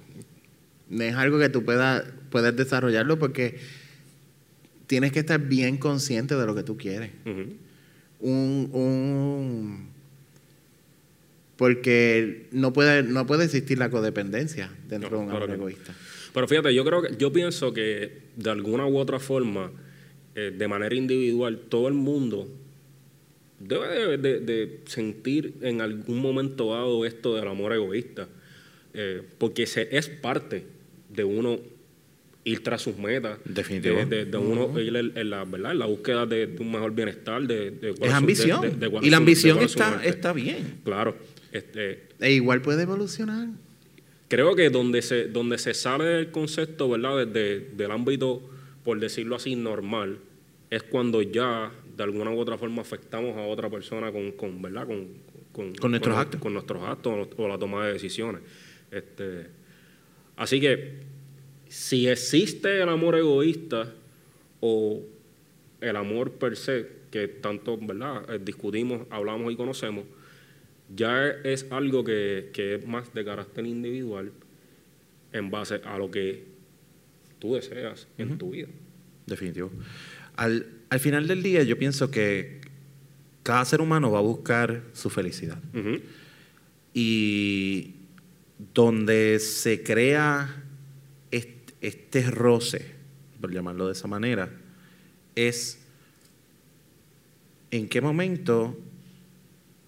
No 0.89 1.03
es 1.03 1.15
algo 1.15 1.39
que 1.39 1.49
tú 1.49 1.63
puedas, 1.65 2.03
puedes 2.29 2.55
desarrollarlo 2.55 3.17
porque 3.17 3.59
tienes 4.87 5.11
que 5.11 5.19
estar 5.19 5.39
bien 5.39 5.77
consciente 5.77 6.35
de 6.35 6.45
lo 6.45 6.53
que 6.55 6.63
tú 6.63 6.77
quieres. 6.77 7.11
Un, 8.19 8.69
un- 8.71 9.87
porque 11.57 12.47
no 12.51 12.71
puede, 12.71 13.01
no 13.03 13.25
puede 13.25 13.45
existir 13.45 13.79
la 13.79 13.89
codependencia 13.89 14.71
dentro 14.87 15.09
No, 15.09 15.17
de 15.17 15.23
un 15.23 15.29
claro 15.29 15.45
amor 15.45 15.57
no. 15.57 15.63
egoísta. 15.69 15.93
Pero 16.33 16.47
fíjate, 16.47 16.73
yo 16.73 16.85
creo 16.85 17.01
que 17.01 17.15
yo 17.17 17.33
pienso 17.33 17.73
que 17.73 18.21
de 18.35 18.49
alguna 18.51 18.85
u 18.85 18.97
otra 18.97 19.19
forma, 19.19 19.71
eh, 20.37 20.53
de 20.55 20.67
manera 20.67 20.95
individual, 20.95 21.59
todo 21.67 21.87
el 21.89 21.95
mundo 21.95 22.47
debe 23.59 23.87
de, 23.89 24.17
de- 24.17 24.39
de 24.39 24.79
sentir 24.85 25.53
en 25.61 25.81
algún 25.81 26.19
momento 26.21 26.71
dado 26.73 27.05
esto 27.05 27.35
del 27.35 27.47
amor 27.47 27.73
egoísta, 27.73 28.27
eh, 28.93 29.21
porque 29.39 29.65
se, 29.65 29.89
es 29.97 30.07
parte 30.09 30.63
de 31.09 31.23
uno 31.23 31.59
ir 32.43 32.63
tras 32.63 32.81
sus 32.83 32.97
metas, 32.97 33.39
Definitivo. 33.43 34.05
de, 34.05 34.37
uno 34.37 34.79
ir 34.79 34.95
en, 34.95 35.11
en 35.17 35.29
la, 35.31 35.43
¿verdad? 35.43 35.71
en 35.73 35.79
la 35.79 35.85
búsqueda 35.87 36.25
de, 36.25 36.55
un 36.59 36.71
mejor 36.71 36.93
bienestar, 36.93 37.41
de, 37.45 37.93
Es 37.99 38.13
ambición. 38.13 38.61
y 39.01 39.09
la 39.09 39.17
ambición 39.17 39.59
está, 39.59 40.01
está 40.05 40.31
bien. 40.33 40.79
Claro. 40.85 41.17
Este, 41.51 42.03
E 42.19 42.31
igual 42.33 42.61
puede 42.61 42.83
evolucionar. 42.83 43.47
Creo 44.29 44.55
que 44.55 44.69
donde 44.69 45.01
se, 45.01 45.25
donde 45.27 45.57
se 45.57 45.73
sale 45.73 46.03
del 46.05 46.31
concepto, 46.31 46.89
¿verdad? 46.89 47.25
Desde, 47.25 47.69
del 47.75 47.91
ámbito, 47.91 48.41
por 48.83 48.99
decirlo 48.99 49.35
así, 49.35 49.55
normal, 49.55 50.19
es 50.69 50.83
cuando 50.83 51.21
ya 51.21 51.71
de 51.95 52.03
alguna 52.03 52.31
u 52.31 52.39
otra 52.39 52.57
forma 52.57 52.81
afectamos 52.81 53.37
a 53.37 53.41
otra 53.41 53.69
persona 53.69 54.11
con, 54.11 54.31
con 54.33 54.61
¿verdad? 54.61 54.85
Con, 54.85 55.07
con, 55.51 55.73
Con 55.75 55.91
nuestros 55.91 56.13
con- 56.15 56.21
actos. 56.21 56.41
Con 56.41 56.53
nuestros 56.53 56.83
actos 56.83 57.27
o 57.37 57.47
la 57.47 57.57
toma 57.57 57.85
de 57.87 57.93
decisiones. 57.93 58.41
Este, 58.91 59.47
así 60.35 60.59
que, 60.59 60.99
si 61.69 62.07
existe 62.07 62.81
el 62.81 62.89
amor 62.89 63.15
egoísta 63.15 63.93
o 64.61 65.01
el 65.81 65.95
amor 65.95 66.31
per 66.33 66.55
se, 66.55 66.87
que 67.11 67.27
tanto, 67.27 67.77
¿verdad? 67.77 68.23
Eh, 68.33 68.39
discutimos, 68.43 69.07
hablamos 69.09 69.51
y 69.51 69.55
conocemos, 69.55 70.05
ya 70.95 71.27
es 71.27 71.67
algo 71.71 72.03
que, 72.03 72.49
que 72.53 72.75
es 72.75 72.87
más 72.87 73.13
de 73.13 73.25
carácter 73.25 73.65
individual 73.65 74.31
en 75.33 75.51
base 75.51 75.81
a 75.83 75.97
lo 75.97 76.09
que 76.09 76.43
tú 77.39 77.55
deseas 77.55 78.07
en 78.17 78.37
tu 78.37 78.51
vida. 78.51 78.67
Definitivo. 79.25 79.69
Al, 80.37 80.67
al 80.89 80.99
final 80.99 81.27
del 81.27 81.43
día, 81.43 81.63
yo 81.63 81.77
pienso 81.77 82.09
que 82.09 82.61
cada 83.43 83.65
ser 83.65 83.81
humano 83.81 84.11
va 84.11 84.19
a 84.19 84.21
buscar 84.21 84.83
su 84.93 85.09
felicidad. 85.09 85.59
Y 86.93 87.93
donde 88.73 89.39
se 89.39 89.83
crea 89.83 90.63
est- 91.31 91.71
este 91.81 92.29
roce, 92.31 92.93
por 93.39 93.51
llamarlo 93.53 93.85
de 93.87 93.93
esa 93.93 94.07
manera, 94.07 94.49
es 95.35 95.79
en 97.71 97.87
qué 97.89 98.01
momento 98.01 98.77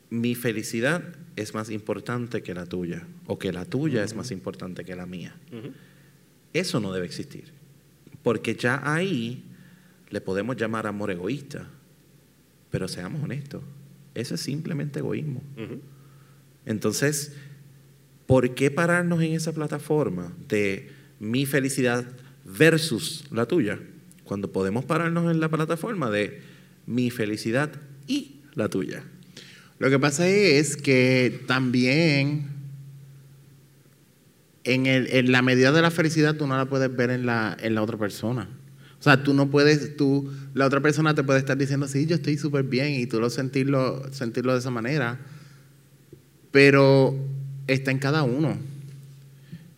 mi 0.09 0.35
felicidad 0.35 1.03
es 1.35 1.53
más 1.53 1.69
importante 1.69 2.43
que 2.43 2.53
la 2.53 2.65
tuya 2.65 3.07
o 3.25 3.39
que 3.39 3.51
la 3.53 3.65
tuya 3.65 4.03
es 4.03 4.13
más 4.15 4.31
importante 4.31 4.83
que 4.85 4.95
la 4.95 5.05
mía. 5.05 5.35
Eso 6.53 6.79
no 6.79 6.91
debe 6.93 7.05
existir. 7.05 7.45
Porque 8.23 8.55
ya 8.55 8.81
ahí 8.83 9.43
le 10.09 10.21
podemos 10.21 10.55
llamar 10.57 10.87
amor 10.87 11.11
egoísta. 11.11 11.67
Pero 12.71 12.87
seamos 12.87 13.23
honestos, 13.23 13.63
eso 14.15 14.35
es 14.35 14.41
simplemente 14.41 14.99
egoísmo. 14.99 15.41
Entonces, 16.65 17.33
¿por 18.27 18.53
qué 18.53 18.69
pararnos 18.69 19.21
en 19.23 19.33
esa 19.33 19.53
plataforma 19.53 20.33
de 20.47 20.91
mi 21.19 21.45
felicidad 21.45 22.05
versus 22.45 23.25
la 23.31 23.45
tuya? 23.47 23.79
Cuando 24.23 24.51
podemos 24.51 24.85
pararnos 24.85 25.31
en 25.31 25.39
la 25.39 25.49
plataforma 25.49 26.11
de 26.11 26.41
mi 26.85 27.09
felicidad 27.09 27.71
y 28.07 28.41
la 28.53 28.69
tuya. 28.69 29.03
Lo 29.79 29.89
que 29.89 29.97
pasa 29.97 30.27
es 30.27 30.77
que 30.77 31.41
también 31.47 32.47
en, 34.63 34.85
el- 34.85 35.07
en 35.07 35.31
la 35.31 35.41
medida 35.41 35.71
de 35.71 35.81
la 35.81 35.89
felicidad 35.91 36.35
tú 36.35 36.45
no 36.47 36.57
la 36.57 36.65
puedes 36.65 36.93
ver 36.95 37.09
en 37.09 37.25
la, 37.25 37.55
en 37.59 37.75
la 37.75 37.81
otra 37.81 37.97
persona. 37.97 38.47
O 38.99 39.03
sea, 39.03 39.23
tú 39.23 39.33
no 39.33 39.49
puedes, 39.49 39.95
tú, 39.95 40.29
la 40.53 40.65
otra 40.65 40.81
persona 40.81 41.15
te 41.15 41.23
puede 41.23 41.39
estar 41.39 41.57
diciendo, 41.57 41.87
sí, 41.87 42.05
yo 42.05 42.15
estoy 42.15 42.37
súper 42.37 42.63
bien 42.63 42.95
y 42.95 43.05
tú 43.05 43.21
lo 43.21 43.29
sentirlo, 43.29 44.03
sentirlo 44.11 44.53
de 44.53 44.59
esa 44.59 44.71
manera, 44.71 45.19
pero 46.51 47.15
está 47.67 47.91
en 47.91 47.99
cada 47.99 48.23
uno. 48.23 48.57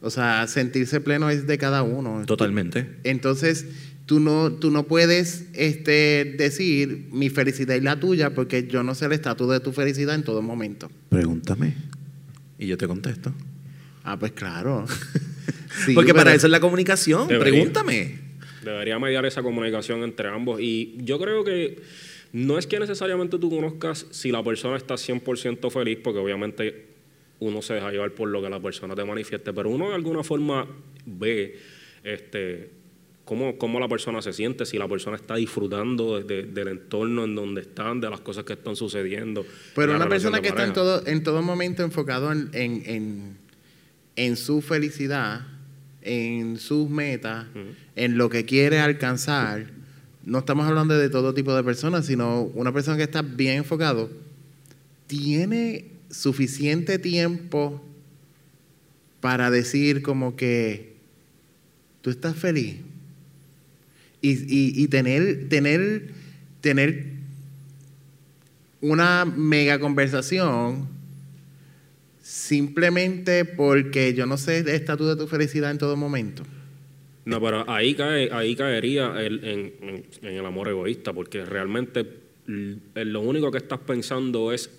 O 0.01 0.09
sea, 0.09 0.47
sentirse 0.47 0.99
pleno 1.01 1.29
es 1.29 1.45
de 1.45 1.59
cada 1.59 1.83
uno. 1.83 2.23
Totalmente. 2.25 2.97
Entonces, 3.03 3.67
tú 4.07 4.19
no, 4.19 4.53
tú 4.53 4.71
no 4.71 4.87
puedes 4.87 5.45
este, 5.53 6.35
decir 6.37 7.07
mi 7.11 7.29
felicidad 7.29 7.75
y 7.75 7.81
la 7.81 7.99
tuya 7.99 8.33
porque 8.33 8.67
yo 8.67 8.81
no 8.81 8.95
sé 8.95 9.05
el 9.05 9.11
estatus 9.11 9.51
de 9.51 9.59
tu 9.59 9.71
felicidad 9.71 10.15
en 10.15 10.23
todo 10.23 10.41
momento. 10.41 10.89
Pregúntame. 11.09 11.75
Y 12.57 12.65
yo 12.65 12.77
te 12.77 12.87
contesto. 12.87 13.31
Ah, 14.03 14.17
pues 14.17 14.31
claro. 14.31 14.85
Sí, 15.85 15.93
Porque 15.93 16.13
para 16.13 16.33
eso 16.33 16.47
es 16.47 16.51
la 16.51 16.59
comunicación. 16.59 17.29
Debería. 17.29 17.53
Pregúntame. 17.53 18.19
Debería 18.63 18.99
mediar 18.99 19.25
esa 19.25 19.41
comunicación 19.41 20.03
entre 20.03 20.27
ambos. 20.29 20.59
Y 20.61 20.95
yo 20.97 21.19
creo 21.19 21.43
que 21.43 21.79
no 22.33 22.57
es 22.57 22.67
que 22.67 22.79
necesariamente 22.79 23.37
tú 23.39 23.49
conozcas 23.49 24.05
si 24.11 24.31
la 24.31 24.43
persona 24.43 24.77
está 24.77 24.95
100% 24.95 25.69
feliz, 25.71 25.97
porque 26.03 26.19
obviamente 26.19 26.85
uno 27.39 27.61
se 27.61 27.73
deja 27.73 27.91
llevar 27.91 28.11
por 28.11 28.29
lo 28.29 28.41
que 28.41 28.49
la 28.49 28.59
persona 28.59 28.95
te 28.95 29.03
manifieste, 29.03 29.51
pero 29.51 29.69
uno 29.69 29.89
de 29.89 29.95
alguna 29.95 30.23
forma 30.23 30.67
ve 31.05 31.59
este, 32.03 32.69
cómo, 33.25 33.57
cómo 33.57 33.79
la 33.79 33.87
persona 33.87 34.21
se 34.21 34.31
siente, 34.31 34.65
si 34.65 34.77
la 34.77 34.87
persona 34.87 35.15
está 35.15 35.35
disfrutando 35.35 36.19
de- 36.21 36.23
de- 36.43 36.43
del 36.51 36.67
entorno 36.67 37.23
en 37.25 37.33
donde 37.35 37.61
están, 37.61 37.99
de 37.99 38.09
las 38.11 38.21
cosas 38.21 38.43
que 38.43 38.53
están 38.53 38.75
sucediendo. 38.75 39.43
Pero 39.75 39.95
una 39.95 40.07
persona 40.07 40.39
que 40.41 40.49
está 40.49 40.63
en 40.65 40.73
pareja. 40.73 40.73
todo, 41.01 41.07
en 41.07 41.23
todo 41.23 41.41
momento 41.41 41.81
enfocado 41.83 42.31
en, 42.31 42.49
en, 42.53 42.83
en- 42.85 43.37
en 44.17 44.35
su 44.37 44.61
felicidad, 44.61 45.41
en 46.01 46.57
sus 46.57 46.89
metas, 46.89 47.45
en 47.95 48.17
lo 48.17 48.29
que 48.29 48.45
quiere 48.45 48.79
alcanzar, 48.79 49.67
no 50.25 50.39
estamos 50.39 50.67
hablando 50.67 50.97
de 50.97 51.09
todo 51.09 51.33
tipo 51.33 51.53
de 51.55 51.63
personas, 51.63 52.05
sino 52.05 52.41
una 52.43 52.71
persona 52.73 52.97
que 52.97 53.03
está 53.03 53.21
bien 53.21 53.57
enfocado, 53.57 54.09
tiene 55.07 55.85
suficiente 56.09 56.99
tiempo 56.99 57.83
para 59.19 59.49
decir 59.51 60.01
como 60.01 60.35
que 60.35 60.95
tú 62.01 62.09
estás 62.09 62.35
feliz. 62.35 62.77
Y, 64.21 64.31
y- 64.31 64.83
y 64.83 64.87
tener, 64.87 65.49
tener, 65.49 66.11
tener 66.61 67.05
una 68.81 69.25
mega 69.25 69.79
conversación 69.79 70.87
simplemente 72.31 73.43
porque 73.45 74.13
yo 74.13 74.25
no 74.25 74.37
sé 74.37 74.59
el 74.59 74.69
estatus 74.69 75.07
de 75.09 75.15
tu 75.17 75.27
felicidad 75.27 75.69
en 75.71 75.77
todo 75.77 75.97
momento. 75.97 76.43
No, 77.25 77.41
pero 77.41 77.69
ahí, 77.69 77.93
cae, 77.93 78.29
ahí 78.31 78.55
caería 78.55 79.21
el- 79.21 79.43
en, 79.43 79.73
en- 79.81 80.05
en 80.21 80.35
el 80.37 80.45
amor 80.45 80.69
egoísta, 80.69 81.11
porque 81.13 81.43
realmente 81.45 82.05
lo 82.47 83.21
único 83.21 83.51
que 83.51 83.57
estás 83.59 83.79
pensando 83.79 84.51
es 84.53 84.69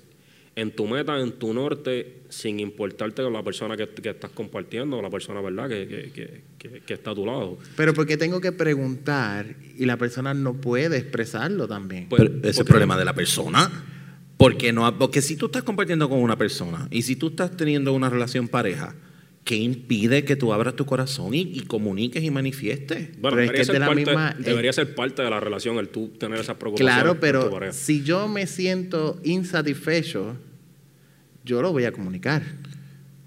en 0.56 0.70
tu 0.72 0.86
meta, 0.86 1.18
en 1.20 1.32
tu 1.32 1.52
norte, 1.54 2.20
sin 2.30 2.58
importarte 2.60 3.22
la 3.22 3.42
persona 3.42 3.76
que, 3.76 3.88
que 3.88 4.10
estás 4.10 4.30
compartiendo, 4.30 4.98
o 4.98 5.02
la 5.02 5.08
persona, 5.10 5.40
¿verdad?, 5.40 5.68
que, 5.68 5.86
que, 5.86 6.10
que- 6.10 6.40
que- 6.58 6.80
que 6.80 6.94
está 6.94 7.10
a 7.12 7.14
tu 7.14 7.24
lado. 7.26 7.58
Pero 7.76 7.92
¿por 7.94 8.06
qué 8.06 8.16
tengo 8.16 8.40
que 8.40 8.52
preguntar 8.52 9.46
y 9.78 9.84
la 9.86 9.96
persona 9.98 10.32
no 10.34 10.54
puede 10.54 10.96
expresarlo 10.98 11.68
también? 11.68 12.08
Pues, 12.08 12.22
Pero 12.22 12.34
ese 12.40 12.48
es 12.50 12.56
el 12.56 12.60
porque- 12.60 12.70
problema 12.70 12.98
de 12.98 13.04
la 13.04 13.14
persona. 13.14 13.70
Porque, 14.42 14.72
no, 14.72 14.98
porque 14.98 15.22
si 15.22 15.36
tú 15.36 15.46
estás 15.46 15.62
compartiendo 15.62 16.08
con 16.08 16.18
una 16.18 16.36
persona 16.36 16.88
y 16.90 17.02
si 17.02 17.14
tú 17.16 17.28
estás 17.28 17.56
teniendo 17.56 17.92
una 17.92 18.10
relación 18.10 18.48
pareja, 18.48 18.94
¿qué 19.44 19.54
impide 19.56 20.24
que 20.24 20.34
tú 20.34 20.52
abras 20.52 20.74
tu 20.74 20.84
corazón 20.84 21.32
y, 21.32 21.42
y 21.42 21.60
comuniques 21.60 22.24
y 22.24 22.30
manifiestes? 22.32 23.10
Bueno, 23.20 23.36
Pero 23.36 23.42
es 23.42 23.48
debería, 23.48 23.60
que 23.60 23.64
ser 23.64 23.72
de 23.74 23.78
la 23.78 23.86
parte, 23.86 24.00
misma- 24.04 24.36
debería 24.38 24.72
ser 24.72 24.94
parte 24.96 25.22
de 25.22 25.30
la 25.30 25.38
relación 25.38 25.78
el 25.78 25.88
tú 25.90 26.08
tener 26.18 26.40
esas 26.40 26.56
preocupaciones. 26.56 26.94
Claro, 26.94 27.14
tu 27.14 27.20
pero 27.20 27.72
si 27.72 28.02
yo 28.02 28.26
me 28.26 28.48
siento 28.48 29.20
insatisfecho, 29.22 30.36
yo 31.44 31.62
lo 31.62 31.70
voy 31.72 31.84
a 31.84 31.92
comunicar. 31.92 32.42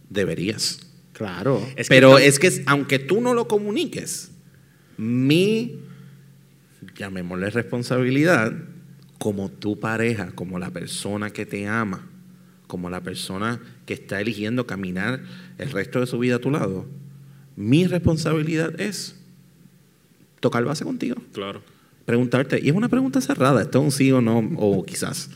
Deberías. 0.09 0.79
Claro. 1.13 1.65
Es 1.77 1.87
que 1.87 1.95
Pero 1.95 2.17
es 2.17 2.39
que 2.39 2.63
aunque 2.65 2.99
tú 2.99 3.21
no 3.21 3.33
lo 3.33 3.47
comuniques, 3.47 4.31
mi, 4.97 5.79
llamémosle 6.97 7.49
responsabilidad, 7.51 8.53
como 9.17 9.49
tu 9.49 9.79
pareja, 9.79 10.31
como 10.33 10.59
la 10.59 10.71
persona 10.71 11.29
que 11.29 11.45
te 11.45 11.67
ama, 11.67 12.07
como 12.67 12.89
la 12.89 13.01
persona 13.01 13.59
que 13.85 13.93
está 13.93 14.19
eligiendo 14.21 14.65
caminar 14.67 15.21
el 15.57 15.71
resto 15.71 15.99
de 15.99 16.07
su 16.07 16.19
vida 16.19 16.35
a 16.35 16.39
tu 16.39 16.51
lado, 16.51 16.85
mi 17.55 17.87
responsabilidad 17.87 18.79
es 18.79 19.15
tocar 20.39 20.63
base 20.65 20.83
contigo, 20.83 21.15
Claro. 21.33 21.61
preguntarte, 22.05 22.59
y 22.61 22.69
es 22.69 22.75
una 22.75 22.89
pregunta 22.89 23.21
cerrada, 23.21 23.61
esto 23.61 23.79
es 23.79 23.83
un 23.85 23.91
sí 23.91 24.11
o 24.11 24.21
no, 24.21 24.39
o 24.57 24.83
quizás, 24.85 25.29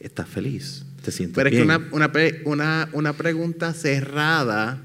¿estás 0.00 0.28
feliz? 0.28 0.84
¿Te 1.02 1.12
sientes 1.12 1.36
Pero 1.36 1.48
es 1.48 1.54
que 1.56 1.62
una, 1.62 1.78
una, 1.92 2.10
una, 2.44 2.88
una 2.92 3.12
pregunta 3.12 3.72
cerrada 3.72 4.80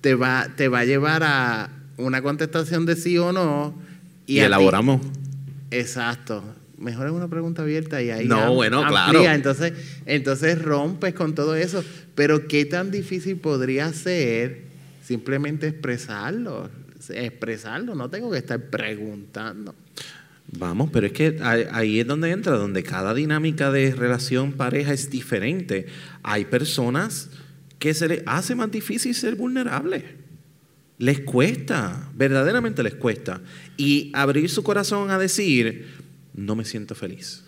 te 0.00 0.14
va, 0.14 0.48
te 0.56 0.68
va 0.68 0.80
a 0.80 0.84
llevar 0.84 1.22
a 1.24 1.70
una 1.98 2.22
contestación 2.22 2.86
de 2.86 2.94
sí 2.96 3.18
o 3.18 3.32
no. 3.32 3.74
y 4.26 4.38
a 4.38 4.42
ti- 4.42 4.46
elaboramos. 4.46 5.00
Exacto. 5.70 6.44
Mejor 6.78 7.06
es 7.06 7.12
una 7.12 7.28
pregunta 7.28 7.62
abierta 7.62 8.02
y 8.02 8.10
ahí 8.10 8.26
No, 8.26 8.40
am- 8.42 8.54
bueno, 8.54 8.80
amplía. 8.80 9.10
claro. 9.10 9.34
Entonces, 9.34 9.72
entonces 10.04 10.60
rompes 10.62 11.14
con 11.14 11.34
todo 11.34 11.54
eso. 11.54 11.82
Pero 12.14 12.46
qué 12.48 12.64
tan 12.66 12.90
difícil 12.90 13.36
podría 13.36 13.92
ser 13.92 14.62
simplemente 15.04 15.68
expresarlo. 15.68 16.68
Expresarlo, 17.08 17.94
no 17.94 18.10
tengo 18.10 18.30
que 18.30 18.38
estar 18.38 18.60
preguntando. 18.60 19.74
Vamos, 20.58 20.90
pero 20.92 21.06
es 21.06 21.12
que 21.12 21.38
ahí 21.72 22.00
es 22.00 22.06
donde 22.06 22.30
entra, 22.30 22.52
donde 22.56 22.82
cada 22.82 23.14
dinámica 23.14 23.70
de 23.72 23.92
relación 23.94 24.52
pareja 24.52 24.92
es 24.92 25.10
diferente. 25.10 25.86
Hay 26.22 26.44
personas 26.44 27.30
que 27.78 27.94
se 27.94 28.08
les 28.08 28.22
hace 28.26 28.54
más 28.54 28.70
difícil 28.70 29.14
ser 29.14 29.34
vulnerable. 29.34 30.04
Les 30.98 31.20
cuesta, 31.20 32.10
verdaderamente 32.14 32.82
les 32.82 32.94
cuesta. 32.94 33.40
Y 33.76 34.10
abrir 34.14 34.48
su 34.48 34.62
corazón 34.62 35.10
a 35.10 35.18
decir, 35.18 35.95
no 36.36 36.54
me 36.54 36.64
siento 36.64 36.94
feliz. 36.94 37.44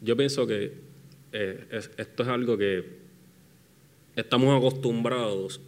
Yo 0.00 0.16
pienso 0.16 0.46
que 0.46 0.72
eh, 1.32 1.64
es- 1.70 1.90
esto 1.96 2.22
es 2.24 2.28
algo 2.28 2.58
que 2.58 2.84
estamos 4.16 4.56
acostumbrados 4.56 5.60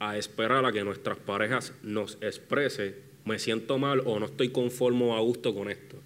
a 0.00 0.16
esperar 0.18 0.64
a 0.64 0.72
que 0.72 0.82
nuestras 0.84 1.18
parejas 1.18 1.72
nos 1.82 2.18
exprese, 2.20 2.96
me 3.24 3.38
siento 3.38 3.78
mal 3.78 4.02
o 4.06 4.18
no 4.18 4.26
estoy 4.26 4.48
conforme 4.50 5.04
o 5.04 5.14
a 5.16 5.20
gusto 5.20 5.54
con 5.54 5.70
esto. 5.70 5.96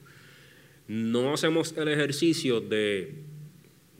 No 0.88 1.32
hacemos 1.32 1.74
el 1.76 1.88
ejercicio 1.88 2.60
de, 2.60 3.14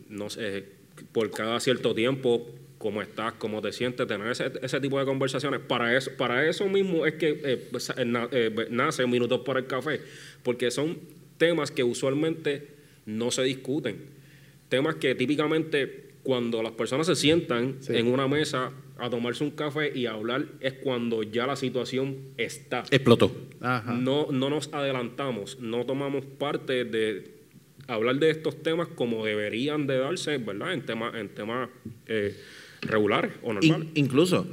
no 0.08 0.28
sé, 0.28 0.64
por 1.12 1.30
cada 1.30 1.60
cierto 1.60 1.94
tiempo, 1.94 2.50
cómo 2.78 3.00
estás, 3.00 3.34
cómo 3.34 3.62
te 3.62 3.72
sientes, 3.72 4.06
tener 4.06 4.26
ese, 4.32 4.50
ese 4.60 4.80
tipo 4.80 4.98
de 4.98 5.04
conversaciones. 5.04 5.60
Para 5.60 5.96
eso, 5.96 6.10
para 6.18 6.46
eso 6.48 6.66
mismo 6.68 7.06
es 7.06 7.14
que 7.14 7.28
eh, 7.30 7.68
eh, 7.96 8.28
eh, 8.32 8.66
nace 8.70 9.06
Minutos 9.06 9.40
por 9.40 9.56
el 9.56 9.66
Café, 9.66 10.00
porque 10.42 10.70
son 10.70 10.98
temas 11.44 11.70
que 11.72 11.82
usualmente 11.82 12.68
no 13.06 13.30
se 13.30 13.42
discuten. 13.42 13.96
Temas 14.68 14.94
que 14.96 15.14
típicamente 15.16 16.10
cuando 16.22 16.62
las 16.62 16.72
personas 16.72 17.06
se 17.08 17.16
sientan 17.16 17.62
Sí. 17.80 17.92
en 17.96 18.06
una 18.06 18.28
mesa 18.28 18.70
a 18.96 19.10
tomarse 19.10 19.42
un 19.42 19.50
café 19.50 19.90
y 19.98 20.06
a 20.06 20.12
hablar 20.12 20.46
es 20.60 20.74
cuando 20.74 21.24
ya 21.24 21.44
la 21.48 21.56
situación 21.56 22.16
está. 22.36 22.84
Explotó. 22.90 23.34
Ajá. 23.60 23.92
No, 23.94 24.28
no 24.30 24.48
nos 24.50 24.72
adelantamos, 24.72 25.58
no 25.60 25.84
tomamos 25.84 26.24
parte 26.38 26.84
de 26.84 27.32
hablar 27.88 28.16
de 28.20 28.30
estos 28.30 28.62
temas 28.62 28.86
como 28.94 29.24
deberían 29.26 29.88
de 29.88 29.98
darse, 29.98 30.38
¿verdad? 30.38 30.72
En 30.74 30.82
temas 30.86 31.14
en 31.16 31.28
temas 31.30 31.68
eh, 32.06 32.36
regulares 32.82 33.32
o 33.42 33.48
In- 33.50 33.54
normales. 33.70 33.88
incluso, 33.96 34.46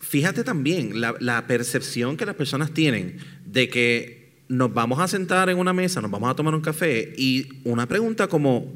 fíjate 0.00 0.44
también 0.44 1.00
la, 1.00 1.14
la 1.20 1.46
percepción 1.46 2.16
que 2.18 2.26
las 2.26 2.34
personas 2.34 2.72
tienen 2.74 3.16
de 3.46 3.68
que 3.70 4.17
nos 4.48 4.72
vamos 4.72 4.98
a 5.00 5.08
sentar 5.08 5.50
en 5.50 5.58
una 5.58 5.72
mesa, 5.72 6.00
nos 6.00 6.10
vamos 6.10 6.30
a 6.30 6.34
tomar 6.34 6.54
un 6.54 6.60
café 6.60 7.12
y 7.16 7.48
una 7.64 7.86
pregunta 7.86 8.28
como, 8.28 8.72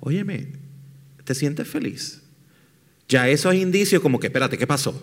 óyeme, 0.00 0.48
¿te 1.24 1.34
sientes 1.34 1.68
feliz? 1.68 2.22
Ya 3.08 3.28
eso 3.28 3.50
es 3.50 3.60
indicio 3.60 4.02
como 4.02 4.18
que, 4.18 4.26
espérate, 4.28 4.58
¿qué 4.58 4.66
pasó? 4.66 5.00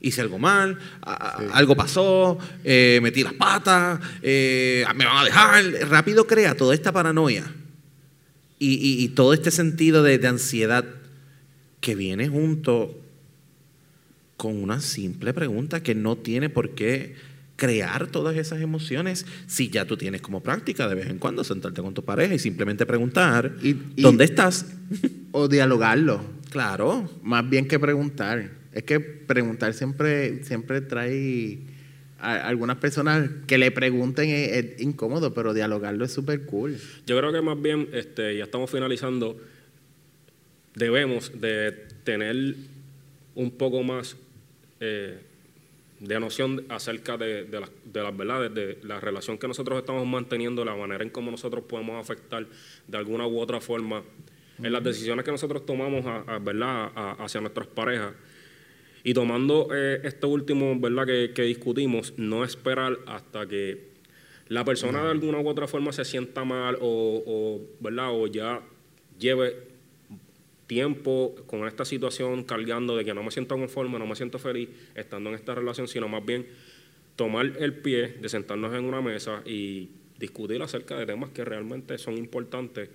Hice 0.00 0.20
algo 0.20 0.38
mal, 0.38 0.78
a- 1.02 1.38
algo 1.52 1.74
pasó, 1.76 2.38
eh, 2.64 3.00
metí 3.02 3.22
las 3.22 3.32
patas, 3.34 4.00
eh, 4.22 4.84
me 4.96 5.04
van 5.06 5.18
a 5.18 5.24
dejar. 5.24 5.64
Rápido 5.88 6.26
crea 6.26 6.56
toda 6.56 6.74
esta 6.74 6.92
paranoia 6.92 7.44
y, 8.58 8.74
y- 8.74 9.04
y 9.04 9.08
todo 9.08 9.32
este 9.34 9.50
sentido 9.50 10.02
de, 10.02 10.18
de 10.18 10.28
ansiedad 10.28 10.84
que 11.80 11.94
viene 11.94 12.28
junto 12.28 12.98
con 14.36 14.60
una 14.60 14.80
simple 14.80 15.32
pregunta 15.32 15.82
que 15.82 15.94
no 15.94 16.16
tiene 16.16 16.48
por 16.48 16.70
qué 16.74 17.14
crear 17.62 18.08
todas 18.08 18.36
esas 18.36 18.60
emociones 18.60 19.24
si 19.46 19.68
ya 19.70 19.84
tú 19.84 19.96
tienes 19.96 20.20
como 20.20 20.42
práctica 20.42 20.88
de 20.88 20.96
vez 20.96 21.06
en 21.08 21.18
cuando 21.20 21.44
sentarte 21.44 21.80
con 21.80 21.94
tu 21.94 22.04
pareja 22.04 22.34
y 22.34 22.40
simplemente 22.40 22.86
preguntar 22.86 23.52
Y- 23.62 23.68
y- 23.94 24.02
dónde 24.02 24.24
estás. 24.24 24.66
O 25.30 25.46
dialogarlo. 25.46 26.20
Claro, 26.50 27.08
Más 27.22 27.48
bien 27.48 27.68
que 27.68 27.78
preguntar. 27.78 28.50
Es 28.72 28.82
que 28.82 28.98
preguntar 28.98 29.74
siempre, 29.74 30.42
siempre 30.42 30.80
trae 30.80 31.60
a 32.18 32.48
algunas 32.48 32.78
personas 32.78 33.30
que 33.46 33.58
le 33.58 33.70
pregunten 33.70 34.28
es, 34.30 34.48
es 34.52 34.80
incómodo, 34.82 35.32
pero 35.32 35.54
dialogarlo 35.54 36.04
es 36.04 36.12
súper 36.12 36.44
cool. 36.46 36.76
Yo 37.06 37.16
creo 37.16 37.32
que 37.32 37.42
más 37.42 37.60
bien, 37.62 37.88
este, 37.92 38.36
ya 38.38 38.44
estamos 38.44 38.70
finalizando, 38.70 39.38
debemos 40.74 41.30
de 41.40 41.72
tener 42.04 42.56
un 43.36 43.50
poco 43.52 43.82
más 43.84 44.16
eh, 44.80 45.20
de 46.02 46.18
noción 46.18 46.64
acerca 46.68 47.16
de, 47.16 47.44
de 47.44 47.60
las, 47.60 47.70
de 47.84 48.02
las 48.02 48.16
verdades, 48.16 48.52
de 48.52 48.78
la 48.82 48.98
relación 48.98 49.38
que 49.38 49.46
nosotros 49.46 49.78
estamos 49.78 50.04
manteniendo, 50.06 50.64
la 50.64 50.74
manera 50.74 51.04
en 51.04 51.10
cómo 51.10 51.30
nosotros 51.30 51.64
podemos 51.68 52.00
afectar 52.00 52.44
de 52.88 52.98
alguna 52.98 53.26
u 53.26 53.38
otra 53.38 53.60
forma 53.60 54.02
en 54.60 54.72
las 54.72 54.82
decisiones 54.82 55.24
que 55.24 55.30
nosotros 55.30 55.64
tomamos 55.64 56.04
a, 56.06 56.16
a, 56.34 56.38
¿verdad? 56.40 56.90
A- 56.94 57.16
hacia 57.24 57.40
nuestras 57.40 57.68
parejas. 57.68 58.14
Y 59.04 59.14
tomando 59.14 59.68
eh, 59.74 60.00
esto 60.04 60.28
último, 60.28 60.78
¿verdad? 60.78 61.06
Que, 61.06 61.32
que 61.34 61.42
discutimos, 61.42 62.14
no 62.16 62.44
esperar 62.44 62.98
hasta 63.06 63.46
que 63.46 63.92
la 64.48 64.64
persona 64.64 65.02
de 65.04 65.10
alguna 65.10 65.38
u 65.38 65.48
otra 65.48 65.66
forma 65.68 65.92
se 65.92 66.04
sienta 66.04 66.44
mal 66.44 66.76
o, 66.80 67.22
o, 67.26 67.60
¿verdad? 67.80 68.08
O 68.10 68.26
ya 68.26 68.60
lleve 69.18 69.71
tiempo 70.72 71.34
con 71.46 71.66
esta 71.68 71.84
situación 71.84 72.44
cargando 72.44 72.96
de 72.96 73.04
que 73.04 73.12
no 73.12 73.22
me 73.22 73.30
siento 73.30 73.58
conforme, 73.58 73.98
no 73.98 74.06
me 74.06 74.16
siento 74.16 74.38
feliz 74.38 74.70
estando 74.94 75.28
en 75.28 75.36
esta 75.36 75.54
relación, 75.54 75.86
sino 75.86 76.08
más 76.08 76.24
bien 76.24 76.46
tomar 77.14 77.44
el 77.44 77.74
pie 77.74 78.08
de 78.08 78.28
sentarnos 78.30 78.74
en 78.74 78.84
una 78.84 79.02
mesa 79.02 79.42
y 79.44 79.90
discutir 80.18 80.62
acerca 80.62 80.96
de 80.96 81.04
temas 81.04 81.28
que 81.28 81.44
realmente 81.44 81.98
son 81.98 82.16
importantes 82.16 82.88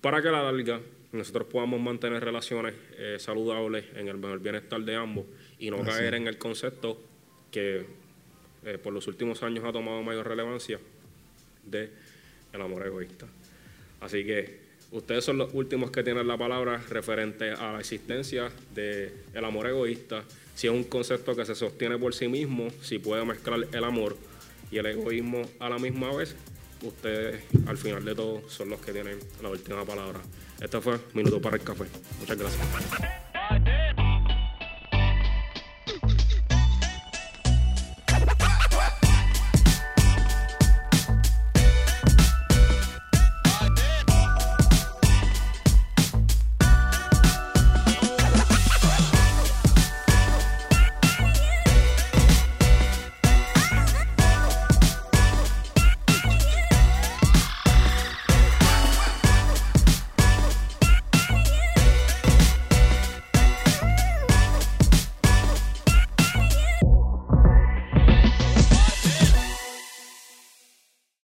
para 0.00 0.22
que 0.22 0.28
a 0.28 0.32
la 0.32 0.50
larga 0.50 0.80
nosotros 1.12 1.48
podamos 1.48 1.80
mantener 1.80 2.24
relaciones 2.24 2.74
eh, 2.96 3.16
saludables 3.18 3.84
en 3.94 4.08
el 4.08 4.16
mejor 4.16 4.40
bienestar 4.40 4.80
de 4.80 4.94
ambos 4.94 5.26
y 5.58 5.70
no 5.70 5.82
caer 5.82 6.14
en 6.14 6.26
el 6.26 6.38
concepto 6.38 6.98
que 7.50 7.84
eh, 8.64 8.78
por 8.78 8.94
los 8.94 9.06
últimos 9.06 9.42
años 9.42 9.64
ha 9.66 9.72
tomado 9.72 10.02
mayor 10.02 10.26
relevancia 10.26 10.80
de 11.62 11.90
el 12.54 12.62
amor 12.62 12.86
egoísta. 12.86 13.26
Así 14.00 14.24
que 14.24 14.65
ustedes 14.96 15.24
son 15.24 15.38
los 15.38 15.52
últimos 15.52 15.90
que 15.90 16.02
tienen 16.02 16.26
la 16.26 16.36
palabra 16.38 16.82
referente 16.88 17.50
a 17.52 17.72
la 17.72 17.80
existencia 17.80 18.50
del 18.74 19.12
el 19.34 19.44
amor 19.44 19.66
egoísta, 19.66 20.24
si 20.54 20.66
es 20.66 20.72
un 20.72 20.84
concepto 20.84 21.36
que 21.36 21.44
se 21.44 21.54
sostiene 21.54 21.98
por 21.98 22.14
sí 22.14 22.28
mismo, 22.28 22.68
si 22.82 22.98
puede 22.98 23.24
mezclar 23.24 23.60
el 23.72 23.84
amor 23.84 24.16
y 24.70 24.78
el 24.78 24.86
egoísmo 24.86 25.42
a 25.60 25.68
la 25.68 25.78
misma 25.78 26.14
vez, 26.14 26.34
ustedes 26.82 27.42
al 27.66 27.76
final 27.76 28.04
de 28.04 28.14
todo 28.14 28.48
son 28.48 28.70
los 28.70 28.80
que 28.80 28.92
tienen 28.92 29.18
la 29.42 29.50
última 29.50 29.84
palabra. 29.84 30.20
Esto 30.60 30.80
fue 30.80 30.98
Minuto 31.12 31.40
para 31.40 31.56
el 31.56 31.62
Café. 31.62 31.84
Muchas 32.20 32.38
gracias. 32.38 34.05